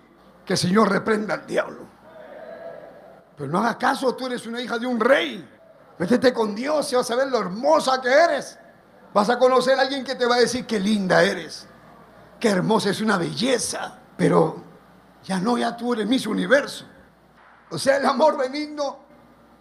Que 0.45 0.55
el 0.55 0.59
Señor 0.59 0.91
reprenda 0.91 1.35
al 1.35 1.47
diablo. 1.47 1.87
Pero 3.37 3.51
no 3.51 3.59
hagas 3.59 3.77
caso, 3.77 4.15
tú 4.15 4.27
eres 4.27 4.47
una 4.47 4.61
hija 4.61 4.79
de 4.79 4.87
un 4.87 5.01
rey. 5.01 5.49
Métete 5.99 6.33
con 6.33 6.55
Dios 6.55 6.93
y 6.93 6.97
vas 6.97 7.11
a 7.11 7.17
ver 7.17 7.29
lo 7.29 7.39
hermosa 7.39 8.01
que 8.01 8.13
eres. 8.13 8.59
Vas 9.15 9.31
a 9.31 9.39
conocer 9.39 9.79
a 9.79 9.83
alguien 9.83 10.05
que 10.05 10.17
te 10.17 10.27
va 10.27 10.35
a 10.35 10.41
decir 10.41 10.67
qué 10.67 10.81
linda 10.81 11.23
eres. 11.23 11.67
Qué 12.41 12.49
hermosa 12.49 12.91
es 12.91 13.01
una 13.01 13.17
belleza. 13.17 13.97
Pero 14.17 14.57
ya 15.23 15.39
no, 15.39 15.57
ya 15.57 15.77
tú 15.77 15.95
eres 15.95 16.09
mis 16.09 16.27
universo. 16.27 16.85
O 17.71 17.79
sea, 17.79 17.97
el 17.97 18.07
amor 18.07 18.37
benigno 18.37 18.99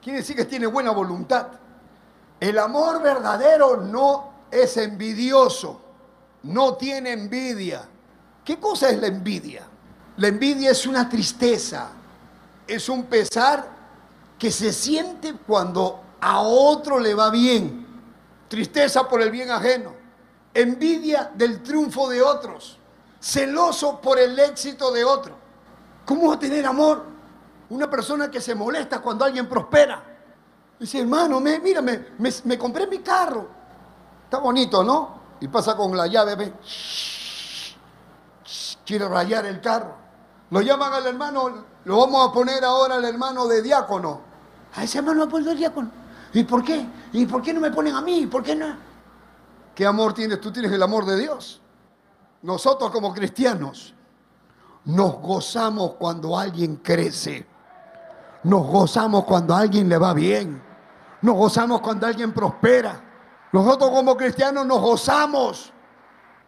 quiere 0.02 0.20
decir 0.20 0.36
que 0.36 0.46
tiene 0.46 0.66
buena 0.66 0.90
voluntad. 0.90 1.48
El 2.40 2.58
amor 2.58 3.02
verdadero 3.02 3.78
no 3.78 4.34
es 4.52 4.76
envidioso, 4.78 5.82
no 6.44 6.74
tiene 6.76 7.14
envidia. 7.14 7.88
¿Qué 8.44 8.60
cosa 8.60 8.90
es 8.90 9.00
la 9.00 9.08
envidia? 9.08 9.64
La 10.18 10.28
envidia 10.28 10.72
es 10.72 10.86
una 10.86 11.08
tristeza, 11.08 11.90
es 12.68 12.90
un 12.90 13.06
pesar 13.06 13.68
que 14.38 14.52
se 14.52 14.74
siente 14.74 15.34
cuando 15.48 16.02
a 16.20 16.42
otro 16.42 17.00
le 17.00 17.14
va 17.14 17.30
bien. 17.30 17.83
Tristeza 18.54 19.10
por 19.10 19.20
el 19.20 19.32
bien 19.32 19.50
ajeno, 19.50 19.96
envidia 20.54 21.32
del 21.34 21.64
triunfo 21.64 22.08
de 22.08 22.22
otros, 22.22 22.78
celoso 23.20 24.00
por 24.00 24.20
el 24.20 24.38
éxito 24.38 24.92
de 24.92 25.04
otro. 25.04 25.36
¿Cómo 26.06 26.28
va 26.28 26.36
a 26.36 26.40
tener 26.40 26.64
amor? 26.64 27.04
Una 27.70 27.90
persona 27.90 28.30
que 28.30 28.40
se 28.40 28.54
molesta 28.54 29.02
cuando 29.02 29.26
alguien 29.26 29.50
prospera. 29.50 30.04
Dice, 30.80 31.00
hermano, 31.00 31.40
me, 31.40 31.60
mira, 31.62 31.82
me, 31.82 32.56
compré 32.60 32.86
mi 32.86 33.00
carro. 33.00 33.48
Está 34.26 34.38
bonito, 34.38 34.84
¿no? 34.84 35.20
Y 35.40 35.48
pasa 35.48 35.76
con 35.76 35.98
la 35.98 36.06
llave, 36.06 36.36
ve. 36.36 36.54
Quiere 38.86 39.08
rayar 39.08 39.48
el 39.48 39.62
carro. 39.62 39.96
Lo 40.52 40.62
llaman 40.62 40.94
al 40.94 41.08
hermano, 41.08 41.66
lo 41.86 41.98
vamos 41.98 42.30
a 42.30 42.32
poner 42.32 42.64
ahora 42.64 42.98
al 42.98 43.06
hermano 43.06 43.48
de 43.48 43.64
diácono. 43.64 44.22
A 44.76 44.84
ese 44.84 45.00
hermano 45.00 45.26
lo 45.26 45.38
el 45.40 45.58
diácono. 45.58 45.90
¿Y 46.34 46.44
por 46.44 46.64
qué? 46.64 46.86
¿Y 47.14 47.26
por 47.26 47.42
qué 47.42 47.54
no 47.54 47.62
me 47.62 47.72
ponen 47.72 47.96
a 47.96 48.02
mí? 48.02 48.28
¿Por 48.28 48.44
qué 48.44 48.56
no? 48.56 48.76
¿Qué 49.74 49.86
amor 49.86 50.14
tienes? 50.14 50.42
Tú 50.42 50.52
tienes 50.52 50.72
el 50.72 50.84
amor 50.84 51.06
de 51.06 51.18
Dios. 51.18 51.62
Nosotros 52.42 52.92
como 52.92 53.14
cristianos 53.14 53.94
nos 54.86 55.20
gozamos 55.20 55.94
cuando 55.94 56.38
alguien 56.38 56.78
crece. 56.78 57.48
Nos 58.44 58.68
gozamos 58.68 59.24
cuando 59.24 59.56
alguien 59.56 59.88
le 59.88 59.98
va 59.98 60.14
bien. 60.14 60.62
Nos 61.22 61.36
gozamos 61.36 61.82
cuando 61.82 62.06
alguien 62.06 62.34
prospera. 62.34 63.02
Nosotros 63.54 63.92
como 63.92 64.18
cristianos 64.18 64.66
nos 64.66 64.82
gozamos. 64.82 65.72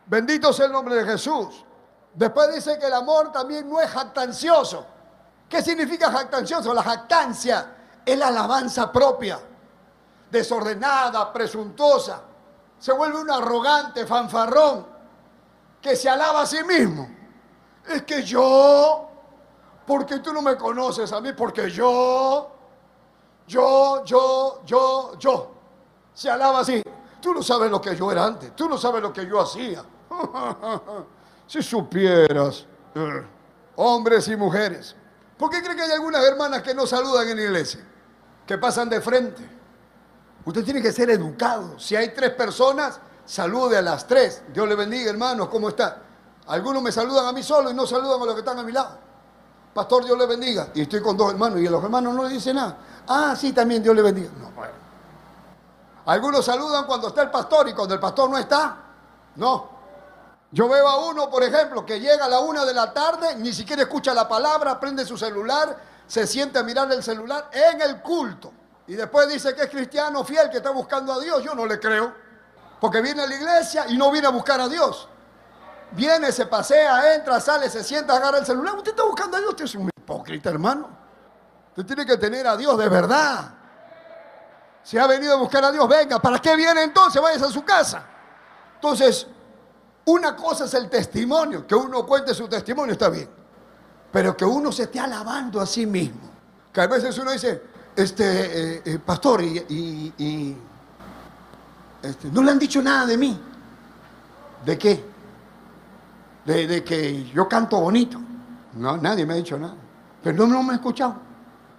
Bendito 0.08 0.52
sea 0.52 0.66
el 0.66 0.72
nombre 0.72 0.96
de 0.96 1.06
Jesús. 1.06 1.64
Después 2.14 2.54
dice 2.54 2.78
que 2.80 2.88
el 2.88 2.94
amor 2.94 3.32
también 3.32 3.70
no 3.70 3.80
es 3.80 3.90
jactancioso. 3.90 4.86
¿Qué 5.48 5.62
significa 5.62 6.12
jactancioso? 6.12 6.74
La 6.74 6.84
jactancia 6.84 7.76
es 8.06 8.18
la 8.18 8.28
alabanza 8.28 8.92
propia, 8.92 9.40
desordenada, 10.36 11.32
presuntuosa. 11.32 12.22
Se 12.78 12.92
vuelve 12.92 13.22
un 13.22 13.32
arrogante, 13.32 14.06
fanfarrón, 14.06 14.86
que 15.82 15.96
se 15.96 16.10
alaba 16.10 16.42
a 16.42 16.46
sí 16.46 16.62
mismo. 16.64 17.10
Es 17.88 18.04
que 18.04 18.22
yo, 18.24 19.08
porque 19.88 20.20
tú 20.20 20.34
no 20.34 20.42
me 20.42 20.58
conoces 20.58 21.12
a 21.14 21.22
mí, 21.22 21.32
porque 21.34 21.70
yo, 21.70 22.52
yo, 23.48 24.04
yo, 24.04 24.62
yo, 24.66 25.18
yo. 25.18 25.52
Se 26.14 26.30
alaba 26.30 26.60
así. 26.60 26.82
Tú 27.22 27.34
no 27.34 27.42
sabes 27.42 27.72
lo 27.72 27.82
que 27.82 27.96
yo 27.96 28.12
era 28.12 28.26
antes, 28.26 28.56
tú 28.56 28.68
no 28.68 28.78
sabes 28.78 29.02
lo 29.02 29.14
que 29.14 29.26
yo 29.26 29.40
hacía. 29.40 29.84
si 31.48 31.64
supieras, 31.64 32.66
eh, 32.94 33.26
hombres 33.78 34.28
y 34.28 34.36
mujeres. 34.36 34.96
¿Por 35.38 35.50
qué 35.50 35.64
cree 35.64 35.76
que 35.76 35.82
hay 35.82 35.92
algunas 35.92 36.24
hermanas 36.24 36.62
que 36.62 36.74
no 36.74 36.86
saludan 36.86 37.28
en 37.30 37.38
la 37.38 37.44
iglesia? 37.44 37.86
Que 38.46 38.58
pasan 38.58 38.90
de 38.90 39.02
frente. 39.02 39.55
Usted 40.46 40.64
tiene 40.64 40.82
que 40.82 40.92
ser 40.92 41.10
educado. 41.10 41.80
Si 41.80 41.96
hay 41.96 42.14
tres 42.14 42.32
personas, 42.32 43.00
salude 43.26 43.78
a 43.78 43.82
las 43.82 44.08
tres. 44.08 44.44
Dios 44.54 44.68
le 44.68 44.76
bendiga, 44.76 45.10
hermanos, 45.10 45.50
¿cómo 45.50 45.70
está? 45.70 45.98
Algunos 46.48 46.84
me 46.84 46.92
saludan 46.92 47.26
a 47.26 47.32
mí 47.32 47.42
solo 47.42 47.72
y 47.72 47.74
no 47.74 47.88
saludan 47.88 48.22
a 48.22 48.26
los 48.26 48.34
que 48.36 48.40
están 48.42 48.60
a 48.60 48.64
mi 48.64 48.72
lado. 48.72 49.00
Pastor, 49.74 50.06
Dios 50.06 50.18
le 50.18 50.28
bendiga. 50.28 50.70
Y 50.76 50.82
estoy 50.82 51.02
con 51.02 51.18
dos 51.18 51.32
hermanos 51.32 51.60
y 51.60 51.68
los 51.68 51.84
hermanos 51.84 52.14
no 52.14 52.24
le 52.24 52.30
dicen 52.30 52.56
nada. 52.56 52.78
Ah, 53.08 53.36
sí, 53.36 53.52
también 53.52 53.82
Dios 53.82 53.96
le 53.96 54.04
bendiga. 54.04 54.30
No, 54.40 54.52
bueno. 54.52 54.74
Algunos 56.06 56.46
saludan 56.46 56.86
cuando 56.86 57.08
está 57.08 57.24
el 57.24 57.32
pastor 57.32 57.68
y 57.68 57.74
cuando 57.74 57.96
el 57.96 58.00
pastor 58.00 58.30
no 58.30 58.38
está. 58.38 58.78
No. 59.36 59.70
Yo 60.52 60.70
veo 60.70 60.88
a 60.88 61.10
uno, 61.10 61.30
por 61.30 61.44
ejemplo, 61.44 61.86
que 61.86 62.00
llega 62.00 62.26
a 62.26 62.30
la 62.30 62.40
una 62.40 62.64
de 62.64 62.74
la 62.74 62.94
tarde, 62.94 63.36
ni 63.38 63.52
siquiera 63.52 63.82
escucha 63.82 64.14
la 64.14 64.28
palabra, 64.28 64.80
prende 64.80 65.04
su 65.06 65.18
celular, 65.18 65.76
se 66.08 66.28
siente 66.28 66.60
a 66.60 66.64
mirar 66.64 66.90
el 66.92 67.04
celular 67.04 67.50
en 67.52 67.82
el 67.82 68.02
culto. 68.02 68.54
Y 68.88 68.96
después 68.96 69.28
dice 69.28 69.56
que 69.56 69.64
es 69.64 69.70
cristiano 69.70 70.24
fiel, 70.24 70.50
que 70.50 70.58
está 70.58 70.70
buscando 70.70 71.14
a 71.14 71.20
Dios. 71.20 71.44
Yo 71.44 71.56
no 71.56 71.66
le 71.66 71.80
creo. 71.80 72.14
Porque 72.80 73.02
viene 73.02 73.24
a 73.24 73.28
la 73.28 73.36
iglesia 73.36 73.86
y 73.90 73.98
no 73.98 74.12
viene 74.12 74.28
a 74.28 74.32
buscar 74.32 74.60
a 74.62 74.68
Dios 74.68 75.10
viene, 75.92 76.32
se 76.32 76.46
pasea, 76.46 77.16
entra, 77.16 77.40
sale, 77.40 77.70
se 77.70 77.84
sienta, 77.84 78.16
agarra 78.16 78.40
el 78.40 78.46
celular. 78.46 78.76
Usted 78.76 78.92
está 78.92 79.04
buscando 79.04 79.38
a 79.38 79.40
Dios, 79.40 79.52
usted 79.52 79.66
es 79.66 79.76
un 79.76 79.90
hipócrita, 79.90 80.50
hermano. 80.50 80.90
Usted 81.70 81.86
tiene 81.86 82.06
que 82.06 82.18
tener 82.18 82.46
a 82.48 82.56
Dios 82.56 82.78
de 82.78 82.90
verdad. 82.90 83.54
Si 84.84 84.98
ha 84.98 85.08
venido 85.08 85.34
a 85.34 85.38
buscar 85.38 85.64
a 85.64 85.72
Dios, 85.72 85.88
venga. 85.88 86.20
¿Para 86.20 86.40
qué 86.40 86.56
viene 86.56 86.84
entonces? 86.84 87.22
Vayas 87.22 87.42
a 87.42 87.50
su 87.50 87.64
casa. 87.64 88.06
Entonces, 88.76 89.28
una 90.06 90.36
cosa 90.36 90.66
es 90.66 90.74
el 90.76 90.90
testimonio, 90.90 91.66
que 91.66 91.74
uno 91.74 92.06
cuente 92.06 92.34
su 92.34 92.48
testimonio, 92.48 92.94
está 92.94 93.10
bien. 93.10 93.30
Pero 94.12 94.38
que 94.38 94.46
uno 94.46 94.72
se 94.72 94.84
esté 94.84 95.00
alabando 95.00 95.60
a 95.60 95.66
sí 95.66 95.86
mismo. 95.86 96.30
Que 96.72 96.82
a 96.82 96.88
veces 96.88 97.18
uno 97.18 97.32
dice, 97.32 97.62
este, 97.96 98.78
eh, 98.78 98.82
eh, 98.86 99.00
pastor, 99.00 99.42
y, 99.44 100.58
este, 102.02 102.30
no 102.30 102.44
le 102.44 102.52
han 102.52 102.60
dicho 102.60 102.82
nada 102.82 103.06
de 103.06 103.18
mí. 103.18 103.40
¿De 104.66 104.78
qué? 104.78 105.16
de, 106.46 106.84
que 106.84 107.26
yo 107.26 107.48
canto 107.48 107.80
bonito. 107.80 108.20
No, 108.74 108.98
nadie 108.98 109.26
me 109.26 109.34
ha 109.34 109.38
dicho 109.38 109.58
nada. 109.58 109.76
Pero 110.24 110.46
no, 110.48 110.62
me 110.64 110.74
ha 110.74 110.76
escuchado. 110.76 111.16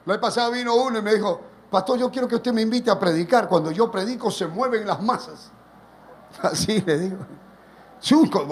La 0.05 0.14
vez 0.14 0.21
pasada 0.21 0.51
vino 0.51 0.75
uno 0.75 0.99
y 0.99 1.03
me 1.03 1.14
dijo, 1.14 1.41
pastor, 1.71 1.99
yo 1.99 2.11
quiero 2.11 2.29
que 2.29 2.37
usted 2.37 2.53
me 2.53 2.62
invite 2.62 2.91
a 2.91 2.99
predicar. 2.99 3.49
Cuando 3.49 3.71
yo 3.71 3.91
predico 3.91 4.31
se 4.31 4.47
mueven 4.47 4.87
las 4.87 5.01
masas. 5.03 5.51
Así 6.43 6.81
le 6.81 6.99
digo. 6.99 7.19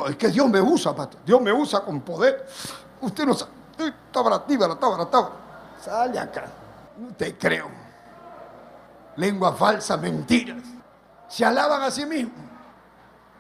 es 0.09 0.17
que 0.17 0.29
Dios 0.29 0.49
me 0.49 0.61
usa, 0.61 0.95
pastor. 0.95 1.21
Dios 1.25 1.41
me 1.41 1.53
usa 1.53 1.81
con 1.81 2.01
poder. 2.01 2.47
Usted 3.01 3.27
no 3.27 3.35
sabe. 3.35 3.53
Tabra, 4.13 4.45
tíbara, 4.45 4.77
tabra, 4.77 5.07
tabra. 5.07 5.31
Sale 5.83 6.19
acá. 6.19 6.45
No 6.99 7.15
te 7.15 7.37
creo. 7.37 7.69
Lengua 9.17 9.53
falsa, 9.53 9.97
mentiras. 9.97 10.63
Se 11.29 11.45
alaban 11.45 11.83
a 11.83 11.91
sí 11.91 12.07
mismos. 12.07 12.45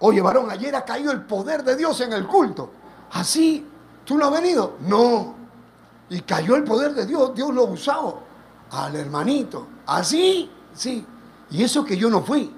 Oye, 0.01 0.21
varón, 0.21 0.51
ayer 0.51 0.75
ha 0.75 0.85
caído 0.85 1.13
el 1.13 1.23
poder 1.23 1.63
de 1.63 1.77
Dios 1.77 2.01
en 2.01 2.13
el 2.13 2.27
culto. 2.27 2.71
Así, 3.13 3.67
¿tú 4.05 4.19
no 4.19 4.27
has 4.27 4.33
venido? 4.33 4.77
No. 4.81 5.35
Y 6.11 6.21
cayó 6.21 6.57
el 6.57 6.65
poder 6.65 6.95
de 6.95 7.07
Dios, 7.07 7.35
Dios 7.35 7.55
lo 7.55 7.65
usado 7.65 8.21
al 8.71 8.95
hermanito. 8.97 9.67
Así, 9.87 10.51
sí. 10.75 11.07
Y 11.51 11.63
eso 11.63 11.85
que 11.85 11.97
yo 11.97 12.11
no 12.11 12.23
fui. 12.23 12.55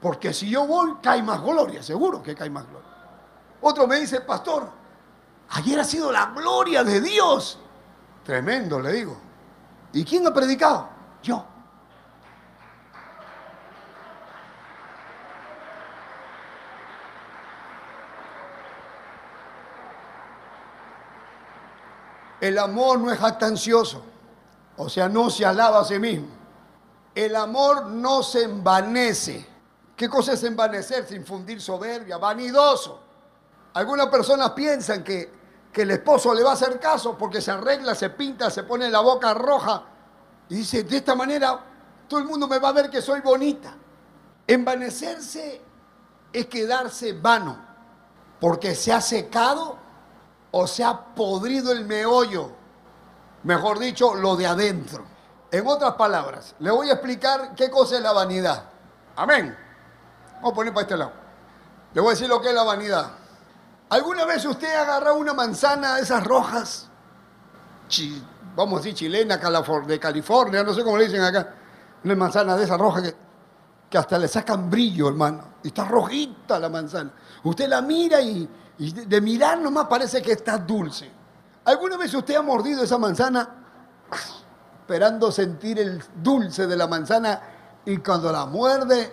Porque 0.00 0.32
si 0.32 0.48
yo 0.48 0.66
voy, 0.66 0.96
cae 1.02 1.22
más 1.22 1.42
gloria, 1.42 1.82
seguro 1.82 2.22
que 2.22 2.34
cae 2.34 2.48
más 2.48 2.66
gloria. 2.66 2.88
Otro 3.60 3.86
me 3.86 4.00
dice, 4.00 4.22
pastor, 4.22 4.70
ayer 5.50 5.78
ha 5.78 5.84
sido 5.84 6.10
la 6.10 6.26
gloria 6.34 6.82
de 6.82 7.00
Dios. 7.00 7.58
Tremendo, 8.24 8.80
le 8.80 8.92
digo. 8.92 9.29
¿Y 9.92 10.04
quién 10.04 10.26
ha 10.26 10.32
predicado? 10.32 10.88
Yo. 11.22 11.44
El 22.40 22.58
amor 22.58 23.00
no 23.00 23.12
es 23.12 23.18
jactancioso, 23.18 24.02
o 24.76 24.88
sea, 24.88 25.08
no 25.10 25.28
se 25.28 25.44
alaba 25.44 25.80
a 25.80 25.84
sí 25.84 25.98
mismo. 25.98 26.28
El 27.14 27.36
amor 27.36 27.86
no 27.86 28.22
se 28.22 28.44
envanece. 28.44 29.46
¿Qué 29.94 30.08
cosa 30.08 30.32
es 30.32 30.42
envanecerse? 30.44 31.14
Infundir 31.14 31.60
soberbia, 31.60 32.16
vanidoso. 32.16 32.98
Algunas 33.74 34.06
personas 34.06 34.52
piensan 34.52 35.04
que, 35.04 35.39
que 35.72 35.82
el 35.82 35.90
esposo 35.92 36.34
le 36.34 36.42
va 36.42 36.50
a 36.50 36.54
hacer 36.54 36.80
caso 36.80 37.16
porque 37.16 37.40
se 37.40 37.50
arregla, 37.50 37.94
se 37.94 38.10
pinta, 38.10 38.50
se 38.50 38.64
pone 38.64 38.90
la 38.90 39.00
boca 39.00 39.34
roja 39.34 39.84
y 40.48 40.56
dice, 40.56 40.82
de 40.82 40.96
esta 40.96 41.14
manera 41.14 41.60
todo 42.08 42.20
el 42.20 42.26
mundo 42.26 42.48
me 42.48 42.58
va 42.58 42.70
a 42.70 42.72
ver 42.72 42.90
que 42.90 43.00
soy 43.00 43.20
bonita. 43.20 43.72
Envanecerse 44.46 45.62
es 46.32 46.46
quedarse 46.46 47.12
vano 47.12 47.56
porque 48.40 48.74
se 48.74 48.92
ha 48.92 49.00
secado 49.00 49.78
o 50.50 50.66
se 50.66 50.82
ha 50.82 50.98
podrido 51.14 51.70
el 51.70 51.84
meollo, 51.84 52.50
mejor 53.44 53.78
dicho, 53.78 54.14
lo 54.14 54.34
de 54.34 54.46
adentro. 54.46 55.04
En 55.52 55.66
otras 55.66 55.94
palabras, 55.94 56.54
le 56.58 56.70
voy 56.70 56.90
a 56.90 56.94
explicar 56.94 57.54
qué 57.54 57.70
cosa 57.70 57.96
es 57.96 58.02
la 58.02 58.12
vanidad. 58.12 58.64
Amén. 59.16 59.56
Vamos 60.36 60.52
a 60.52 60.54
poner 60.54 60.72
para 60.72 60.82
este 60.82 60.96
lado. 60.96 61.12
Le 61.92 62.00
voy 62.00 62.10
a 62.10 62.14
decir 62.14 62.28
lo 62.28 62.40
que 62.40 62.48
es 62.48 62.54
la 62.54 62.62
vanidad. 62.62 63.19
¿Alguna 63.90 64.24
vez 64.24 64.44
usted 64.44 64.72
ha 64.72 64.82
agarrado 64.82 65.16
una 65.16 65.34
manzana 65.34 65.96
de 65.96 66.02
esas 66.02 66.24
rojas? 66.24 66.86
vamos 68.54 68.74
a 68.74 68.82
decir 68.82 68.94
chilena, 68.94 69.36
de 69.36 69.98
California, 69.98 70.62
no 70.62 70.72
sé 70.72 70.84
cómo 70.84 70.96
le 70.96 71.06
dicen 71.06 71.22
acá. 71.22 71.54
Una 72.04 72.14
manzana 72.14 72.56
de 72.56 72.64
esas 72.64 72.78
rojas 72.78 73.02
que, 73.02 73.14
que 73.90 73.98
hasta 73.98 74.16
le 74.16 74.28
sacan 74.28 74.70
brillo, 74.70 75.08
hermano. 75.08 75.42
Y 75.64 75.68
está 75.68 75.84
rojita 75.84 76.60
la 76.60 76.68
manzana. 76.68 77.10
Usted 77.42 77.68
la 77.68 77.82
mira 77.82 78.20
y, 78.20 78.48
y 78.78 78.92
de 78.92 79.20
mirar 79.20 79.58
nomás 79.58 79.86
parece 79.88 80.22
que 80.22 80.32
está 80.32 80.56
dulce. 80.56 81.10
¿Alguna 81.64 81.96
vez 81.96 82.14
usted 82.14 82.36
ha 82.36 82.42
mordido 82.42 82.84
esa 82.84 82.96
manzana 82.96 83.48
esperando 84.80 85.32
sentir 85.32 85.80
el 85.80 86.00
dulce 86.14 86.68
de 86.68 86.76
la 86.76 86.86
manzana 86.86 87.40
y 87.84 87.96
cuando 87.96 88.30
la 88.30 88.46
muerde 88.46 89.12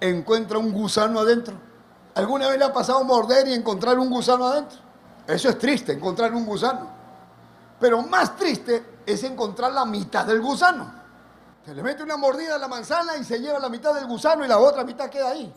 encuentra 0.00 0.58
un 0.58 0.70
gusano 0.70 1.20
adentro? 1.20 1.67
¿Alguna 2.18 2.48
vez 2.48 2.58
le 2.58 2.64
ha 2.64 2.72
pasado 2.72 3.04
morder 3.04 3.46
y 3.46 3.54
encontrar 3.54 3.96
un 3.96 4.10
gusano 4.10 4.48
adentro? 4.48 4.76
Eso 5.24 5.50
es 5.50 5.56
triste, 5.56 5.92
encontrar 5.92 6.34
un 6.34 6.44
gusano. 6.44 6.90
Pero 7.78 8.02
más 8.02 8.36
triste 8.36 9.02
es 9.06 9.22
encontrar 9.22 9.70
la 9.70 9.84
mitad 9.84 10.26
del 10.26 10.40
gusano. 10.40 10.92
Se 11.64 11.72
le 11.72 11.80
mete 11.80 12.02
una 12.02 12.16
mordida 12.16 12.56
a 12.56 12.58
la 12.58 12.66
manzana 12.66 13.16
y 13.16 13.22
se 13.22 13.38
lleva 13.38 13.60
la 13.60 13.68
mitad 13.68 13.94
del 13.94 14.08
gusano 14.08 14.44
y 14.44 14.48
la 14.48 14.58
otra 14.58 14.82
mitad 14.82 15.08
queda 15.08 15.28
ahí. 15.28 15.54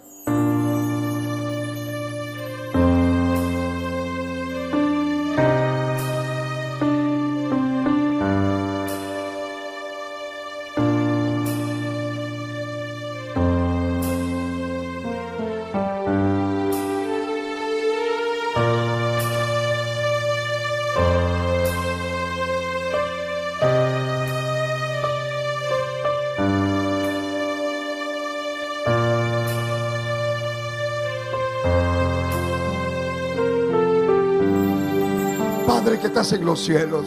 Que 36.02 36.08
estás 36.08 36.34
en 36.34 36.44
los 36.44 36.60
cielos. 36.60 37.06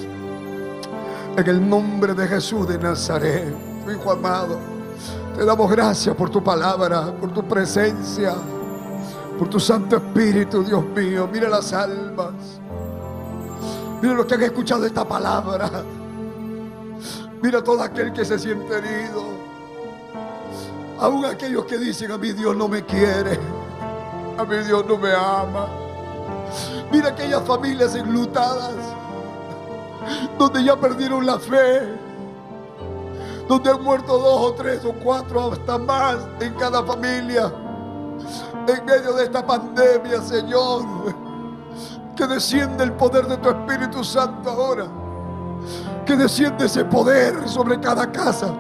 En 1.37 1.49
el 1.49 1.69
nombre 1.69 2.15
de 2.15 2.29
Jesús 2.29 2.67
de 2.69 2.79
Nazaret, 2.79 3.53
tu 3.85 3.91
Hijo 3.91 4.13
amado, 4.13 4.59
te 5.37 5.45
damos 5.45 5.69
gracias 5.71 6.15
por 6.15 6.31
tu 6.31 6.43
palabra, 6.43 7.13
por 7.21 7.33
tu 7.35 7.43
presencia, 7.43 8.35
por 9.37 9.51
tu 9.51 9.59
Santo 9.59 9.97
Espíritu, 9.97 10.63
Dios 10.63 10.85
mío. 10.95 11.29
Mira 11.31 11.49
las 11.49 11.73
almas. 11.73 12.35
Mira 14.01 14.15
los 14.15 14.27
que 14.27 14.35
han 14.35 14.43
escuchado 14.43 14.87
esta 14.87 15.07
palabra. 15.07 15.69
Mira 17.43 17.63
todo 17.65 17.83
aquel 17.83 18.13
que 18.13 18.25
se 18.25 18.39
siente 18.39 18.79
herido. 18.79 19.25
Aún 21.01 21.25
aquellos 21.25 21.65
que 21.65 21.79
dicen 21.79 22.13
a 22.13 22.19
mi 22.19 22.33
Dios 22.33 22.57
no 22.57 22.69
me 22.69 22.85
quiere. 22.85 23.39
A 24.39 24.45
mi 24.45 24.57
Dios 24.59 24.85
no 24.87 24.97
me 24.97 25.13
ama. 25.13 25.84
Mira 26.91 27.09
aquellas 27.09 27.43
familias 27.43 27.95
enlutadas, 27.95 28.75
donde 30.39 30.63
ya 30.65 30.77
perdieron 30.77 31.27
la 31.27 31.39
fe, 31.39 31.83
donde 33.49 33.71
han 33.71 33.83
muerto 33.83 34.19
dos 34.19 34.51
o 34.51 34.55
tres 34.55 34.85
o 34.85 34.93
cuatro, 34.93 35.53
hasta 35.53 35.79
más 35.79 36.17
en 36.41 36.55
cada 36.55 36.83
familia, 36.85 37.53
en 38.67 38.85
medio 38.85 39.13
de 39.15 39.25
esta 39.25 39.45
pandemia, 39.45 40.21
Señor. 40.23 40.85
Que 42.17 42.27
desciende 42.29 42.85
el 42.85 42.93
poder 42.93 43.27
de 43.27 43.37
tu 43.39 43.49
Espíritu 43.49 44.05
Santo 44.05 44.49
ahora. 44.49 44.87
Que 46.07 46.17
desciende 46.17 46.67
ese 46.67 46.85
poder 46.85 47.49
sobre 47.49 47.81
cada 47.81 48.11
casa, 48.13 48.55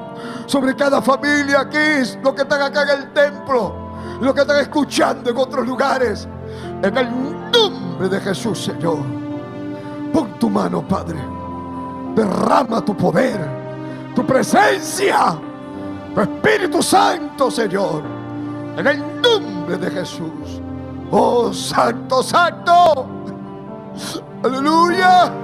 sobre 0.47 0.75
cada 0.75 1.01
familia 1.01 1.61
aquí, 1.61 2.19
lo 2.23 2.35
que 2.35 2.43
están 2.43 2.63
acá 2.63 2.83
en 2.83 3.01
el 3.01 3.13
templo, 3.13 3.75
lo 4.21 4.35
que 4.35 4.41
están 4.41 4.59
escuchando 4.59 5.31
en 5.31 5.37
otros 5.37 5.67
lugares. 5.67 6.27
En 6.83 6.97
el 6.97 7.11
nombre 7.53 8.09
de 8.09 8.21
Jesús, 8.21 8.65
Señor. 8.65 8.99
Pon 10.13 10.39
tu 10.39 10.49
mano, 10.51 10.87
Padre. 10.87 11.19
Derrama 12.15 12.85
tu 12.85 12.97
poder, 12.97 13.41
tu 14.15 14.25
presencia, 14.25 15.37
tu 16.15 16.21
Espíritu 16.21 16.83
Santo, 16.83 17.51
Señor. 17.51 18.03
En 18.77 18.87
el 18.87 18.99
nombre 19.21 19.77
de 19.77 19.91
Jesús. 19.91 20.61
Oh, 21.11 21.53
Santo, 21.53 22.23
Santo. 22.23 23.07
Aleluya. 24.43 25.44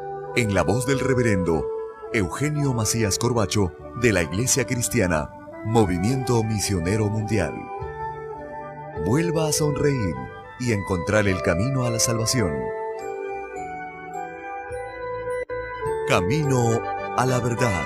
en 0.35 0.53
la 0.53 0.63
voz 0.63 0.85
del 0.85 0.99
reverendo 0.99 1.67
Eugenio 2.13 2.73
Macías 2.73 3.17
Corbacho 3.17 3.73
de 4.01 4.13
la 4.13 4.21
Iglesia 4.21 4.65
Cristiana, 4.65 5.29
Movimiento 5.65 6.41
Misionero 6.41 7.09
Mundial. 7.09 7.53
Vuelva 9.05 9.49
a 9.49 9.51
sonreír 9.51 10.15
y 10.59 10.71
encontrar 10.71 11.27
el 11.27 11.41
camino 11.41 11.83
a 11.83 11.89
la 11.89 11.99
salvación. 11.99 12.53
Camino 16.07 16.81
a 17.17 17.25
la 17.25 17.39
verdad. 17.39 17.83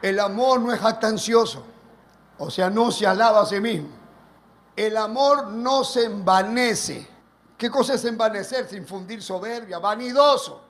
El 0.00 0.18
amor 0.18 0.60
no 0.60 0.72
es 0.72 0.80
jactancioso, 0.80 1.62
o 2.38 2.50
sea, 2.50 2.70
no 2.70 2.90
se 2.90 3.06
alaba 3.06 3.42
a 3.42 3.46
sí 3.46 3.60
mismo. 3.60 3.88
El 4.74 4.96
amor 4.96 5.48
no 5.48 5.84
se 5.84 6.04
envanece 6.04 7.15
¿Qué 7.56 7.70
cosa 7.70 7.94
es 7.94 8.04
envanecerse, 8.04 8.76
infundir 8.76 9.22
soberbia, 9.22 9.78
vanidoso? 9.78 10.60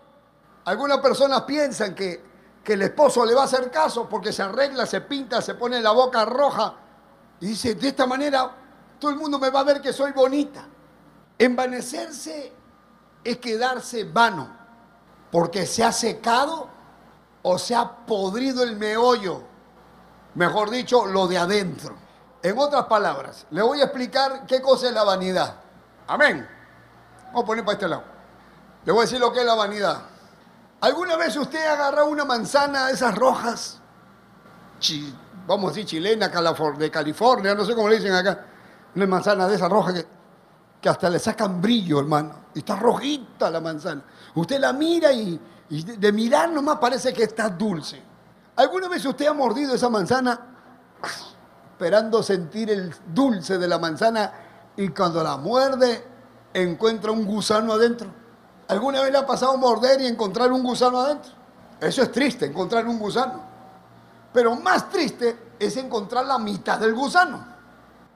Algunas 0.65 0.99
personas 0.99 1.43
piensan 1.43 1.95
que, 1.95 2.23
que 2.63 2.75
el 2.75 2.83
esposo 2.83 3.25
le 3.25 3.35
va 3.35 3.43
a 3.43 3.45
hacer 3.45 3.71
caso 3.71 4.09
porque 4.09 4.33
se 4.33 4.43
arregla, 4.43 4.87
se 4.87 5.01
pinta, 5.01 5.43
se 5.43 5.55
pone 5.55 5.81
la 5.81 5.91
boca 5.93 6.25
roja 6.25 6.75
y 7.41 7.47
dice, 7.47 7.75
de 7.75 7.89
esta 7.89 8.07
manera 8.07 8.51
todo 8.99 9.11
el 9.11 9.17
mundo 9.17 9.39
me 9.39 9.51
va 9.51 9.61
a 9.61 9.65
ver 9.65 9.81
que 9.81 9.93
soy 9.93 10.13
bonita. 10.13 10.67
Envanecerse 11.39 12.53
es 13.23 13.39
quedarse 13.39 14.05
vano 14.05 14.57
porque 15.31 15.67
se 15.67 15.85
ha 15.85 15.93
secado 15.93 16.69
o 17.43 17.59
se 17.59 17.75
ha 17.75 18.07
podrido 18.07 18.63
el 18.63 18.77
meollo, 18.77 19.43
mejor 20.35 20.71
dicho, 20.71 21.07
lo 21.07 21.27
de 21.27 21.39
adentro. 21.39 21.95
En 22.43 22.57
otras 22.59 22.87
palabras, 22.87 23.47
le 23.51 23.63
voy 23.63 23.81
a 23.81 23.85
explicar 23.85 24.47
qué 24.47 24.61
cosa 24.63 24.89
es 24.89 24.93
la 24.93 25.05
vanidad. 25.05 25.57
Amén. 26.07 26.56
Vamos 27.27 27.43
a 27.43 27.47
poner 27.47 27.65
para 27.65 27.75
este 27.75 27.89
lado. 27.89 28.05
Le 28.85 28.93
voy 28.93 29.01
a 29.01 29.05
decir 29.05 29.21
lo 29.21 29.33
que 29.33 29.41
es 29.41 29.47
la 29.47 29.55
vanidad. 29.55 30.03
¿Alguna 30.81 31.17
vez 31.17 31.37
usted 31.37 31.65
ha 31.67 31.73
agarrado 31.73 32.09
una 32.09 32.25
manzana 32.25 32.87
de 32.87 32.93
esas 32.95 33.15
rojas? 33.15 33.81
vamos 35.47 35.71
a 35.71 35.75
decir 35.75 35.87
chilena, 35.87 36.29
de 36.29 36.91
California, 36.91 37.55
no 37.55 37.65
sé 37.65 37.75
cómo 37.75 37.89
le 37.89 37.97
dicen 37.97 38.13
acá. 38.13 38.45
Una 38.95 39.07
manzana 39.07 39.49
de 39.49 39.57
esas 39.57 39.71
rojas 39.71 39.95
que, 39.95 40.07
que 40.81 40.89
hasta 40.89 41.09
le 41.09 41.19
sacan 41.19 41.61
brillo, 41.61 41.99
hermano. 41.99 42.47
Y 42.55 42.61
está 42.61 42.77
rojita 42.77 43.51
la 43.51 43.61
manzana. 43.61 44.03
Usted 44.35 44.61
la 44.61 44.73
mira 44.73 45.13
y, 45.13 45.41
y 45.71 45.83
de 45.83 46.13
mirar 46.13 46.51
nomás 46.51 46.79
parece 46.79 47.13
que 47.13 47.25
está 47.25 47.49
dulce. 47.49 48.03
¿Alguna 48.57 48.89
vez 48.89 49.05
usted 49.05 49.27
ha 49.27 49.35
mordido 49.35 49.75
esa 49.75 49.89
manzana 49.89 50.41
esperando 51.73 52.23
sentir 52.23 52.71
el 52.71 52.95
dulce 53.13 53.59
de 53.59 53.69
la 53.69 53.79
manzana 53.79 54.33
y 54.77 54.89
cuando 54.89 55.23
la 55.23 55.37
muerde 55.37 56.16
encuentra 56.63 57.13
un 57.13 57.25
gusano 57.25 57.73
adentro. 57.75 58.09
¿Alguna 58.69 59.03
vez 59.03 59.13
le 59.13 59.19
ha 59.19 59.27
pasado 59.27 59.57
morder 59.57 60.01
y 60.01 60.07
encontrar 60.07 60.51
un 60.51 60.63
gusano 60.63 61.01
adentro? 61.01 61.33
Eso 61.81 62.03
es 62.03 62.11
triste, 62.11 62.47
encontrar 62.47 62.87
un 62.87 62.99
gusano. 62.99 63.41
Pero 64.33 64.57
más 64.57 64.89
triste 64.89 65.55
es 65.59 65.77
encontrar 65.77 66.25
la 66.27 66.39
mitad 66.39 66.79
del 66.79 66.95
gusano. 66.95 67.55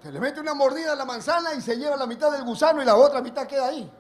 Se 0.03 0.11
le 0.11 0.18
mete 0.18 0.41
una 0.41 0.55
mordida 0.55 0.93
a 0.93 0.97
la 0.97 1.05
manzana 1.05 1.55
y 1.55 1.61
se 1.61 1.76
lleva 1.76 1.97
la 1.97 2.07
mitad 2.07 2.32
del 2.32 2.43
gusano 2.43 2.80
y 2.80 2.84
la 2.84 2.97
otra 2.97 3.20
mitad 3.20 3.47
queda 3.47 3.66
ahí. 3.66 3.91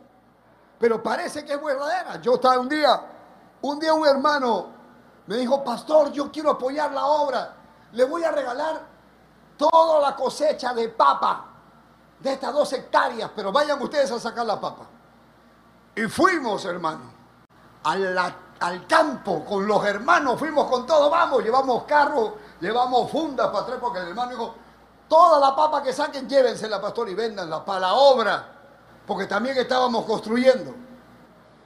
Pero 0.78 1.02
parece 1.02 1.44
que 1.44 1.52
es 1.52 1.62
verdadera. 1.62 2.20
Yo 2.22 2.34
estaba 2.34 2.58
un 2.58 2.68
día, 2.68 3.00
un 3.60 3.78
día 3.78 3.92
un 3.92 4.06
hermano 4.06 4.68
me 5.26 5.36
dijo, 5.36 5.62
pastor, 5.62 6.10
yo 6.10 6.32
quiero 6.32 6.50
apoyar 6.50 6.90
la 6.92 7.04
obra. 7.04 7.54
Le 7.92 8.04
voy 8.04 8.24
a 8.24 8.32
regalar 8.32 8.80
toda 9.58 10.00
la 10.00 10.16
cosecha 10.16 10.72
de 10.72 10.88
papa 10.88 11.49
de 12.20 12.32
estas 12.32 12.52
dos 12.52 12.72
hectáreas, 12.72 13.30
pero 13.34 13.50
vayan 13.50 13.80
ustedes 13.82 14.10
a 14.10 14.20
sacar 14.20 14.46
la 14.46 14.60
papa. 14.60 14.86
Y 15.94 16.02
fuimos, 16.02 16.64
hermano, 16.64 17.12
al 17.82 18.86
campo 18.86 19.44
con 19.44 19.66
los 19.66 19.84
hermanos, 19.84 20.38
fuimos 20.38 20.68
con 20.68 20.86
todo, 20.86 21.10
vamos, 21.10 21.42
llevamos 21.42 21.84
carro, 21.84 22.36
llevamos 22.60 23.10
fundas 23.10 23.48
para 23.48 23.60
atrás, 23.60 23.78
porque 23.80 24.00
el 24.00 24.08
hermano 24.08 24.30
dijo, 24.30 24.54
toda 25.08 25.40
la 25.40 25.56
papa 25.56 25.82
que 25.82 25.92
saquen, 25.92 26.28
llévensela, 26.28 26.80
pastor, 26.80 27.08
y 27.08 27.14
véndanla 27.14 27.64
para 27.64 27.80
la 27.80 27.94
obra, 27.94 28.46
porque 29.06 29.26
también 29.26 29.56
estábamos 29.56 30.04
construyendo. 30.04 30.74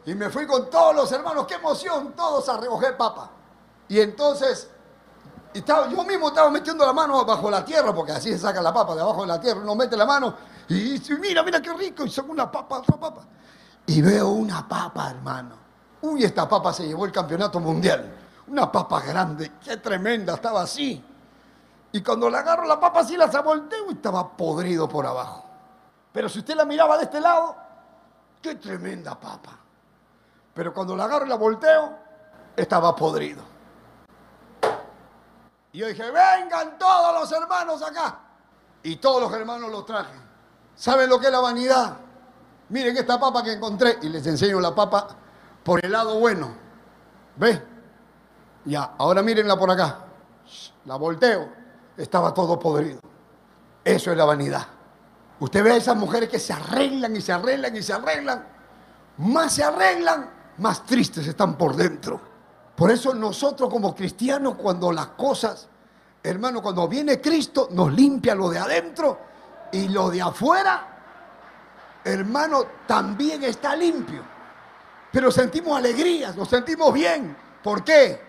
Y 0.06 0.14
me 0.14 0.30
fui 0.30 0.46
con 0.46 0.70
todos 0.70 0.94
los 0.94 1.12
hermanos, 1.12 1.46
qué 1.46 1.54
emoción, 1.54 2.12
todos 2.12 2.48
a 2.48 2.56
recoger 2.58 2.96
papa. 2.96 3.30
Y 3.88 4.00
entonces 4.00 4.70
yo 5.62 6.04
mismo 6.04 6.28
estaba 6.28 6.50
metiendo 6.50 6.84
la 6.84 6.92
mano 6.92 7.24
bajo 7.24 7.50
la 7.50 7.64
tierra, 7.64 7.94
porque 7.94 8.12
así 8.12 8.30
se 8.32 8.38
saca 8.38 8.60
la 8.60 8.72
papa 8.72 8.94
de 8.94 9.02
abajo 9.02 9.20
de 9.20 9.28
la 9.28 9.40
tierra. 9.40 9.60
Uno 9.60 9.76
mete 9.76 9.96
la 9.96 10.04
mano 10.04 10.34
y 10.68 10.74
dice, 10.74 11.16
mira, 11.16 11.42
mira 11.42 11.62
qué 11.62 11.72
rico. 11.72 12.04
Y 12.04 12.10
saca 12.10 12.30
una 12.30 12.50
papa, 12.50 12.78
otra 12.78 12.96
papa. 12.98 13.22
Y 13.86 14.02
veo 14.02 14.30
una 14.30 14.66
papa, 14.66 15.10
hermano. 15.10 15.56
Uy, 16.02 16.24
esta 16.24 16.48
papa 16.48 16.72
se 16.72 16.86
llevó 16.86 17.04
el 17.04 17.12
campeonato 17.12 17.60
mundial. 17.60 18.12
Una 18.48 18.70
papa 18.70 19.00
grande, 19.00 19.52
qué 19.62 19.76
tremenda, 19.76 20.34
estaba 20.34 20.62
así. 20.62 21.02
Y 21.92 22.02
cuando 22.02 22.28
la 22.28 22.40
agarro 22.40 22.66
la 22.66 22.80
papa 22.80 23.00
así 23.00 23.16
la 23.16 23.26
volteo 23.26 23.90
y 23.90 23.94
estaba 23.94 24.36
podrido 24.36 24.88
por 24.88 25.06
abajo. 25.06 25.44
Pero 26.12 26.28
si 26.28 26.40
usted 26.40 26.56
la 26.56 26.64
miraba 26.64 26.96
de 26.98 27.04
este 27.04 27.20
lado, 27.20 27.54
qué 28.42 28.56
tremenda 28.56 29.18
papa. 29.18 29.56
Pero 30.52 30.74
cuando 30.74 30.96
la 30.96 31.04
agarro 31.04 31.26
y 31.26 31.28
la 31.28 31.36
volteo, 31.36 31.96
estaba 32.56 32.94
podrido. 32.96 33.53
Y 35.74 35.78
yo 35.78 35.88
dije, 35.88 36.04
vengan 36.04 36.78
todos 36.78 37.20
los 37.20 37.32
hermanos 37.32 37.82
acá. 37.82 38.20
Y 38.84 38.94
todos 38.96 39.20
los 39.20 39.32
hermanos 39.32 39.72
los 39.72 39.84
traje. 39.84 40.14
¿Saben 40.76 41.10
lo 41.10 41.18
que 41.18 41.26
es 41.26 41.32
la 41.32 41.40
vanidad? 41.40 41.96
Miren 42.68 42.96
esta 42.96 43.18
papa 43.18 43.42
que 43.42 43.54
encontré. 43.54 43.98
Y 44.02 44.08
les 44.08 44.24
enseño 44.24 44.60
la 44.60 44.72
papa 44.72 45.08
por 45.64 45.84
el 45.84 45.90
lado 45.90 46.20
bueno. 46.20 46.54
¿Ve? 47.34 47.60
Ya, 48.66 48.94
ahora 48.96 49.20
mírenla 49.24 49.58
por 49.58 49.68
acá. 49.68 49.98
La 50.84 50.94
volteo. 50.94 51.48
Estaba 51.96 52.32
todo 52.32 52.56
podrido. 52.56 53.00
Eso 53.82 54.12
es 54.12 54.16
la 54.16 54.24
vanidad. 54.24 54.64
Usted 55.40 55.64
ve 55.64 55.72
a 55.72 55.76
esas 55.76 55.96
mujeres 55.96 56.28
que 56.28 56.38
se 56.38 56.52
arreglan 56.52 57.16
y 57.16 57.20
se 57.20 57.32
arreglan 57.32 57.76
y 57.76 57.82
se 57.82 57.92
arreglan. 57.92 58.46
Más 59.18 59.54
se 59.54 59.64
arreglan, 59.64 60.30
más 60.58 60.84
tristes 60.84 61.26
están 61.26 61.58
por 61.58 61.74
dentro. 61.74 62.33
Por 62.76 62.90
eso 62.90 63.14
nosotros 63.14 63.70
como 63.70 63.94
cristianos, 63.94 64.56
cuando 64.56 64.90
las 64.90 65.08
cosas, 65.08 65.68
hermano, 66.22 66.60
cuando 66.60 66.88
viene 66.88 67.20
Cristo, 67.20 67.68
nos 67.70 67.92
limpia 67.92 68.34
lo 68.34 68.48
de 68.50 68.58
adentro 68.58 69.18
y 69.70 69.88
lo 69.88 70.10
de 70.10 70.22
afuera, 70.22 72.00
hermano, 72.04 72.64
también 72.86 73.44
está 73.44 73.76
limpio. 73.76 74.22
Pero 75.12 75.30
sentimos 75.30 75.78
alegrías, 75.78 76.34
nos 76.36 76.48
sentimos 76.48 76.92
bien. 76.92 77.36
¿Por 77.62 77.84
qué? 77.84 78.20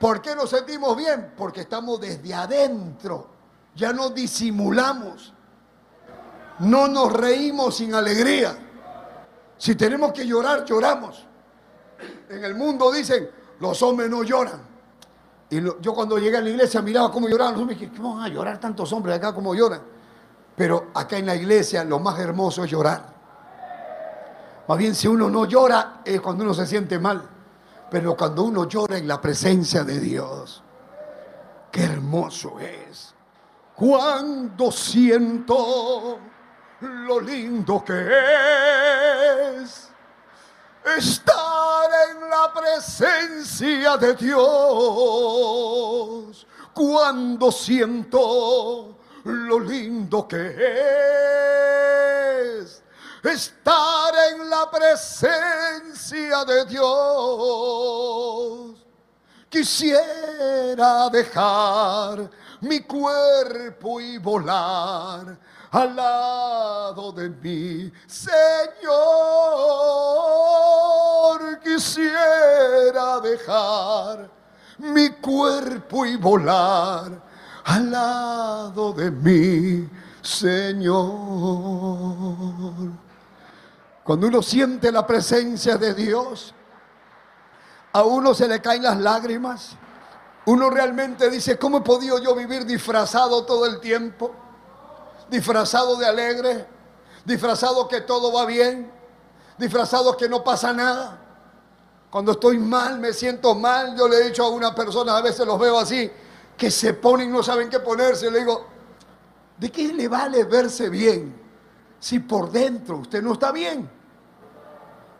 ¿Por 0.00 0.20
qué 0.20 0.34
nos 0.34 0.50
sentimos 0.50 0.96
bien? 0.96 1.32
Porque 1.36 1.60
estamos 1.60 2.00
desde 2.00 2.34
adentro. 2.34 3.30
Ya 3.76 3.92
no 3.92 4.10
disimulamos. 4.10 5.32
No 6.58 6.88
nos 6.88 7.12
reímos 7.12 7.76
sin 7.76 7.94
alegría. 7.94 8.56
Si 9.56 9.76
tenemos 9.76 10.12
que 10.12 10.26
llorar, 10.26 10.64
lloramos. 10.64 11.24
En 12.28 12.44
el 12.44 12.54
mundo 12.54 12.90
dicen, 12.90 13.28
los 13.60 13.82
hombres 13.82 14.08
no 14.10 14.22
lloran. 14.22 14.60
Y 15.50 15.60
yo 15.80 15.94
cuando 15.94 16.18
llegué 16.18 16.36
a 16.36 16.40
la 16.40 16.50
iglesia 16.50 16.82
miraba 16.82 17.10
cómo 17.10 17.28
lloraban 17.28 17.54
los 17.54 17.62
hombres, 17.62 17.78
¿cómo 17.96 18.16
van 18.16 18.24
a 18.24 18.28
llorar 18.28 18.58
tantos 18.58 18.92
hombres 18.92 19.16
acá 19.16 19.32
como 19.32 19.54
lloran? 19.54 19.80
Pero 20.54 20.88
acá 20.94 21.16
en 21.16 21.26
la 21.26 21.34
iglesia 21.34 21.84
lo 21.84 21.98
más 21.98 22.18
hermoso 22.18 22.64
es 22.64 22.70
llorar. 22.70 23.18
Más 24.66 24.76
bien, 24.76 24.94
si 24.94 25.08
uno 25.08 25.30
no 25.30 25.46
llora 25.46 26.02
es 26.04 26.20
cuando 26.20 26.44
uno 26.44 26.52
se 26.52 26.66
siente 26.66 26.98
mal. 26.98 27.22
Pero 27.90 28.14
cuando 28.14 28.44
uno 28.44 28.68
llora 28.68 28.98
en 28.98 29.08
la 29.08 29.18
presencia 29.18 29.82
de 29.82 29.98
Dios, 29.98 30.62
qué 31.72 31.84
hermoso 31.84 32.58
es. 32.60 33.14
Cuando 33.74 34.70
siento 34.70 36.18
lo 36.80 37.20
lindo 37.20 37.82
que 37.82 38.08
es 39.62 39.87
estar 40.96 41.90
en 42.10 42.28
la 42.28 42.52
presencia 42.52 43.96
de 43.96 44.14
Dios. 44.14 44.46
Cuando 46.72 47.50
siento 47.52 48.96
lo 49.24 49.60
lindo 49.60 50.26
que 50.28 50.54
es 52.52 52.82
estar 53.22 54.14
en 54.32 54.48
la 54.48 54.70
presencia 54.70 56.44
de 56.44 56.64
Dios. 56.66 56.88
Quisiera 59.48 61.08
dejar 61.10 62.30
mi 62.60 62.80
cuerpo 62.80 64.00
y 64.00 64.18
volar 64.18 65.38
al 65.70 65.96
lado 65.96 67.12
de 67.12 67.28
mí, 67.28 67.92
Señor. 68.06 68.96
Quisiera 71.62 73.20
dejar 73.20 74.30
mi 74.78 75.10
cuerpo 75.10 76.06
y 76.06 76.16
volar 76.16 77.22
al 77.64 77.90
lado 77.90 78.92
de 78.92 79.10
mí, 79.10 79.88
Señor. 80.22 81.04
Cuando 84.04 84.26
uno 84.28 84.42
siente 84.42 84.90
la 84.90 85.06
presencia 85.06 85.76
de 85.76 85.92
Dios, 85.92 86.54
a 87.92 88.02
uno 88.02 88.32
se 88.34 88.48
le 88.48 88.60
caen 88.62 88.82
las 88.82 88.98
lágrimas. 88.98 89.76
Uno 90.46 90.70
realmente 90.70 91.28
dice, 91.28 91.58
¿cómo 91.58 91.78
he 91.78 91.82
podido 91.82 92.18
yo 92.18 92.34
vivir 92.34 92.64
disfrazado 92.64 93.44
todo 93.44 93.66
el 93.66 93.80
tiempo? 93.80 94.34
Disfrazado 95.30 95.96
de 95.96 96.06
alegre, 96.06 96.66
disfrazado 97.24 97.86
que 97.86 98.00
todo 98.00 98.32
va 98.32 98.46
bien, 98.46 98.90
disfrazado 99.58 100.16
que 100.16 100.28
no 100.28 100.42
pasa 100.42 100.72
nada. 100.72 101.18
Cuando 102.10 102.32
estoy 102.32 102.58
mal, 102.58 102.98
me 102.98 103.12
siento 103.12 103.54
mal, 103.54 103.96
yo 103.96 104.08
le 104.08 104.16
he 104.16 104.24
dicho 104.24 104.44
a 104.44 104.48
una 104.48 104.74
persona, 104.74 105.16
a 105.16 105.20
veces 105.20 105.46
los 105.46 105.58
veo 105.58 105.78
así, 105.78 106.10
que 106.56 106.70
se 106.70 106.94
ponen 106.94 107.28
y 107.28 107.32
no 107.32 107.42
saben 107.42 107.68
qué 107.68 107.80
ponerse. 107.80 108.30
Le 108.30 108.38
digo, 108.40 108.66
¿de 109.58 109.70
qué 109.70 109.92
le 109.92 110.08
vale 110.08 110.44
verse 110.44 110.88
bien 110.88 111.38
si 112.00 112.20
por 112.20 112.50
dentro 112.50 112.98
usted 112.98 113.22
no 113.22 113.34
está 113.34 113.52
bien? 113.52 113.88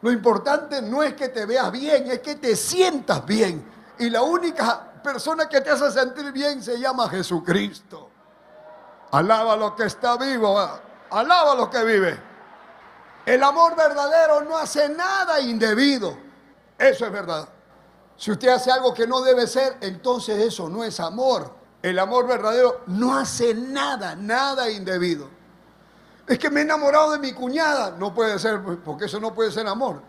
Lo 0.00 0.10
importante 0.12 0.80
no 0.80 1.02
es 1.02 1.14
que 1.14 1.28
te 1.28 1.44
veas 1.44 1.70
bien, 1.72 2.10
es 2.10 2.20
que 2.20 2.36
te 2.36 2.56
sientas 2.56 3.26
bien. 3.26 3.64
Y 3.98 4.08
la 4.08 4.22
única 4.22 5.02
persona 5.02 5.48
que 5.48 5.60
te 5.60 5.70
hace 5.70 5.90
sentir 5.90 6.30
bien 6.32 6.62
se 6.62 6.78
llama 6.78 7.08
Jesucristo. 7.08 8.07
Alaba 9.10 9.56
lo 9.56 9.74
que 9.74 9.84
está 9.84 10.16
vivo, 10.16 10.58
alaba 11.10 11.54
lo 11.54 11.70
que 11.70 11.84
vive. 11.84 12.20
El 13.24 13.42
amor 13.42 13.76
verdadero 13.76 14.42
no 14.42 14.56
hace 14.56 14.88
nada 14.88 15.40
indebido. 15.40 16.16
Eso 16.78 17.06
es 17.06 17.12
verdad. 17.12 17.48
Si 18.16 18.30
usted 18.30 18.48
hace 18.48 18.70
algo 18.70 18.92
que 18.92 19.06
no 19.06 19.20
debe 19.20 19.46
ser, 19.46 19.76
entonces 19.80 20.38
eso 20.38 20.68
no 20.68 20.82
es 20.82 20.98
amor. 20.98 21.54
El 21.82 21.98
amor 21.98 22.26
verdadero 22.26 22.82
no 22.86 23.16
hace 23.16 23.54
nada, 23.54 24.16
nada 24.16 24.70
indebido. 24.70 25.28
Es 26.26 26.38
que 26.38 26.50
me 26.50 26.60
he 26.60 26.62
enamorado 26.64 27.12
de 27.12 27.18
mi 27.18 27.32
cuñada. 27.32 27.92
No 27.92 28.12
puede 28.12 28.38
ser, 28.38 28.60
porque 28.84 29.06
eso 29.06 29.20
no 29.20 29.34
puede 29.34 29.52
ser 29.52 29.66
amor. 29.66 30.02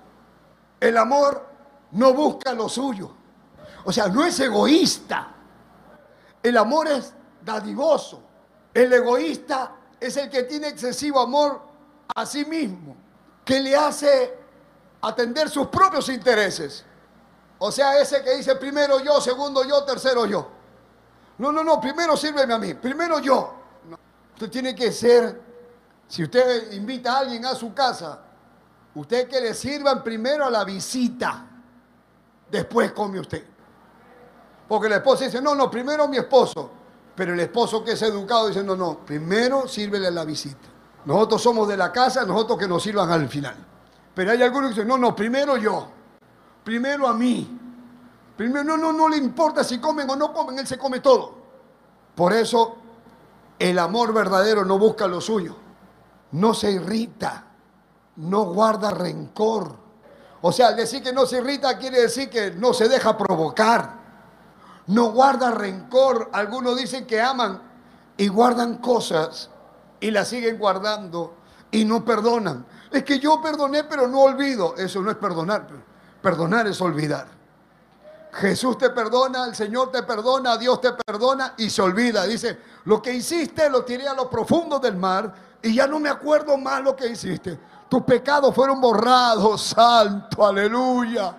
El 0.80 0.98
amor 0.98 1.46
no 1.92 2.14
busca 2.14 2.54
lo 2.54 2.68
suyo. 2.68 3.12
O 3.86 3.92
sea, 3.92 4.08
no 4.08 4.26
es 4.26 4.40
egoísta. 4.40 5.28
El 6.42 6.58
amor 6.58 6.88
es 6.88 7.14
dadivoso. 7.42 8.29
El 8.74 8.94
egoísta 8.94 9.76
es 10.00 10.16
el 10.18 10.30
que 10.30 10.44
tiene 10.44 10.68
excesivo 10.70 11.20
amor 11.20 11.62
a 12.16 12.26
sí 12.26 12.46
mismo, 12.46 12.96
que 13.44 13.60
le 13.60 13.76
hace 13.76 14.38
atender 15.02 15.50
sus 15.50 15.68
propios 15.68 16.10
intereses. 16.10 16.86
O 17.58 17.72
sea, 17.72 18.00
ese 18.00 18.24
que 18.24 18.36
dice 18.36 18.56
primero 18.56 19.00
yo, 19.00 19.20
segundo 19.20 19.64
yo, 19.66 19.84
tercero 19.84 20.26
yo. 20.26 20.48
No, 21.38 21.52
no, 21.52 21.64
no, 21.64 21.80
primero 21.80 22.16
sírveme 22.16 22.54
a 22.54 22.58
mí, 22.58 22.74
primero 22.74 23.20
yo. 23.20 23.54
Usted 24.34 24.50
tiene 24.50 24.76
que 24.76 24.92
ser 24.92 25.50
si 26.10 26.24
usted 26.24 26.72
invita 26.72 27.14
a 27.14 27.20
alguien 27.20 27.46
a 27.46 27.54
su 27.54 27.72
casa, 27.72 28.20
usted 28.96 29.30
que 29.30 29.40
le 29.40 29.54
sirvan 29.54 30.04
primero 30.04 30.44
a 30.44 30.50
la 30.50 30.64
visita, 30.64 31.46
después 32.50 32.92
come 32.94 33.20
usted. 33.20 33.46
Porque 34.68 34.88
el 34.88 34.94
esposo 34.94 35.24
dice, 35.24 35.40
no, 35.40 35.54
no, 35.54 35.70
primero 35.70 36.08
mi 36.08 36.18
esposo. 36.18 36.72
Pero 37.20 37.34
el 37.34 37.40
esposo 37.42 37.84
que 37.84 37.92
es 37.92 38.02
educado 38.02 38.48
dice, 38.48 38.64
no, 38.64 38.78
no, 38.78 39.06
primero 39.06 39.68
sírvele 39.68 40.08
a 40.08 40.12
la 40.12 40.24
visita. 40.24 40.70
Nosotros 41.04 41.42
somos 41.44 41.68
de 41.68 41.76
la 41.76 41.92
casa, 41.92 42.26
nosotros 42.26 42.58
que 42.58 42.68
nos 42.68 42.82
sirvan 42.82 43.12
al 43.12 43.28
final. 43.28 43.56
Pero 44.16 44.32
hay 44.32 44.42
algunos 44.42 44.70
que 44.70 44.76
dicen, 44.76 44.88
no, 44.88 44.98
no, 44.98 45.14
primero 45.14 45.58
yo, 45.58 45.88
primero 46.64 47.06
a 47.08 47.14
mí. 47.14 47.60
Primero, 48.38 48.64
no, 48.64 48.78
no, 48.78 48.94
no 48.94 49.10
le 49.10 49.18
importa 49.18 49.66
si 49.66 49.80
comen 49.80 50.10
o 50.10 50.16
no 50.16 50.32
comen, 50.32 50.60
él 50.60 50.66
se 50.66 50.78
come 50.78 51.02
todo. 51.02 51.34
Por 52.16 52.32
eso 52.32 52.78
el 53.60 53.78
amor 53.78 54.14
verdadero 54.14 54.64
no 54.64 54.80
busca 54.80 55.06
lo 55.06 55.20
suyo 55.20 55.58
no 56.32 56.54
se 56.54 56.72
irrita, 56.72 57.46
no 58.18 58.46
guarda 58.46 58.92
rencor. 58.92 59.76
O 60.42 60.52
sea, 60.52 60.68
al 60.68 60.76
decir 60.76 61.04
que 61.04 61.12
no 61.12 61.26
se 61.26 61.38
irrita 61.40 61.78
quiere 61.78 62.02
decir 62.02 62.30
que 62.30 62.52
no 62.52 62.74
se 62.74 62.88
deja 62.88 63.18
provocar, 63.18 63.99
no 64.90 65.12
guarda 65.12 65.52
rencor. 65.52 66.30
Algunos 66.34 66.78
dicen 66.78 67.06
que 67.06 67.22
aman 67.22 67.62
y 68.18 68.28
guardan 68.28 68.78
cosas 68.78 69.50
y 70.00 70.12
las 70.12 70.28
siguen 70.28 70.58
guardando 70.58 71.36
y 71.72 71.86
no 71.86 72.04
perdonan. 72.04 72.66
Es 72.92 73.04
que 73.04 73.20
yo 73.20 73.42
perdoné 73.42 73.84
pero 73.84 74.08
no 74.08 74.22
olvido. 74.22 74.76
Eso 74.78 75.02
no 75.02 75.12
es 75.12 75.18
perdonar. 75.18 75.68
Perdonar 76.22 76.68
es 76.68 76.82
olvidar. 76.82 77.28
Jesús 78.32 78.78
te 78.78 78.90
perdona, 78.92 79.46
el 79.46 79.56
Señor 79.56 79.92
te 79.92 80.04
perdona, 80.04 80.56
Dios 80.58 80.82
te 80.82 80.94
perdona 80.94 81.54
y 81.58 81.70
se 81.70 81.82
olvida. 81.82 82.26
Dice, 82.26 82.60
lo 82.86 83.02
que 83.02 83.14
hiciste 83.14 83.70
lo 83.70 83.84
tiré 83.84 84.08
a 84.08 84.14
lo 84.14 84.30
profundo 84.30 84.80
del 84.80 84.96
mar 84.96 85.34
y 85.62 85.76
ya 85.76 85.88
no 85.88 86.00
me 86.00 86.10
acuerdo 86.10 86.58
más 86.58 86.84
lo 86.84 86.96
que 86.96 87.08
hiciste. 87.08 87.60
Tus 87.90 88.04
pecados 88.04 88.54
fueron 88.54 88.82
borrados, 88.82 89.62
santo, 89.76 90.46
aleluya. 90.46 91.36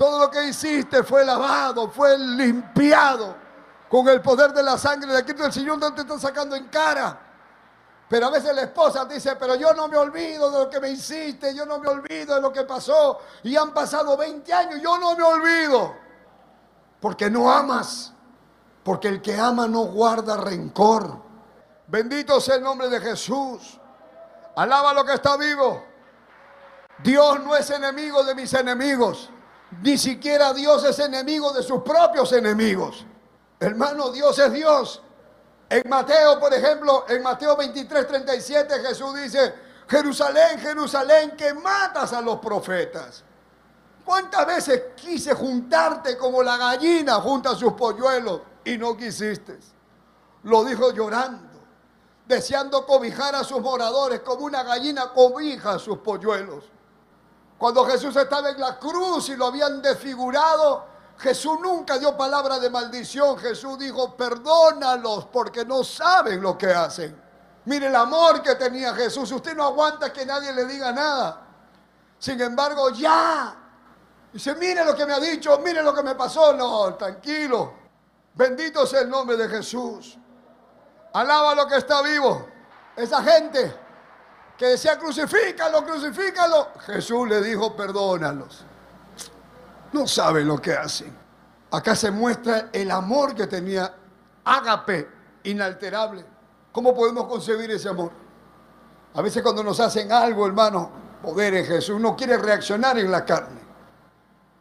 Todo 0.00 0.18
lo 0.18 0.30
que 0.30 0.42
hiciste 0.44 1.04
fue 1.04 1.26
lavado, 1.26 1.90
fue 1.90 2.18
limpiado 2.18 3.36
con 3.86 4.08
el 4.08 4.22
poder 4.22 4.50
de 4.50 4.62
la 4.62 4.78
sangre 4.78 5.12
de 5.12 5.22
Cristo. 5.22 5.44
El 5.44 5.52
Señor 5.52 5.78
no 5.78 5.92
te 5.92 6.00
está 6.00 6.18
sacando 6.18 6.56
en 6.56 6.68
cara. 6.68 7.20
Pero 8.08 8.28
a 8.28 8.30
veces 8.30 8.54
la 8.54 8.62
esposa 8.62 9.04
dice, 9.04 9.36
pero 9.36 9.56
yo 9.56 9.74
no 9.74 9.88
me 9.88 9.98
olvido 9.98 10.50
de 10.50 10.58
lo 10.58 10.70
que 10.70 10.80
me 10.80 10.88
hiciste, 10.88 11.54
yo 11.54 11.66
no 11.66 11.78
me 11.80 11.88
olvido 11.88 12.34
de 12.34 12.40
lo 12.40 12.50
que 12.50 12.62
pasó. 12.62 13.18
Y 13.42 13.54
han 13.58 13.74
pasado 13.74 14.16
20 14.16 14.50
años, 14.50 14.80
yo 14.80 14.96
no 14.96 15.14
me 15.14 15.22
olvido. 15.22 15.94
Porque 16.98 17.28
no 17.28 17.52
amas. 17.52 18.14
Porque 18.82 19.08
el 19.08 19.20
que 19.20 19.38
ama 19.38 19.68
no 19.68 19.80
guarda 19.82 20.38
rencor. 20.38 21.20
Bendito 21.88 22.40
sea 22.40 22.54
el 22.54 22.62
nombre 22.62 22.88
de 22.88 23.00
Jesús. 23.00 23.78
Alaba 24.56 24.94
lo 24.94 25.04
que 25.04 25.12
está 25.12 25.36
vivo. 25.36 25.84
Dios 27.04 27.40
no 27.40 27.54
es 27.54 27.68
enemigo 27.68 28.24
de 28.24 28.34
mis 28.34 28.54
enemigos. 28.54 29.28
Ni 29.82 29.96
siquiera 29.96 30.52
Dios 30.52 30.84
es 30.84 30.98
enemigo 30.98 31.52
de 31.52 31.62
sus 31.62 31.82
propios 31.82 32.32
enemigos. 32.32 33.04
Hermano, 33.58 34.10
Dios 34.10 34.38
es 34.38 34.52
Dios. 34.52 35.02
En 35.68 35.88
Mateo, 35.88 36.40
por 36.40 36.52
ejemplo, 36.52 37.04
en 37.08 37.22
Mateo 37.22 37.56
23, 37.56 38.06
37, 38.06 38.80
Jesús 38.80 39.14
dice, 39.14 39.54
Jerusalén, 39.88 40.58
Jerusalén, 40.58 41.36
que 41.36 41.54
matas 41.54 42.12
a 42.12 42.20
los 42.20 42.38
profetas. 42.40 43.22
¿Cuántas 44.04 44.46
veces 44.46 44.82
quise 44.96 45.34
juntarte 45.34 46.16
como 46.16 46.42
la 46.42 46.56
gallina 46.56 47.14
junta 47.20 47.50
a 47.50 47.54
sus 47.54 47.74
polluelos 47.74 48.40
y 48.64 48.76
no 48.76 48.96
quisiste? 48.96 49.58
Lo 50.42 50.64
dijo 50.64 50.92
llorando 50.92 51.50
deseando 52.30 52.86
cobijar 52.86 53.34
a 53.34 53.44
sus 53.44 53.60
moradores 53.60 54.20
como 54.20 54.46
una 54.46 54.62
gallina 54.62 55.12
cobija 55.12 55.72
a 55.72 55.78
sus 55.78 55.98
polluelos. 55.98 56.64
Cuando 57.60 57.84
Jesús 57.84 58.16
estaba 58.16 58.48
en 58.48 58.58
la 58.58 58.78
cruz 58.78 59.28
y 59.28 59.36
lo 59.36 59.44
habían 59.44 59.82
desfigurado, 59.82 60.86
Jesús 61.18 61.60
nunca 61.60 61.98
dio 61.98 62.16
palabra 62.16 62.58
de 62.58 62.70
maldición. 62.70 63.36
Jesús 63.36 63.78
dijo, 63.78 64.16
perdónalos 64.16 65.26
porque 65.26 65.66
no 65.66 65.84
saben 65.84 66.40
lo 66.40 66.56
que 66.56 66.68
hacen. 66.72 67.22
Mire 67.66 67.88
el 67.88 67.96
amor 67.96 68.40
que 68.40 68.54
tenía 68.54 68.94
Jesús. 68.94 69.30
Usted 69.30 69.54
no 69.54 69.64
aguanta 69.64 70.10
que 70.10 70.24
nadie 70.24 70.54
le 70.54 70.64
diga 70.64 70.90
nada. 70.90 71.42
Sin 72.18 72.40
embargo, 72.40 72.88
ya. 72.92 73.54
Dice, 74.32 74.54
mire 74.54 74.82
lo 74.82 74.96
que 74.96 75.04
me 75.04 75.12
ha 75.12 75.20
dicho, 75.20 75.58
mire 75.62 75.82
lo 75.82 75.94
que 75.94 76.02
me 76.02 76.14
pasó. 76.14 76.54
No, 76.54 76.94
tranquilo. 76.94 77.74
Bendito 78.36 78.86
sea 78.86 79.02
el 79.02 79.10
nombre 79.10 79.36
de 79.36 79.46
Jesús. 79.50 80.16
Alaba 81.12 81.54
lo 81.54 81.66
que 81.66 81.76
está 81.76 82.00
vivo. 82.00 82.48
Esa 82.96 83.22
gente 83.22 83.89
que 84.60 84.66
decía 84.66 84.98
crucifícalo, 84.98 85.86
crucifícalo. 85.86 86.68
Jesús 86.84 87.26
le 87.26 87.40
dijo, 87.40 87.74
perdónalos. 87.74 88.62
No 89.90 90.06
saben 90.06 90.46
lo 90.46 90.60
que 90.60 90.74
hacen. 90.74 91.16
Acá 91.70 91.96
se 91.96 92.10
muestra 92.10 92.68
el 92.70 92.90
amor 92.90 93.34
que 93.34 93.46
tenía 93.46 93.90
Ágape, 94.44 95.08
inalterable. 95.44 96.26
¿Cómo 96.72 96.94
podemos 96.94 97.24
concebir 97.24 97.70
ese 97.70 97.88
amor? 97.88 98.12
A 99.14 99.22
veces 99.22 99.42
cuando 99.42 99.64
nos 99.64 99.80
hacen 99.80 100.12
algo, 100.12 100.46
hermano, 100.46 100.90
poder 101.22 101.54
en 101.54 101.64
Jesús, 101.64 101.96
uno 101.96 102.14
quiere 102.14 102.36
reaccionar 102.36 102.98
en 102.98 103.10
la 103.10 103.24
carne. 103.24 103.62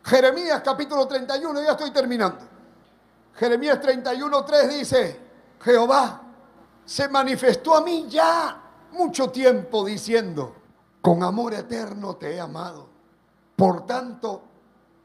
Jeremías 0.05 0.61
capítulo 0.63 1.09
31, 1.09 1.61
ya 1.61 1.71
estoy 1.71 1.91
terminando. 1.91 2.39
Jeremías 3.35 3.81
31, 3.81 4.45
3 4.45 4.69
dice, 4.69 5.19
Jehová 5.59 6.21
se 6.85 7.09
manifestó 7.09 7.75
a 7.75 7.81
mí 7.81 8.07
ya 8.07 8.68
mucho 8.91 9.29
tiempo 9.29 9.85
diciendo, 9.85 10.55
con 11.01 11.23
amor 11.23 11.53
eterno 11.53 12.15
te 12.15 12.35
he 12.35 12.39
amado. 12.39 12.89
Por 13.55 13.85
tanto, 13.85 14.43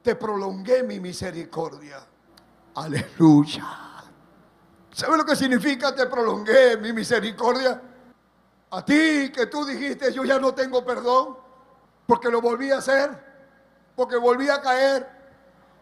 te 0.02 0.14
prolongué 0.14 0.82
mi 0.82 1.00
misericordia. 1.00 2.04
Aleluya. 2.74 3.64
¿Sabe 4.92 5.16
lo 5.16 5.24
que 5.24 5.34
significa 5.34 5.94
te 5.94 6.06
prolongué 6.06 6.76
mi 6.76 6.92
misericordia? 6.92 7.80
A 8.70 8.84
ti 8.84 9.30
que 9.32 9.46
tú 9.46 9.64
dijiste 9.64 10.12
yo 10.12 10.24
ya 10.24 10.38
no 10.38 10.54
tengo 10.54 10.84
perdón, 10.84 11.36
porque 12.06 12.28
lo 12.28 12.40
volví 12.40 12.70
a 12.70 12.78
hacer, 12.78 13.10
porque 13.96 14.16
volví 14.16 14.48
a 14.48 14.60
caer, 14.60 15.08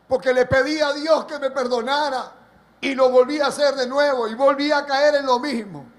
porque 0.09 0.33
le 0.33 0.47
pedí 0.47 0.81
a 0.81 0.93
Dios 0.93 1.25
que 1.25 1.39
me 1.39 1.51
perdonara 1.51 2.33
y 2.81 2.95
lo 2.95 3.11
volví 3.11 3.41
a 3.41 3.47
hacer 3.47 3.75
de 3.75 3.87
nuevo 3.87 4.29
y 4.29 4.35
volví 4.35 4.73
a 4.73 4.85
caer 4.87 5.17
en 5.17 5.27
lo 5.27 5.39
mismo. 5.39 5.92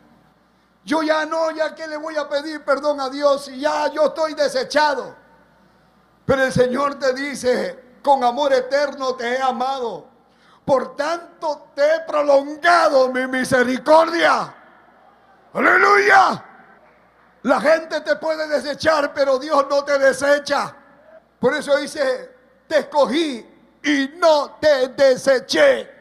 Yo 0.86 1.02
ya 1.02 1.26
no, 1.26 1.52
ya 1.52 1.74
que 1.74 1.88
le 1.88 1.98
voy 1.98 2.18
a 2.18 2.28
pedir 2.28 2.64
perdón 2.64 3.00
a 3.00 3.10
Dios 3.10 3.48
y 3.48 3.62
ya 3.62 3.88
yo 3.88 4.08
estoy 4.08 4.34
desechado. 4.34 5.16
Pero 6.26 6.44
el 6.44 6.52
Señor 6.52 7.00
te 7.00 7.14
dice, 7.14 7.98
con 8.02 8.24
amor 8.24 8.54
eterno 8.54 9.16
te 9.16 9.36
he 9.36 9.42
amado. 9.42 10.08
Por 10.66 10.96
tanto 10.96 11.70
te 11.76 11.96
he 11.96 12.00
prolongado 12.02 13.10
mi 13.10 13.28
misericordia. 13.28 14.54
Aleluya. 15.54 16.46
La 17.44 17.60
gente 17.60 18.02
te 18.02 18.16
puede 18.16 18.48
desechar, 18.48 19.14
pero 19.14 19.38
Dios 19.38 19.66
no 19.70 19.84
te 19.84 19.98
desecha. 20.00 20.74
Por 21.40 21.54
eso 21.54 21.78
dice, 21.78 22.34
te 22.68 22.80
escogí 22.80 23.46
y 23.84 24.14
no 24.16 24.58
te 24.62 24.88
deseché. 24.90 25.92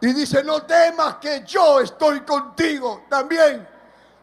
Y 0.00 0.14
dice, 0.14 0.42
no 0.42 0.62
temas 0.62 1.16
que 1.16 1.44
yo 1.44 1.80
estoy 1.80 2.20
contigo 2.20 3.04
también. 3.10 3.68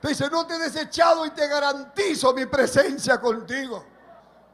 Dice, 0.01 0.29
no 0.29 0.45
te 0.45 0.55
he 0.55 0.59
desechado 0.59 1.25
y 1.25 1.31
te 1.31 1.47
garantizo 1.47 2.33
mi 2.33 2.45
presencia 2.45 3.19
contigo. 3.19 3.83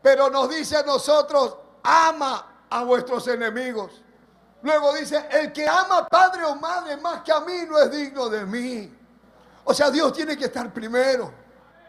Pero 0.01 0.29
nos 0.29 0.49
dice 0.49 0.77
a 0.77 0.83
nosotros, 0.83 1.57
ama 1.83 2.65
a 2.69 2.83
vuestros 2.83 3.27
enemigos. 3.27 4.01
Luego 4.61 4.93
dice, 4.93 5.27
el 5.31 5.51
que 5.51 5.67
ama 5.67 6.07
padre 6.07 6.45
o 6.45 6.55
madre 6.55 6.95
más 6.97 7.21
que 7.21 7.31
a 7.31 7.41
mí 7.41 7.65
no 7.67 7.77
es 7.79 7.91
digno 7.91 8.29
de 8.29 8.45
mí. 8.45 8.97
O 9.65 9.73
sea, 9.73 9.91
Dios 9.91 10.13
tiene 10.13 10.37
que 10.37 10.45
estar 10.45 10.73
primero. 10.73 11.33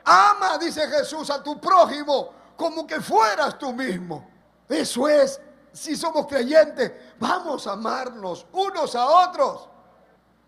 Ama, 0.04 0.58
dice 0.58 0.86
Jesús, 0.88 1.30
a 1.30 1.42
tu 1.42 1.60
prójimo 1.60 2.34
como 2.56 2.86
que 2.86 3.00
fueras 3.00 3.58
tú 3.58 3.72
mismo. 3.72 4.28
Eso 4.68 5.08
es, 5.08 5.40
si 5.72 5.96
somos 5.96 6.26
creyentes, 6.26 6.92
vamos 7.18 7.66
a 7.66 7.72
amarnos 7.72 8.46
unos 8.52 8.94
a 8.94 9.06
otros. 9.06 9.68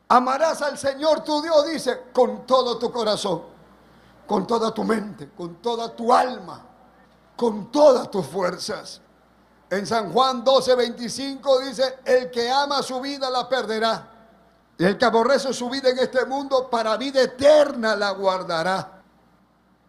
Amarás 0.08 0.62
al 0.62 0.78
Señor 0.78 1.24
tu 1.24 1.42
Dios, 1.42 1.66
dice, 1.66 2.04
con 2.12 2.46
todo 2.46 2.78
tu 2.78 2.92
corazón, 2.92 3.42
con 4.26 4.46
toda 4.46 4.72
tu 4.72 4.84
mente, 4.84 5.30
con 5.36 5.56
toda 5.56 5.94
tu 5.94 6.12
alma, 6.12 6.64
con 7.34 7.72
todas 7.72 8.10
tus 8.10 8.24
fuerzas. 8.26 9.00
En 9.68 9.84
San 9.84 10.12
Juan 10.12 10.44
12, 10.44 10.76
25 10.76 11.60
dice, 11.60 11.98
el 12.04 12.30
que 12.30 12.48
ama 12.48 12.82
su 12.84 13.00
vida 13.00 13.28
la 13.30 13.48
perderá. 13.48 14.12
Y 14.78 14.84
el 14.84 14.96
que 14.96 15.04
aborrece 15.04 15.52
su 15.52 15.68
vida 15.68 15.88
en 15.88 15.98
este 15.98 16.24
mundo, 16.24 16.70
para 16.70 16.96
vida 16.96 17.22
eterna 17.22 17.96
la 17.96 18.10
guardará. 18.10 19.02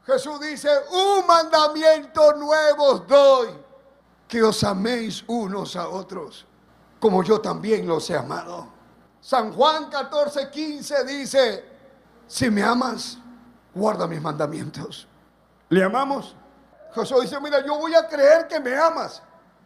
Jesús 0.04 0.40
dice, 0.40 0.70
un 0.92 1.28
mandamiento 1.28 2.34
nuevo 2.34 2.86
os 2.86 3.08
doy, 3.08 3.50
que 4.28 4.42
os 4.42 4.64
améis 4.64 5.24
unos 5.28 5.76
a 5.76 5.90
otros, 5.90 6.46
como 7.00 7.22
yo 7.24 7.40
también 7.40 7.86
los 7.86 8.10
he 8.10 8.18
amado. 8.18 8.77
San 9.28 9.52
Juan 9.52 9.90
14, 9.90 10.50
15 10.50 11.04
dice, 11.04 11.66
si 12.28 12.50
me 12.50 12.64
amas, 12.64 13.18
guarda 13.76 14.08
mis 14.08 14.22
mandamientos. 14.22 15.06
¿Le 15.68 15.84
amamos? 15.84 16.34
Jesús 16.96 17.24
dice, 17.24 17.38
mira, 17.42 17.60
yo 17.66 17.78
voy 17.78 17.94
a 17.94 18.08
creer 18.08 18.48
que 18.48 18.58
me 18.58 18.74
amas 18.74 19.22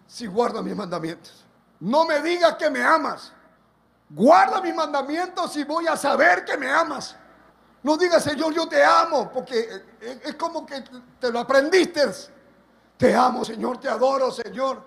si 0.07 0.25
guarda 0.25 0.63
mis 0.63 0.75
mandamientos. 0.75 1.45
No 1.79 2.05
me 2.05 2.21
digas 2.21 2.55
que 2.55 2.71
me 2.71 2.83
amas. 2.83 3.31
Guarda 4.09 4.61
mis 4.61 4.73
mandamientos 4.73 5.55
y 5.55 5.63
voy 5.63 5.85
a 5.85 5.95
saber 5.95 6.43
que 6.43 6.57
me 6.57 6.71
amas. 6.71 7.15
No 7.83 7.97
digas, 7.97 8.23
Señor, 8.23 8.55
yo 8.55 8.67
te 8.67 8.83
amo, 8.83 9.29
porque 9.31 9.83
es 10.23 10.33
como 10.37 10.65
que 10.65 10.83
te 11.19 11.31
lo 11.31 11.37
aprendiste. 11.37 12.01
Te 12.97 13.13
amo, 13.13 13.45
Señor, 13.45 13.79
te 13.79 13.89
adoro, 13.89 14.31
Señor, 14.31 14.83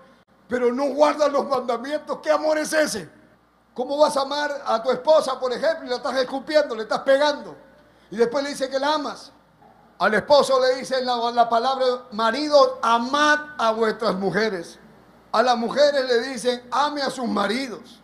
pero 0.49 0.73
no 0.73 0.87
guardas 0.87 1.31
los 1.31 1.49
mandamientos. 1.49 2.19
¿Qué 2.21 2.33
amor 2.33 2.59
es 2.59 2.73
ese? 2.73 3.24
¿Cómo 3.75 3.99
vas 3.99 4.17
a 4.17 4.23
amar 4.23 4.63
a 4.65 4.83
tu 4.83 4.91
esposa, 4.93 5.39
por 5.39 5.53
ejemplo, 5.53 5.87
y 5.87 5.91
la 5.91 5.97
estás 5.97 6.17
escupiendo, 6.17 6.77
le 6.77 6.85
estás 6.85 7.01
pegando? 7.01 7.57
Y 8.11 8.17
después 8.17 8.45
le 8.45 8.51
dice 8.51 8.71
que 8.71 8.79
la 8.79 8.95
amas. 8.95 9.33
Al 9.99 10.15
esposo 10.15 10.61
le 10.61 10.77
dice 10.77 11.03
la, 11.05 11.31
la 11.33 11.49
palabra, 11.49 11.85
marido, 12.13 12.79
amad 12.83 13.39
a 13.59 13.73
vuestras 13.73 14.15
mujeres. 14.15 14.79
A 15.33 15.43
las 15.43 15.57
mujeres 15.57 16.05
le 16.07 16.21
dicen, 16.29 16.69
ame 16.71 17.03
a 17.03 17.11
sus 17.11 17.27
maridos. 17.27 18.01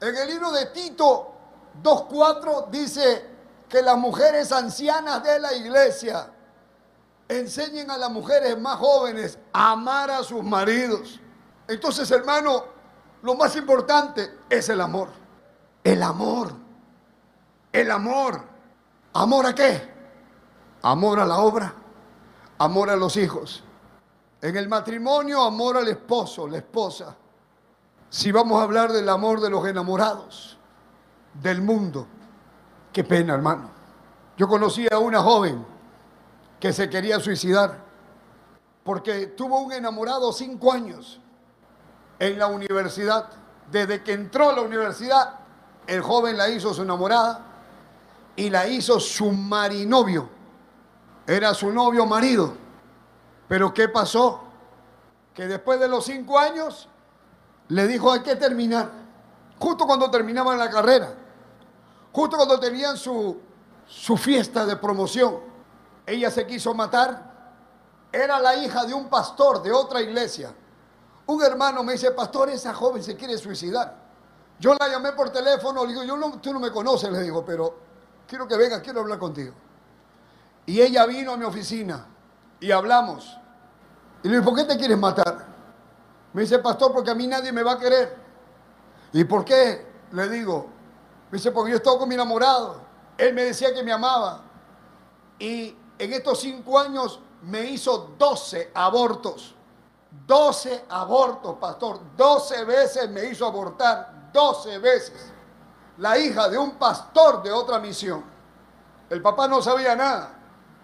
En 0.00 0.14
el 0.14 0.28
libro 0.28 0.52
de 0.52 0.66
Tito 0.66 1.32
2.4 1.82 2.68
dice 2.68 3.24
que 3.68 3.80
las 3.80 3.96
mujeres 3.96 4.52
ancianas 4.52 5.22
de 5.22 5.38
la 5.38 5.54
iglesia 5.54 6.30
enseñen 7.28 7.90
a 7.90 7.96
las 7.96 8.10
mujeres 8.10 8.58
más 8.58 8.78
jóvenes 8.78 9.38
a 9.52 9.72
amar 9.72 10.10
a 10.10 10.22
sus 10.22 10.42
maridos. 10.42 11.18
Entonces, 11.66 12.10
hermano, 12.10 12.75
lo 13.26 13.34
más 13.34 13.56
importante 13.56 14.38
es 14.48 14.68
el 14.68 14.80
amor. 14.80 15.08
El 15.82 16.00
amor. 16.00 16.52
El 17.72 17.90
amor. 17.90 18.40
¿Amor 19.14 19.46
a 19.46 19.54
qué? 19.54 19.82
Amor 20.82 21.18
a 21.18 21.26
la 21.26 21.38
obra. 21.38 21.74
Amor 22.56 22.88
a 22.88 22.94
los 22.94 23.16
hijos. 23.16 23.64
En 24.40 24.56
el 24.56 24.68
matrimonio, 24.68 25.42
amor 25.42 25.76
al 25.76 25.88
esposo, 25.88 26.46
la 26.46 26.58
esposa. 26.58 27.16
Si 28.08 28.30
vamos 28.30 28.60
a 28.60 28.62
hablar 28.62 28.92
del 28.92 29.08
amor 29.08 29.40
de 29.40 29.50
los 29.50 29.66
enamorados, 29.66 30.56
del 31.34 31.60
mundo, 31.60 32.06
qué 32.92 33.02
pena, 33.02 33.34
hermano. 33.34 33.70
Yo 34.36 34.46
conocí 34.46 34.86
a 34.88 34.98
una 34.98 35.20
joven 35.20 35.66
que 36.60 36.72
se 36.72 36.88
quería 36.88 37.18
suicidar 37.18 37.84
porque 38.84 39.26
tuvo 39.26 39.58
un 39.58 39.72
enamorado 39.72 40.32
cinco 40.32 40.72
años 40.72 41.20
en 42.18 42.38
la 42.38 42.46
universidad. 42.46 43.26
Desde 43.70 44.02
que 44.02 44.12
entró 44.12 44.50
a 44.50 44.52
la 44.52 44.62
universidad, 44.62 45.40
el 45.86 46.00
joven 46.02 46.36
la 46.36 46.48
hizo 46.48 46.72
su 46.72 46.82
enamorada 46.82 47.40
y 48.36 48.50
la 48.50 48.66
hizo 48.68 49.00
su 49.00 49.30
marinovio. 49.32 50.28
Era 51.26 51.52
su 51.54 51.70
novio 51.70 52.06
marido. 52.06 52.54
Pero 53.48 53.72
¿qué 53.74 53.88
pasó? 53.88 54.42
Que 55.34 55.46
después 55.46 55.80
de 55.80 55.88
los 55.88 56.04
cinco 56.04 56.38
años 56.38 56.88
le 57.68 57.86
dijo 57.86 58.12
hay 58.12 58.20
que 58.20 58.36
terminar. 58.36 58.90
Justo 59.58 59.86
cuando 59.86 60.10
terminaban 60.10 60.58
la 60.58 60.70
carrera. 60.70 61.14
Justo 62.12 62.36
cuando 62.36 62.60
tenían 62.60 62.96
su, 62.96 63.40
su 63.86 64.16
fiesta 64.16 64.64
de 64.64 64.76
promoción. 64.76 65.40
Ella 66.06 66.30
se 66.30 66.46
quiso 66.46 66.72
matar. 66.72 67.34
Era 68.12 68.38
la 68.38 68.54
hija 68.56 68.84
de 68.84 68.94
un 68.94 69.08
pastor 69.08 69.62
de 69.62 69.72
otra 69.72 70.00
iglesia 70.00 70.54
un 71.26 71.42
hermano 71.42 71.82
me 71.82 71.92
dice, 71.92 72.12
pastor, 72.12 72.50
esa 72.50 72.72
joven 72.72 73.02
se 73.02 73.16
quiere 73.16 73.36
suicidar. 73.36 73.96
Yo 74.58 74.74
la 74.74 74.88
llamé 74.88 75.12
por 75.12 75.30
teléfono, 75.30 75.84
le 75.84 75.88
digo, 75.92 76.04
yo 76.04 76.16
no, 76.16 76.40
tú 76.40 76.52
no 76.52 76.60
me 76.60 76.70
conoces, 76.70 77.10
le 77.10 77.22
digo, 77.22 77.44
pero 77.44 77.74
quiero 78.26 78.46
que 78.46 78.56
venga, 78.56 78.80
quiero 78.80 79.00
hablar 79.00 79.18
contigo. 79.18 79.52
Y 80.64 80.80
ella 80.80 81.04
vino 81.06 81.32
a 81.32 81.36
mi 81.36 81.44
oficina 81.44 82.06
y 82.60 82.70
hablamos. 82.70 83.36
Y 84.22 84.28
le 84.28 84.38
digo, 84.38 84.50
¿por 84.50 84.56
qué 84.56 84.64
te 84.64 84.78
quieres 84.78 84.98
matar? 84.98 85.46
Me 86.32 86.42
dice, 86.42 86.58
pastor, 86.60 86.92
porque 86.92 87.10
a 87.10 87.14
mí 87.14 87.26
nadie 87.26 87.52
me 87.52 87.62
va 87.62 87.72
a 87.72 87.78
querer. 87.78 88.16
¿Y 89.12 89.24
por 89.24 89.44
qué? 89.44 89.86
Le 90.12 90.28
digo, 90.28 90.68
me 91.30 91.38
dice, 91.38 91.50
porque 91.50 91.72
yo 91.72 91.76
estoy 91.78 91.98
con 91.98 92.08
mi 92.08 92.14
enamorado. 92.14 92.80
Él 93.18 93.34
me 93.34 93.44
decía 93.44 93.74
que 93.74 93.82
me 93.82 93.92
amaba. 93.92 94.42
Y 95.38 95.76
en 95.98 96.12
estos 96.12 96.40
cinco 96.40 96.78
años 96.78 97.20
me 97.42 97.64
hizo 97.70 98.14
12 98.18 98.70
abortos. 98.74 99.55
12 100.26 100.86
abortos, 100.88 101.56
pastor. 101.58 102.00
12 102.16 102.64
veces 102.64 103.10
me 103.10 103.24
hizo 103.24 103.46
abortar. 103.46 104.30
12 104.32 104.78
veces. 104.78 105.32
La 105.98 106.18
hija 106.18 106.48
de 106.48 106.58
un 106.58 106.72
pastor 106.72 107.42
de 107.42 107.50
otra 107.50 107.78
misión. 107.78 108.24
El 109.08 109.22
papá 109.22 109.48
no 109.48 109.62
sabía 109.62 109.94
nada. 109.94 110.32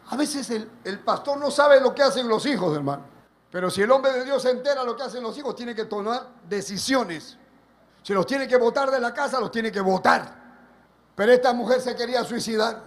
A 0.08 0.16
veces 0.16 0.48
el, 0.50 0.70
el 0.84 1.00
pastor 1.00 1.38
no 1.38 1.50
sabe 1.50 1.80
lo 1.80 1.94
que 1.94 2.02
hacen 2.02 2.28
los 2.28 2.44
hijos, 2.46 2.74
hermano. 2.74 3.04
Pero 3.50 3.70
si 3.70 3.82
el 3.82 3.90
hombre 3.90 4.12
de 4.12 4.24
Dios 4.24 4.42
se 4.42 4.50
entera 4.50 4.82
lo 4.82 4.96
que 4.96 5.02
hacen 5.02 5.22
los 5.22 5.36
hijos, 5.36 5.54
tiene 5.54 5.74
que 5.74 5.84
tomar 5.84 6.26
decisiones. 6.48 7.36
Si 8.02 8.12
los 8.14 8.26
tiene 8.26 8.48
que 8.48 8.56
votar 8.56 8.90
de 8.90 8.98
la 8.98 9.12
casa, 9.12 9.38
los 9.38 9.50
tiene 9.50 9.70
que 9.70 9.80
votar. 9.80 10.42
Pero 11.14 11.32
esta 11.32 11.52
mujer 11.52 11.80
se 11.80 11.94
quería 11.94 12.24
suicidar. 12.24 12.82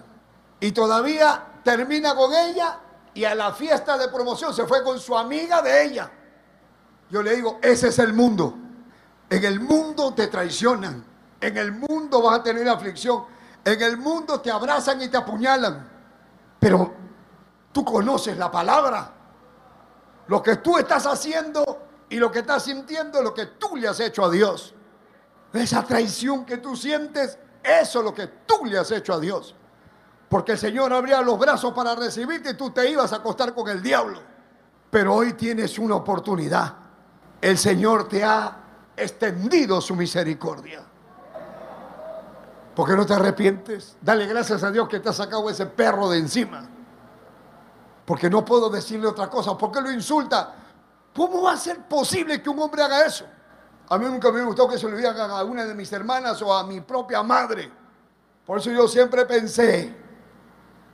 Y 0.60 0.72
todavía 0.72 1.60
termina 1.64 2.16
con 2.16 2.34
ella 2.34 2.80
y 3.14 3.24
a 3.24 3.36
la 3.36 3.54
fiesta 3.54 3.98
de 3.98 4.10
promoción 4.10 4.54
se 4.54 4.66
fue 4.66 4.84
con 4.84 5.00
su 5.00 5.18
amiga 5.18 5.62
de 5.62 5.86
ella. 5.86 6.12
Yo 7.10 7.22
le 7.22 7.36
digo, 7.36 7.60
ese 7.62 7.90
es 7.90 8.00
el 8.00 8.14
mundo. 8.14 8.56
En 9.30 9.44
el 9.44 9.60
mundo 9.60 10.14
te 10.14 10.28
traicionan. 10.28 11.04
En 11.40 11.58
el 11.58 11.72
mundo 11.72 12.22
vas 12.22 12.40
a 12.40 12.44
tener 12.44 12.68
aflicción. 12.68 13.26
En 13.64 13.82
el 13.82 13.98
mundo 13.98 14.40
te 14.42 14.52
abrazan 14.52 15.02
y 15.02 15.08
te 15.08 15.18
apuñalan. 15.18 15.88
Pero 16.60 16.94
tú 17.72 17.84
conoces 17.84 18.38
la 18.38 18.52
palabra. 18.52 19.12
Lo 20.28 20.42
que 20.42 20.58
tú 20.58 20.78
estás 20.78 21.06
haciendo 21.06 21.84
y 22.10 22.18
lo 22.18 22.32
que 22.32 22.40
estás 22.40 22.64
sintiendo 22.64 23.20
es 23.20 23.24
lo 23.24 23.34
que 23.34 23.46
tú 23.46 23.76
le 23.76 23.88
has 23.88 24.00
hecho 24.00 24.26
a 24.26 24.30
Dios. 24.30 24.74
Esa 25.54 25.84
traición 25.84 26.46
que 26.46 26.58
tú 26.58 26.76
sientes, 26.76 27.38
eso 27.64 28.00
es 28.00 28.06
lo 28.06 28.14
que 28.14 28.28
tú 28.46 28.66
le 28.66 28.78
has 28.78 28.92
hecho 28.92 29.14
a 29.14 29.20
Dios. 29.20 29.56
Porque 30.30 30.54
el 30.54 30.58
Señor 30.58 30.92
abría 30.92 31.22
los 31.22 31.38
brazos 31.38 31.74
para 31.74 31.96
recibirte 31.96 32.52
y 32.52 32.54
tú 32.56 32.72
te 32.72 32.90
ibas 32.90 33.14
a 33.14 33.18
acostar 33.18 33.54
con 33.54 33.70
el 33.70 33.82
diablo. 33.82 34.22
Pero 34.90 35.14
hoy 35.14 35.34
tienes 35.34 35.78
una 35.78 35.96
oportunidad. 35.96 36.85
El 37.42 37.58
Señor 37.58 38.08
te 38.08 38.24
ha 38.24 38.58
extendido 38.96 39.82
su 39.82 39.96
misericordia. 39.96 40.84
¿Por 42.76 42.90
qué 42.90 42.96
no 42.96 43.06
te 43.06 43.14
arrepientes? 43.14 43.96
Dale 44.02 44.26
gracias 44.28 44.64
a 44.64 44.72
Dios 44.72 44.90
que 44.90 45.00
te 45.00 45.10
ha 45.10 45.14
sacado 45.14 45.50
ese 45.50 45.66
perro 45.66 46.10
de 46.10 46.20
encima. 46.20 46.68
Porque 48.06 48.30
no 48.30 48.44
puedo 48.44 48.70
decirle 48.70 49.08
otra 49.08 49.30
cosa. 49.30 49.58
¿Por 49.58 49.72
qué 49.72 49.82
lo 49.82 49.92
insulta? 49.92 50.54
¿Cómo 51.16 51.44
va 51.44 51.54
a 51.54 51.58
ser 51.58 51.82
posible 51.84 52.42
que 52.42 52.50
un 52.50 52.60
hombre 52.60 52.84
haga 52.84 53.06
eso? 53.06 53.26
A 53.88 53.98
mí 53.98 54.06
nunca 54.06 54.32
me 54.32 54.44
gustó 54.44 54.68
que 54.68 54.78
se 54.78 54.90
lo 54.90 54.98
digan 54.98 55.18
a 55.18 55.44
una 55.44 55.66
de 55.66 55.74
mis 55.74 55.92
hermanas 55.94 56.42
o 56.42 56.54
a 56.54 56.66
mi 56.66 56.82
propia 56.82 57.24
madre. 57.24 57.72
Por 58.46 58.60
eso 58.60 58.72
yo 58.72 58.88
siempre 58.88 59.26
pensé, 59.26 59.96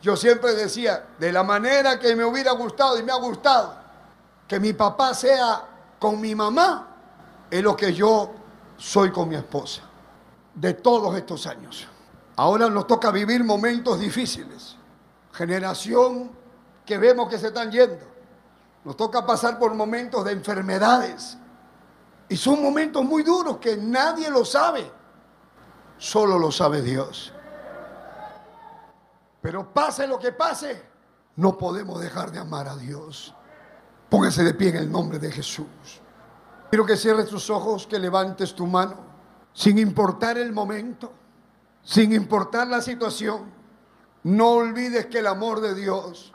yo 0.01 0.15
siempre 0.15 0.53
decía, 0.53 1.05
de 1.17 1.31
la 1.31 1.43
manera 1.43 1.99
que 1.99 2.15
me 2.15 2.23
hubiera 2.23 2.51
gustado 2.51 2.97
y 2.99 3.03
me 3.03 3.11
ha 3.11 3.17
gustado, 3.17 3.75
que 4.47 4.59
mi 4.59 4.73
papá 4.73 5.13
sea 5.13 5.70
con 6.01 6.19
mi 6.19 6.33
mamá, 6.33 6.87
es 7.51 7.61
lo 7.61 7.77
que 7.77 7.93
yo 7.93 8.31
soy 8.75 9.11
con 9.11 9.29
mi 9.29 9.35
esposa, 9.35 9.83
de 10.55 10.73
todos 10.73 11.15
estos 11.15 11.45
años. 11.45 11.87
Ahora 12.37 12.67
nos 12.71 12.87
toca 12.87 13.11
vivir 13.11 13.43
momentos 13.43 13.99
difíciles. 13.99 14.75
Generación 15.31 16.31
que 16.87 16.97
vemos 16.97 17.29
que 17.29 17.37
se 17.37 17.49
están 17.49 17.71
yendo. 17.71 18.03
Nos 18.83 18.97
toca 18.97 19.23
pasar 19.23 19.59
por 19.59 19.75
momentos 19.75 20.25
de 20.25 20.31
enfermedades. 20.31 21.37
Y 22.27 22.35
son 22.35 22.63
momentos 22.63 23.05
muy 23.05 23.21
duros 23.21 23.57
que 23.57 23.77
nadie 23.77 24.31
lo 24.31 24.43
sabe. 24.43 24.91
Solo 25.99 26.39
lo 26.39 26.51
sabe 26.51 26.81
Dios. 26.81 27.31
Pero 29.39 29.71
pase 29.71 30.07
lo 30.07 30.17
que 30.17 30.31
pase, 30.31 30.83
no 31.35 31.55
podemos 31.59 32.01
dejar 32.01 32.31
de 32.31 32.39
amar 32.39 32.67
a 32.67 32.75
Dios. 32.75 33.35
Póngase 34.11 34.43
de 34.43 34.53
pie 34.53 34.71
en 34.71 34.75
el 34.75 34.91
nombre 34.91 35.19
de 35.19 35.31
Jesús. 35.31 36.01
Quiero 36.69 36.85
que 36.85 36.97
cierres 36.97 37.27
tus 37.27 37.49
ojos, 37.49 37.87
que 37.87 37.97
levantes 37.97 38.53
tu 38.53 38.67
mano, 38.67 38.97
sin 39.53 39.79
importar 39.79 40.37
el 40.37 40.51
momento, 40.51 41.13
sin 41.81 42.11
importar 42.11 42.67
la 42.67 42.81
situación. 42.81 43.43
No 44.23 44.49
olvides 44.49 45.05
que 45.05 45.19
el 45.19 45.27
amor 45.27 45.61
de 45.61 45.75
Dios 45.75 46.33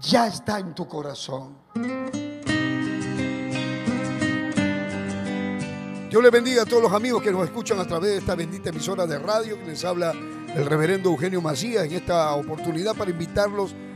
ya 0.00 0.26
está 0.26 0.58
en 0.58 0.74
tu 0.74 0.88
corazón. 0.88 1.58
Dios 6.08 6.22
le 6.22 6.30
bendiga 6.30 6.62
a 6.62 6.64
todos 6.64 6.82
los 6.82 6.92
amigos 6.94 7.22
que 7.22 7.30
nos 7.30 7.44
escuchan 7.44 7.78
a 7.78 7.86
través 7.86 8.12
de 8.12 8.16
esta 8.16 8.34
bendita 8.34 8.70
emisora 8.70 9.06
de 9.06 9.18
radio 9.18 9.58
que 9.58 9.66
les 9.66 9.84
habla 9.84 10.12
el 10.12 10.64
reverendo 10.64 11.10
Eugenio 11.10 11.42
Macías 11.42 11.84
en 11.84 11.92
esta 11.92 12.32
oportunidad 12.32 12.96
para 12.96 13.10
invitarlos 13.10 13.74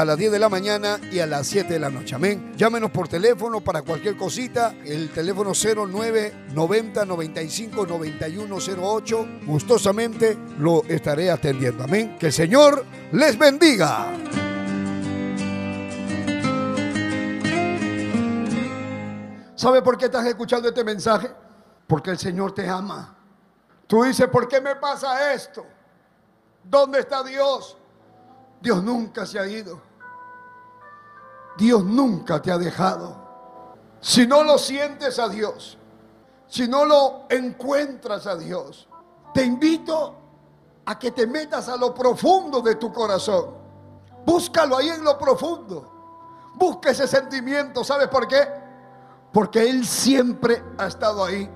a 0.00 0.04
las 0.04 0.18
10 0.18 0.32
de 0.32 0.38
la 0.38 0.48
mañana 0.48 1.00
y 1.10 1.20
a 1.20 1.26
las 1.26 1.46
7 1.46 1.72
de 1.72 1.78
la 1.78 1.88
noche. 1.88 2.14
Amén. 2.14 2.52
Llámenos 2.56 2.90
por 2.90 3.08
teléfono 3.08 3.62
para 3.62 3.82
cualquier 3.82 4.16
cosita. 4.16 4.74
El 4.84 5.10
teléfono 5.10 5.52
0990 5.54 7.04
95 7.04 7.86
9108. 7.86 9.28
Gustosamente 9.46 10.36
lo 10.58 10.84
estaré 10.84 11.30
atendiendo. 11.30 11.84
Amén. 11.84 12.16
Que 12.18 12.26
el 12.26 12.32
Señor 12.32 12.84
les 13.12 13.38
bendiga. 13.38 14.12
¿Sabe 19.54 19.80
por 19.80 19.96
qué 19.96 20.04
estás 20.04 20.26
escuchando 20.26 20.68
este 20.68 20.84
mensaje? 20.84 21.32
Porque 21.86 22.10
el 22.10 22.18
Señor 22.18 22.52
te 22.52 22.68
ama. 22.68 23.16
Tú 23.86 24.02
dices, 24.02 24.28
¿por 24.28 24.46
qué 24.46 24.60
me 24.60 24.76
pasa 24.76 25.32
esto? 25.32 25.64
¿Dónde 26.62 27.00
está 27.00 27.22
Dios? 27.22 27.78
Dios 28.60 28.82
nunca 28.82 29.24
se 29.24 29.38
ha 29.38 29.46
ido. 29.46 29.85
Dios 31.56 31.84
nunca 31.84 32.40
te 32.40 32.52
ha 32.52 32.58
dejado. 32.58 33.16
Si 34.00 34.26
no 34.26 34.42
lo 34.42 34.58
sientes 34.58 35.18
a 35.18 35.28
Dios, 35.28 35.78
si 36.46 36.68
no 36.68 36.84
lo 36.84 37.24
encuentras 37.28 38.26
a 38.26 38.36
Dios, 38.36 38.88
te 39.34 39.44
invito 39.44 40.14
a 40.84 40.98
que 40.98 41.10
te 41.10 41.26
metas 41.26 41.68
a 41.68 41.76
lo 41.76 41.92
profundo 41.94 42.60
de 42.60 42.76
tu 42.76 42.92
corazón. 42.92 43.50
Búscalo 44.24 44.76
ahí 44.76 44.88
en 44.88 45.02
lo 45.02 45.18
profundo. 45.18 45.92
Busca 46.54 46.90
ese 46.90 47.06
sentimiento. 47.06 47.84
¿Sabes 47.84 48.08
por 48.08 48.26
qué? 48.28 48.48
Porque 49.32 49.68
Él 49.68 49.86
siempre 49.86 50.62
ha 50.78 50.86
estado 50.86 51.24
ahí. 51.24 51.50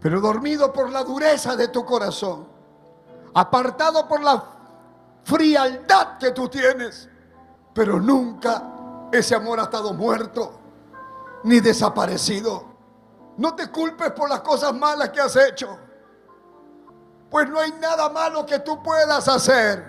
Pero 0.00 0.20
dormido 0.20 0.72
por 0.72 0.90
la 0.90 1.02
dureza 1.02 1.56
de 1.56 1.68
tu 1.68 1.84
corazón. 1.84 2.46
Apartado 3.34 4.06
por 4.06 4.22
la 4.22 4.44
frialdad 5.22 6.18
que 6.18 6.32
tú 6.32 6.48
tienes. 6.48 7.08
Pero 7.72 7.98
nunca 8.00 8.73
ese 9.18 9.34
amor 9.34 9.60
ha 9.60 9.64
estado 9.64 9.92
muerto 9.92 10.58
ni 11.44 11.60
desaparecido. 11.60 12.64
No 13.36 13.54
te 13.54 13.70
culpes 13.70 14.12
por 14.12 14.28
las 14.28 14.40
cosas 14.40 14.74
malas 14.74 15.10
que 15.10 15.20
has 15.20 15.36
hecho. 15.36 15.78
Pues 17.30 17.48
no 17.48 17.58
hay 17.58 17.72
nada 17.72 18.08
malo 18.08 18.46
que 18.46 18.58
tú 18.60 18.82
puedas 18.82 19.28
hacer 19.28 19.84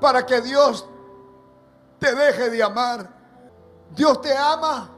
para 0.00 0.24
que 0.24 0.40
Dios 0.40 0.88
te 1.98 2.14
deje 2.14 2.50
de 2.50 2.62
amar. 2.62 3.08
Dios 3.90 4.20
te 4.20 4.36
ama 4.36 4.90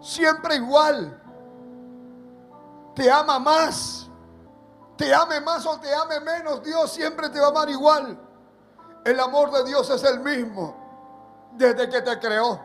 siempre 0.00 0.56
igual. 0.56 1.20
Te 2.94 3.10
ama 3.10 3.38
más. 3.38 4.08
Te 4.96 5.12
ame 5.14 5.40
más 5.40 5.64
o 5.66 5.80
te 5.80 5.92
ame 5.94 6.20
menos. 6.20 6.62
Dios 6.62 6.92
siempre 6.92 7.30
te 7.30 7.40
va 7.40 7.46
a 7.46 7.50
amar 7.50 7.70
igual. 7.70 8.18
El 9.04 9.18
amor 9.18 9.50
de 9.50 9.64
Dios 9.64 9.88
es 9.90 10.04
el 10.04 10.20
mismo 10.20 10.81
desde 11.56 11.88
que 11.88 12.02
te 12.02 12.18
creó. 12.18 12.60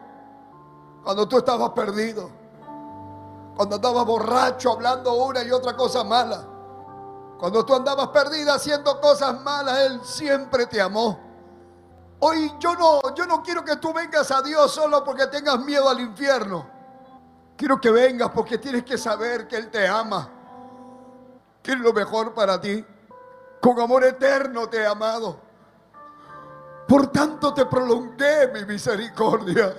Cuando 1.03 1.27
tú 1.27 1.37
estabas 1.37 1.69
perdido. 1.71 2.29
Cuando 3.55 3.75
andabas 3.75 4.05
borracho 4.05 4.73
hablando 4.73 5.13
una 5.13 5.43
y 5.43 5.51
otra 5.51 5.75
cosa 5.75 6.03
mala. 6.03 6.45
Cuando 7.39 7.65
tú 7.65 7.75
andabas 7.75 8.07
perdida 8.09 8.55
haciendo 8.55 8.99
cosas 8.99 9.39
malas, 9.41 9.79
Él 9.79 10.01
siempre 10.03 10.65
te 10.65 10.81
amó. 10.81 11.19
Hoy 12.19 12.51
yo 12.59 12.75
no, 12.75 13.13
yo 13.13 13.27
no 13.27 13.43
quiero 13.43 13.63
que 13.63 13.75
tú 13.75 13.93
vengas 13.93 14.31
a 14.31 14.41
Dios 14.41 14.71
solo 14.71 15.03
porque 15.03 15.27
tengas 15.27 15.59
miedo 15.59 15.87
al 15.87 15.99
infierno. 15.99 16.67
Quiero 17.55 17.79
que 17.79 17.91
vengas 17.91 18.31
porque 18.31 18.57
tienes 18.57 18.83
que 18.83 18.97
saber 18.97 19.47
que 19.47 19.55
Él 19.55 19.69
te 19.69 19.87
ama. 19.87 20.29
Que 21.61 21.75
lo 21.75 21.93
mejor 21.93 22.33
para 22.33 22.59
ti. 22.59 22.85
Con 23.61 23.79
amor 23.79 24.03
eterno 24.03 24.67
te 24.67 24.77
he 24.77 24.85
amado. 24.85 25.46
Por 26.87 27.07
tanto 27.07 27.53
te 27.53 27.65
prolongué 27.65 28.47
mi 28.53 28.65
misericordia. 28.65 29.73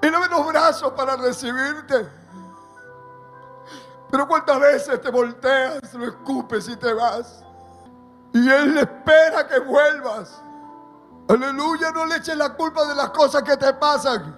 Y 0.00 0.10
no 0.10 0.26
los 0.26 0.46
brazos 0.46 0.92
para 0.92 1.16
recibirte. 1.16 2.08
Pero 4.10 4.26
cuántas 4.26 4.60
veces 4.60 5.00
te 5.00 5.10
volteas, 5.10 5.92
lo 5.94 6.06
escupes 6.06 6.68
y 6.68 6.76
te 6.76 6.92
vas. 6.92 7.44
Y 8.32 8.48
Él 8.48 8.78
espera 8.78 9.46
que 9.46 9.58
vuelvas. 9.58 10.40
Aleluya, 11.28 11.90
no 11.90 12.06
le 12.06 12.16
eches 12.16 12.36
la 12.36 12.54
culpa 12.54 12.86
de 12.86 12.94
las 12.94 13.10
cosas 13.10 13.42
que 13.42 13.56
te 13.56 13.72
pasan. 13.74 14.34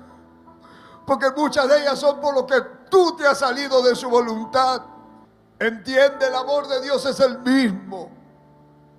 Porque 1.07 1.31
muchas 1.37 1.69
de 1.69 1.83
ellas 1.83 1.99
son 1.99 2.21
por 2.21 2.35
lo 2.35 2.47
que 2.47 2.61
tú 2.91 3.17
te 3.17 3.27
has 3.27 3.39
salido 3.39 3.83
de 3.83 3.95
su 3.95 4.09
voluntad. 4.09 4.83
Entiende, 5.59 6.27
el 6.27 6.35
amor 6.35 6.67
de 6.67 6.81
Dios 6.81 7.05
es 7.05 7.21
el 7.21 7.39
mismo. 7.41 8.11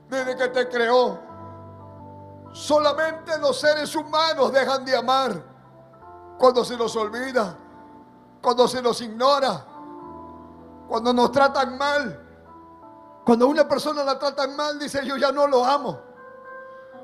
desde 0.09 0.35
que 0.35 0.47
te 0.49 0.69
creó. 0.69 1.30
Solamente 2.53 3.37
los 3.39 3.59
seres 3.59 3.95
humanos 3.95 4.51
dejan 4.51 4.83
de 4.83 4.95
amar 4.95 5.41
cuando 6.37 6.65
se 6.65 6.75
nos 6.77 6.95
olvida, 6.95 7.55
cuando 8.41 8.67
se 8.67 8.81
nos 8.81 8.99
ignora, 9.01 9.65
cuando 10.87 11.13
nos 11.13 11.31
tratan 11.31 11.77
mal. 11.77 12.27
Cuando 13.25 13.47
una 13.47 13.67
persona 13.67 14.03
la 14.03 14.17
tratan 14.17 14.55
mal, 14.55 14.79
dice 14.79 15.05
yo 15.05 15.15
ya 15.15 15.31
no 15.31 15.47
lo 15.47 15.63
amo. 15.63 15.99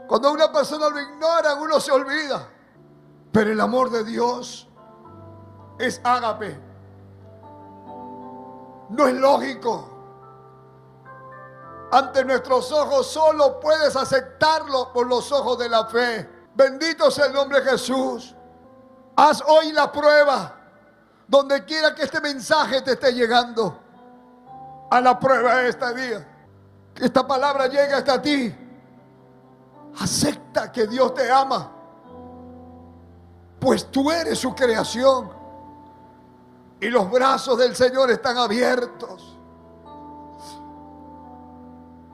Cuando 0.08 0.32
una 0.32 0.52
persona 0.52 0.90
lo 0.90 1.00
ignora, 1.00 1.56
uno 1.56 1.80
se 1.80 1.92
olvida. 1.92 2.50
Pero 3.32 3.52
el 3.52 3.62
amor 3.62 3.90
de 3.92 4.04
Dios 4.04 4.68
es 5.78 6.02
ágape. 6.04 6.60
No 8.90 9.08
es 9.08 9.14
lógico. 9.16 9.97
Ante 11.92 12.26
nuestros 12.26 12.72
ojos 12.72 13.08
solo 13.08 13.60
puedes 13.60 13.96
aceptarlo 13.96 14.92
por 14.92 15.08
los 15.08 15.32
ojos 15.32 15.58
de 15.58 15.70
la 15.70 15.86
fe. 15.86 16.30
Bendito 16.54 17.10
sea 17.10 17.28
el 17.28 17.34
nombre 17.34 17.62
de 17.62 17.72
Jesús. 17.72 18.36
Haz 19.16 19.42
hoy 19.48 19.72
la 19.72 19.92
prueba. 19.92 20.54
Donde 21.28 21.64
quiera 21.66 21.94
que 21.96 22.04
este 22.04 22.20
mensaje 22.20 22.82
te 22.82 22.94
esté 22.94 23.14
llegando. 23.14 23.80
A 24.90 25.00
la 25.02 25.18
prueba 25.20 25.56
de 25.56 25.70
este 25.70 25.94
día. 25.94 26.28
Que 26.94 27.06
esta 27.06 27.26
palabra 27.26 27.68
llegue 27.68 27.94
hasta 27.94 28.22
ti. 28.22 28.54
Acepta 30.00 30.72
que 30.72 30.88
Dios 30.88 31.14
te 31.14 31.32
ama. 31.32 31.72
Pues 33.60 33.90
tú 33.90 34.12
eres 34.12 34.40
su 34.40 34.54
creación. 34.54 35.32
Y 36.80 36.90
los 36.90 37.10
brazos 37.10 37.58
del 37.58 37.76
Señor 37.76 38.12
están 38.12 38.38
abiertos. 38.38 39.27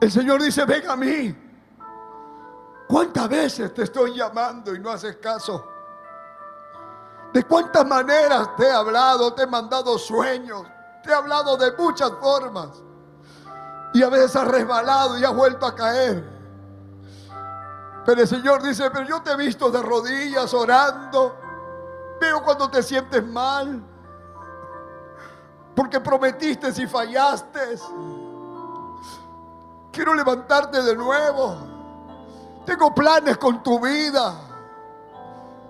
El 0.03 0.11
Señor 0.11 0.41
dice, 0.41 0.65
ven 0.65 0.89
a 0.89 0.97
mí. 0.97 1.34
¿Cuántas 2.89 3.30
veces 3.30 3.73
te 3.73 3.84
estoy 3.84 4.13
llamando 4.13 4.75
y 4.75 4.80
no 4.80 4.91
haces 4.91 5.15
caso? 5.15 5.65
¿De 7.31 7.41
cuántas 7.45 7.88
maneras 7.88 8.53
te 8.57 8.65
he 8.65 8.71
hablado? 8.71 9.34
Te 9.34 9.43
he 9.43 9.47
mandado 9.47 9.97
sueños. 9.97 10.63
Te 11.01 11.09
he 11.09 11.13
hablado 11.13 11.55
de 11.55 11.71
muchas 11.77 12.11
formas. 12.19 12.84
Y 13.93 14.03
a 14.03 14.09
veces 14.09 14.35
has 14.35 14.45
resbalado 14.45 15.17
y 15.17 15.23
has 15.23 15.34
vuelto 15.34 15.65
a 15.65 15.73
caer. 15.73 16.21
Pero 18.05 18.21
el 18.21 18.27
Señor 18.27 18.61
dice, 18.61 18.91
pero 18.91 19.05
yo 19.05 19.21
te 19.21 19.31
he 19.31 19.38
visto 19.38 19.71
de 19.71 19.81
rodillas 19.81 20.53
orando. 20.53 21.39
Veo 22.19 22.43
cuando 22.43 22.69
te 22.69 22.84
sientes 22.84 23.25
mal. 23.25 23.81
Porque 25.73 26.01
prometiste 26.01 26.73
y 26.75 26.88
fallaste. 26.88 27.80
Quiero 29.94 30.15
levantarte 30.15 30.82
de 30.82 30.95
nuevo. 30.95 31.56
Tengo 32.65 32.95
planes 32.95 33.38
con 33.38 33.61
tu 33.61 33.80
vida. 33.80 34.34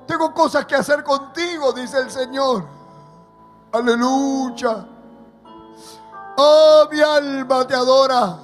Tengo 0.08 0.34
cosas 0.34 0.66
que 0.66 0.76
hacer 0.76 1.04
contigo, 1.04 1.74
dice 1.74 2.00
el 2.00 2.10
Señor. 2.10 2.64
Aleluya. 3.74 4.88
Oh, 6.38 6.88
mi 6.90 7.02
alma 7.02 7.68
te 7.68 7.76
adora. 7.76 8.38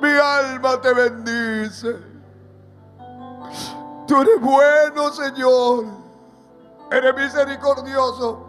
Mi 0.00 0.10
alma 0.10 0.80
te 0.80 0.94
bendice. 0.94 1.96
Tú 4.06 4.20
eres 4.20 4.40
bueno, 4.40 5.12
Señor. 5.12 5.84
Eres 6.92 7.14
misericordioso. 7.16 8.46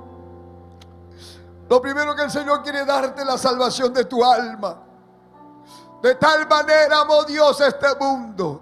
Lo 1.68 1.82
primero 1.82 2.16
que 2.16 2.24
el 2.24 2.32
Señor 2.32 2.62
quiere 2.62 2.86
darte 2.86 3.26
la 3.26 3.40
salvación 3.40 3.92
de 3.92 4.06
tu 4.06 4.24
alma. 4.24 4.93
De 6.04 6.16
tal 6.16 6.46
manera 6.50 7.00
amó 7.00 7.24
Dios 7.24 7.62
este 7.62 7.96
mundo 7.96 8.62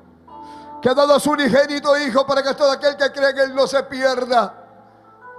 que 0.80 0.90
ha 0.90 0.94
dado 0.94 1.16
a 1.16 1.20
su 1.20 1.32
unigénito 1.32 1.98
Hijo 1.98 2.24
para 2.24 2.44
que 2.44 2.54
todo 2.54 2.70
aquel 2.70 2.96
que 2.96 3.12
cree 3.12 3.32
en 3.32 3.40
Él 3.40 3.56
no 3.56 3.66
se 3.66 3.82
pierda, 3.82 4.54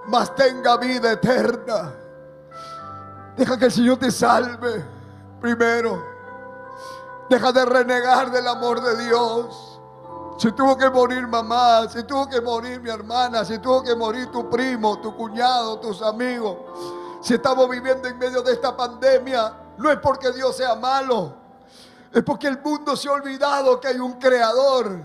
mas 0.09 0.35
tenga 0.35 0.77
vida 0.79 1.13
eterna. 1.13 1.95
Deja 3.37 3.57
que 3.57 3.67
el 3.67 3.73
Señor 3.73 3.99
te 3.99 4.11
salve 4.11 4.85
primero. 5.41 6.05
Deja 7.31 7.53
de 7.53 7.65
renegar 7.67 8.33
del 8.33 8.49
amor 8.49 8.81
de 8.81 9.05
Dios. 9.05 9.81
Si 10.39 10.51
tuvo 10.51 10.77
que 10.77 10.91
morir 10.91 11.29
mamá, 11.29 11.89
si 11.89 12.03
tuvo 12.03 12.29
que 12.29 12.41
morir 12.41 12.81
mi 12.81 12.91
hermana, 12.91 13.45
si 13.45 13.61
tuvo 13.61 13.81
que 13.81 13.95
morir 13.95 14.29
tu 14.33 14.51
primo, 14.51 14.99
tu 14.99 15.17
cuñado, 15.17 15.79
tus 15.79 16.03
amigos, 16.03 16.57
si 17.21 17.35
estamos 17.35 17.71
viviendo 17.71 18.09
en 18.09 18.19
medio 18.19 18.43
de 18.43 18.55
esta 18.55 18.77
pandemia, 18.77 19.55
no 19.79 19.89
es 19.89 19.99
porque 20.01 20.33
Dios 20.33 20.57
sea 20.57 20.75
malo, 20.75 21.42
es 22.13 22.23
porque 22.23 22.49
el 22.49 22.61
mundo 22.61 22.95
se 22.97 23.09
ha 23.09 23.13
olvidado 23.13 23.81
que 23.81 23.89
hay 23.89 23.99
un 23.99 24.15
creador 24.19 25.01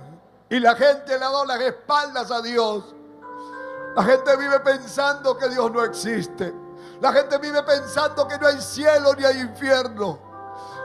y 0.49 0.59
la 0.59 0.75
gente 0.75 1.17
le 1.17 1.25
ha 1.25 1.29
dado 1.29 1.45
las 1.45 1.61
espaldas 1.61 2.31
a 2.31 2.41
Dios. 2.41 2.83
La 3.95 4.03
gente 4.03 4.35
vive 4.35 4.59
pensando 4.59 5.37
que 5.37 5.49
Dios 5.49 5.71
no 5.71 5.83
existe. 5.83 6.53
La 7.01 7.13
gente 7.13 7.37
vive 7.37 7.63
pensando 7.63 8.27
que 8.27 8.37
no 8.37 8.47
hay 8.47 8.61
cielo 8.61 9.13
ni 9.17 9.23
hay 9.23 9.39
infierno. 9.39 10.19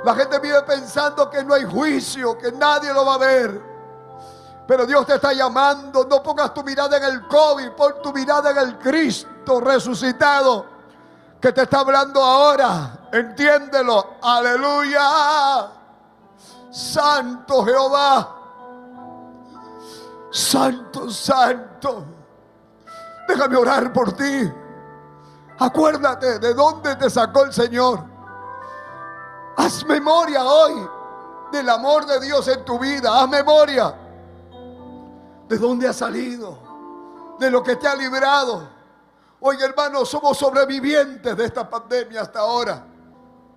La 0.04 0.14
gente 0.14 0.38
vive 0.38 0.62
pensando 0.62 1.28
que 1.28 1.44
no 1.44 1.54
hay 1.54 1.64
juicio, 1.64 2.38
que 2.38 2.52
nadie 2.52 2.92
lo 2.92 3.04
va 3.04 3.14
a 3.14 3.18
ver. 3.18 3.62
Pero 4.66 4.86
Dios 4.86 5.04
te 5.06 5.16
está 5.16 5.32
llamando. 5.32 6.04
No 6.04 6.22
pongas 6.22 6.54
tu 6.54 6.62
mirada 6.62 6.96
en 6.96 7.04
el 7.04 7.26
COVID, 7.26 7.70
pon 7.72 7.94
tu 8.02 8.12
mirada 8.12 8.50
en 8.50 8.58
el 8.58 8.78
Cristo 8.78 9.60
resucitado 9.60 10.66
que 11.40 11.52
te 11.52 11.62
está 11.62 11.80
hablando 11.80 12.22
ahora. 12.22 13.08
Entiéndelo. 13.12 14.16
Aleluya. 14.22 15.81
Santo 16.72 17.64
Jehová. 17.64 18.38
Santo, 20.30 21.10
santo. 21.10 22.04
Déjame 23.28 23.56
orar 23.56 23.92
por 23.92 24.12
ti. 24.12 24.50
Acuérdate 25.58 26.38
de 26.38 26.54
dónde 26.54 26.96
te 26.96 27.10
sacó 27.10 27.44
el 27.44 27.52
Señor. 27.52 28.02
Haz 29.58 29.84
memoria 29.84 30.42
hoy 30.42 30.88
del 31.52 31.68
amor 31.68 32.06
de 32.06 32.18
Dios 32.20 32.48
en 32.48 32.64
tu 32.64 32.78
vida. 32.78 33.20
Haz 33.20 33.28
memoria 33.28 33.94
de 35.46 35.58
dónde 35.58 35.86
has 35.86 35.96
salido, 35.96 37.36
de 37.38 37.50
lo 37.50 37.62
que 37.62 37.76
te 37.76 37.86
ha 37.86 37.94
librado. 37.94 38.66
Hoy, 39.40 39.58
hermanos, 39.60 40.08
somos 40.08 40.38
sobrevivientes 40.38 41.36
de 41.36 41.44
esta 41.44 41.68
pandemia 41.68 42.22
hasta 42.22 42.40
ahora. 42.40 42.86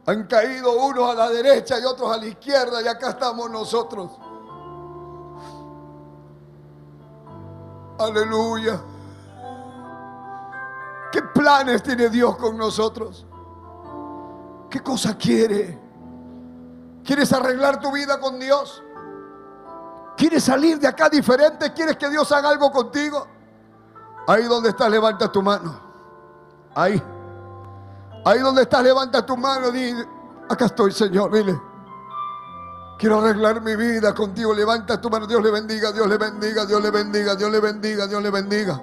Han 0.08 0.28
caído 0.28 0.86
unos 0.86 1.10
a 1.10 1.16
la 1.16 1.30
derecha 1.30 1.80
y 1.80 1.86
otros 1.86 2.12
a 2.12 2.18
la 2.18 2.28
izquierda 2.28 2.82
y 2.82 2.88
acá 2.88 3.10
estamos 3.10 3.50
nosotros. 3.50 4.12
Aleluya. 7.98 8.82
¿Qué 11.12 11.22
planes 11.22 11.82
tiene 11.82 12.10
Dios 12.10 12.36
con 12.38 12.58
nosotros? 12.58 13.26
¿Qué 14.70 14.82
cosa 14.82 15.18
quiere? 15.18 15.80
¿Quieres 17.04 17.32
arreglar 17.34 17.80
tu 17.80 17.92
vida 17.92 18.20
con 18.20 18.40
Dios? 18.40 18.84
¿Quieres 20.18 20.44
salir 20.44 20.80
de 20.80 20.88
acá 20.88 21.10
diferente? 21.10 21.74
¿Quieres 21.74 21.98
que 21.98 22.10
Dios 22.10 22.32
haga 22.32 22.50
algo 22.50 22.72
contigo? 22.72 23.26
Ahí 24.28 24.44
donde 24.44 24.70
estás, 24.70 24.90
levanta 24.90 25.32
tu 25.32 25.42
mano. 25.42 25.80
Ahí. 26.76 27.02
Ahí 28.26 28.40
donde 28.40 28.64
estás, 28.64 28.84
levanta 28.84 29.26
tu 29.26 29.38
mano. 29.38 29.72
Dile, 29.72 30.06
acá 30.50 30.66
estoy, 30.66 30.92
Señor. 30.92 31.32
Dile. 31.32 31.60
Quiero 32.98 33.20
arreglar 33.20 33.62
mi 33.62 33.76
vida 33.76 34.14
contigo. 34.14 34.54
Levanta 34.54 35.00
tu 35.00 35.10
mano. 35.10 35.28
Dios 35.28 35.44
le 35.44 35.52
bendiga, 35.52 35.92
Dios 35.92 36.08
le 36.08 36.18
bendiga, 36.18 36.66
Dios 36.66 36.82
le 36.82 36.90
bendiga, 36.90 37.36
Dios 37.36 37.52
le 37.52 37.60
bendiga, 37.60 38.08
Dios 38.08 38.24
le 38.24 38.30
bendiga. 38.32 38.82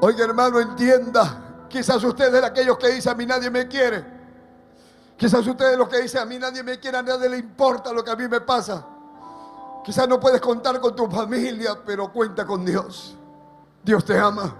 Oye, 0.00 0.22
hermano, 0.22 0.60
entienda. 0.60 1.66
Quizás 1.68 2.02
usted 2.04 2.26
es 2.26 2.32
de 2.32 2.46
aquellos 2.46 2.78
que 2.78 2.88
dice 2.88 3.10
a 3.10 3.14
mí 3.14 3.26
nadie 3.26 3.50
me 3.50 3.68
quiere. 3.68 4.16
Quizás 5.16 5.46
usted 5.46 5.72
es 5.72 5.78
los 5.78 5.88
que 5.88 6.00
dice 6.00 6.18
a 6.18 6.24
mí 6.24 6.38
nadie 6.38 6.62
me 6.62 6.78
quiere, 6.78 6.98
a 6.98 7.02
nadie 7.02 7.28
le 7.28 7.38
importa 7.38 7.92
lo 7.92 8.04
que 8.04 8.10
a 8.10 8.16
mí 8.16 8.28
me 8.28 8.40
pasa. 8.40 8.84
Quizás 9.84 10.08
no 10.08 10.18
puedes 10.18 10.40
contar 10.40 10.80
con 10.80 10.96
tu 10.96 11.08
familia, 11.10 11.78
pero 11.84 12.12
cuenta 12.12 12.46
con 12.46 12.64
Dios. 12.64 13.16
Dios 13.82 14.04
te 14.04 14.18
ama. 14.18 14.54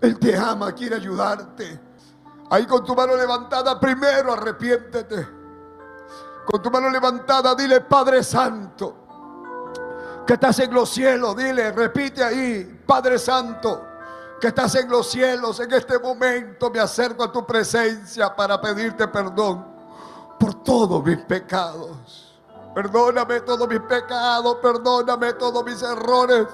Él 0.00 0.18
te 0.18 0.36
ama, 0.36 0.72
quiere 0.72 0.96
ayudarte. 0.96 1.89
Ahí 2.50 2.66
con 2.66 2.84
tu 2.84 2.94
mano 2.96 3.16
levantada, 3.16 3.78
primero 3.78 4.32
arrepiéntete. 4.32 5.28
Con 6.44 6.60
tu 6.60 6.70
mano 6.70 6.90
levantada, 6.90 7.54
dile 7.54 7.80
Padre 7.80 8.24
Santo, 8.24 8.96
que 10.26 10.32
estás 10.34 10.58
en 10.58 10.74
los 10.74 10.90
cielos. 10.90 11.36
Dile, 11.36 11.70
repite 11.70 12.24
ahí, 12.24 12.82
Padre 12.84 13.20
Santo, 13.20 13.86
que 14.40 14.48
estás 14.48 14.74
en 14.74 14.90
los 14.90 15.08
cielos. 15.08 15.60
En 15.60 15.72
este 15.72 15.96
momento 16.00 16.70
me 16.70 16.80
acerco 16.80 17.22
a 17.22 17.30
tu 17.30 17.46
presencia 17.46 18.34
para 18.34 18.60
pedirte 18.60 19.06
perdón 19.06 19.64
por 20.40 20.54
todos 20.64 21.04
mis 21.04 21.18
pecados. 21.18 22.40
Perdóname 22.74 23.40
todos 23.42 23.68
mis 23.68 23.80
pecados, 23.80 24.56
perdóname 24.60 25.34
todos 25.34 25.64
mis 25.64 25.80
errores. 25.82 26.46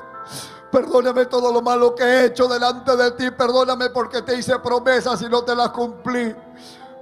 Perdóname 0.77 1.25
todo 1.25 1.51
lo 1.51 1.63
malo 1.63 1.95
que 1.95 2.05
he 2.05 2.25
hecho 2.27 2.47
delante 2.47 2.95
de 2.99 3.13
ti. 3.13 3.31
Perdóname 3.31 3.89
porque 3.89 4.21
te 4.21 4.37
hice 4.37 4.59
promesas 4.59 5.23
y 5.23 5.25
no 5.27 5.43
te 5.43 5.57
las 5.57 5.71
cumplí. 5.71 6.37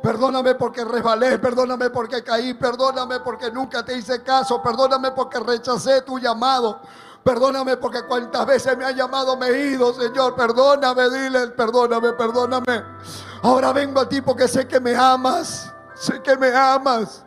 Perdóname 0.00 0.54
porque 0.54 0.84
resbalé, 0.84 1.40
perdóname 1.40 1.90
porque 1.90 2.22
caí, 2.22 2.54
perdóname 2.54 3.18
porque 3.18 3.50
nunca 3.50 3.84
te 3.84 3.98
hice 3.98 4.22
caso, 4.22 4.62
perdóname 4.62 5.10
porque 5.10 5.40
rechacé 5.40 6.02
tu 6.02 6.20
llamado. 6.20 6.82
Perdóname 7.24 7.76
porque 7.76 8.04
cuantas 8.04 8.46
veces 8.46 8.78
me 8.78 8.84
ha 8.84 8.92
llamado 8.92 9.36
me 9.36 9.48
he 9.48 9.72
ido, 9.72 9.92
Señor. 9.92 10.36
Perdóname, 10.36 11.10
dile, 11.10 11.48
perdóname, 11.48 12.12
perdóname. 12.12 12.84
Ahora 13.42 13.72
vengo 13.72 14.02
a 14.02 14.08
ti 14.08 14.20
porque 14.20 14.46
sé 14.46 14.68
que 14.68 14.78
me 14.78 14.94
amas. 14.94 15.68
Sé 15.96 16.22
que 16.22 16.36
me 16.36 16.54
amas. 16.54 17.24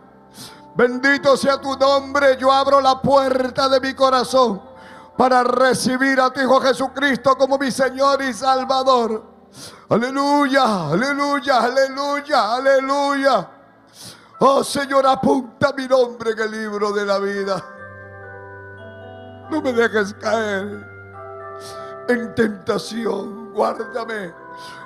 Bendito 0.77 1.35
sea 1.35 1.59
tu 1.59 1.75
nombre. 1.75 2.37
Yo 2.37 2.53
abro 2.53 2.79
la 2.79 3.01
puerta 3.01 3.67
de 3.67 3.81
mi 3.81 3.93
corazón 3.93 4.66
para 5.17 5.43
recibir 5.43 6.21
a 6.21 6.29
tu 6.29 6.39
Hijo 6.39 6.61
Jesucristo 6.61 7.35
como 7.35 7.57
mi 7.57 7.71
Señor 7.71 8.21
y 8.21 8.33
Salvador. 8.33 9.23
Aleluya, 9.89 10.89
aleluya, 10.89 11.57
aleluya, 11.57 12.55
aleluya. 12.55 13.49
Oh 14.39 14.63
Señor, 14.63 15.07
apunta 15.07 15.73
mi 15.75 15.87
nombre 15.87 16.31
en 16.31 16.39
el 16.39 16.51
libro 16.51 16.91
de 16.91 17.05
la 17.05 17.17
vida. 17.17 17.63
No 19.49 19.61
me 19.61 19.73
dejes 19.73 20.13
caer 20.15 20.85
en 22.07 22.35
tentación. 22.35 23.51
Guárdame 23.53 24.33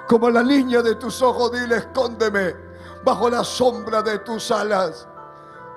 como 0.07 0.29
la 0.29 0.43
niña 0.43 0.81
de 0.81 0.95
tus 0.95 1.21
ojos. 1.21 1.51
Dile, 1.51 1.77
escóndeme 1.77 2.55
bajo 3.03 3.29
la 3.29 3.43
sombra 3.43 4.01
de 4.01 4.19
tus 4.19 4.49
alas. 4.51 5.07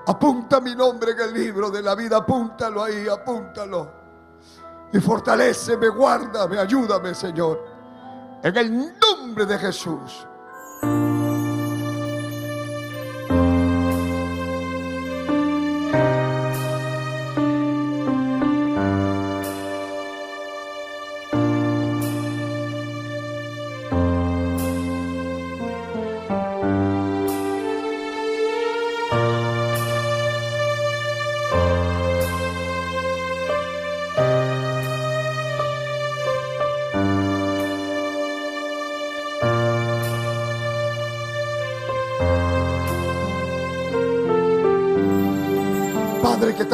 Apunta 0.06 0.60
mi 0.60 0.76
nombre 0.76 1.12
en 1.12 1.20
el 1.20 1.34
libro 1.34 1.70
de 1.70 1.82
la 1.82 1.96
vida. 1.96 2.18
Apúntalo 2.18 2.84
ahí, 2.84 3.08
apúntalo. 3.08 4.03
Y 4.94 5.00
fortaleceme, 5.00 5.88
guárdame, 5.88 6.56
ayúdame, 6.56 7.12
Señor. 7.14 7.60
En 8.44 8.56
el 8.56 8.94
nombre 9.00 9.44
de 9.44 9.58
Jesús. 9.58 10.24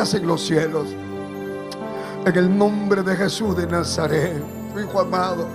Estás 0.03 0.15
en 0.15 0.27
los 0.27 0.41
cielos. 0.41 0.87
En 2.25 2.37
el 2.37 2.57
nombre 2.57 3.03
de 3.03 3.15
Jesús 3.17 3.55
de 3.55 3.67
Nazaret, 3.67 4.43
tu 4.73 4.81
Hijo 4.81 5.01
amado, 5.01 5.47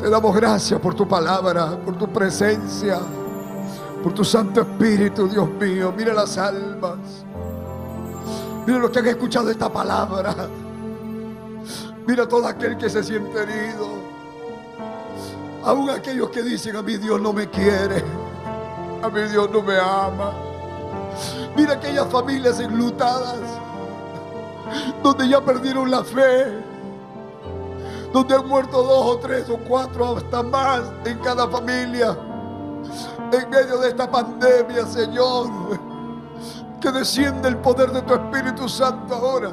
te 0.00 0.08
damos 0.08 0.34
gracias 0.34 0.80
por 0.80 0.94
tu 0.94 1.06
palabra, 1.06 1.78
por 1.84 1.96
tu 1.98 2.08
presencia, 2.08 2.98
por 4.02 4.14
tu 4.14 4.24
Santo 4.24 4.62
Espíritu, 4.62 5.28
Dios 5.28 5.48
mío. 5.60 5.92
Mira 5.94 6.14
las 6.14 6.38
almas. 6.38 6.96
Mira 8.66 8.78
los 8.78 8.90
que 8.90 8.98
han 9.00 9.06
escuchado 9.08 9.50
esta 9.50 9.70
palabra. 9.70 10.34
Mira 12.06 12.26
todo 12.26 12.46
aquel 12.46 12.78
que 12.78 12.88
se 12.88 13.02
siente 13.04 13.42
herido. 13.42 13.88
Aún 15.64 15.90
aquellos 15.90 16.30
que 16.30 16.42
dicen 16.42 16.76
a 16.76 16.82
mi 16.82 16.96
Dios 16.96 17.20
no 17.20 17.34
me 17.34 17.50
quiere. 17.50 18.02
A 19.02 19.08
mi 19.10 19.20
Dios 19.22 19.50
no 19.52 19.60
me 19.62 19.78
ama. 19.78 20.32
Mira 21.56 21.74
aquellas 21.74 22.06
familias 22.08 22.60
enlutadas, 22.60 23.65
donde 25.02 25.28
ya 25.28 25.40
perdieron 25.40 25.90
la 25.90 26.02
fe, 26.02 26.62
donde 28.12 28.34
han 28.34 28.46
muerto 28.48 28.82
dos 28.82 29.16
o 29.16 29.18
tres 29.18 29.48
o 29.50 29.58
cuatro, 29.58 30.16
hasta 30.16 30.42
más 30.42 30.82
en 31.04 31.18
cada 31.18 31.48
familia, 31.48 32.16
en 33.32 33.50
medio 33.50 33.78
de 33.78 33.88
esta 33.88 34.10
pandemia, 34.10 34.86
Señor. 34.86 35.48
Que 36.80 36.92
desciende 36.92 37.48
el 37.48 37.56
poder 37.56 37.90
de 37.90 38.02
tu 38.02 38.14
Espíritu 38.14 38.68
Santo 38.68 39.14
ahora. 39.14 39.50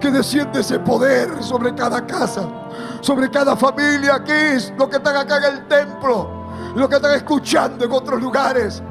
Que 0.00 0.10
desciende 0.10 0.60
ese 0.60 0.78
poder 0.78 1.42
sobre 1.42 1.74
cada 1.74 2.06
casa, 2.06 2.48
sobre 3.00 3.30
cada 3.30 3.56
familia 3.56 4.16
aquí, 4.16 4.72
lo 4.78 4.88
que 4.88 4.96
están 4.96 5.16
acá 5.16 5.38
en 5.38 5.54
el 5.54 5.68
templo, 5.68 6.30
lo 6.74 6.88
que 6.88 6.96
están 6.96 7.14
escuchando 7.14 7.84
en 7.84 7.92
otros 7.92 8.20
lugares. 8.20 8.82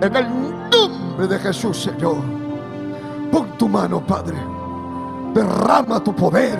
En 0.00 0.14
el 0.16 0.70
nombre 0.70 1.26
de 1.26 1.38
Jesús, 1.38 1.82
Señor. 1.82 2.39
Pon 3.30 3.46
tu 3.58 3.68
mano, 3.68 4.00
Padre. 4.00 4.36
Derrama 5.32 6.00
tu 6.00 6.12
poder, 6.12 6.58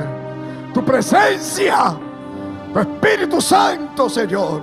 tu 0.73 0.83
presencia, 0.85 1.97
tu 2.73 2.79
Espíritu 2.79 3.41
Santo, 3.41 4.09
Señor. 4.09 4.63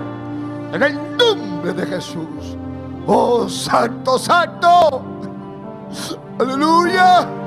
En 0.71 0.83
el 0.83 1.17
nombre 1.17 1.73
de 1.73 1.85
Jesús. 1.85 2.57
Oh, 3.05 3.47
Santo, 3.49 4.17
Santo. 4.17 5.01
Aleluya. 6.39 7.46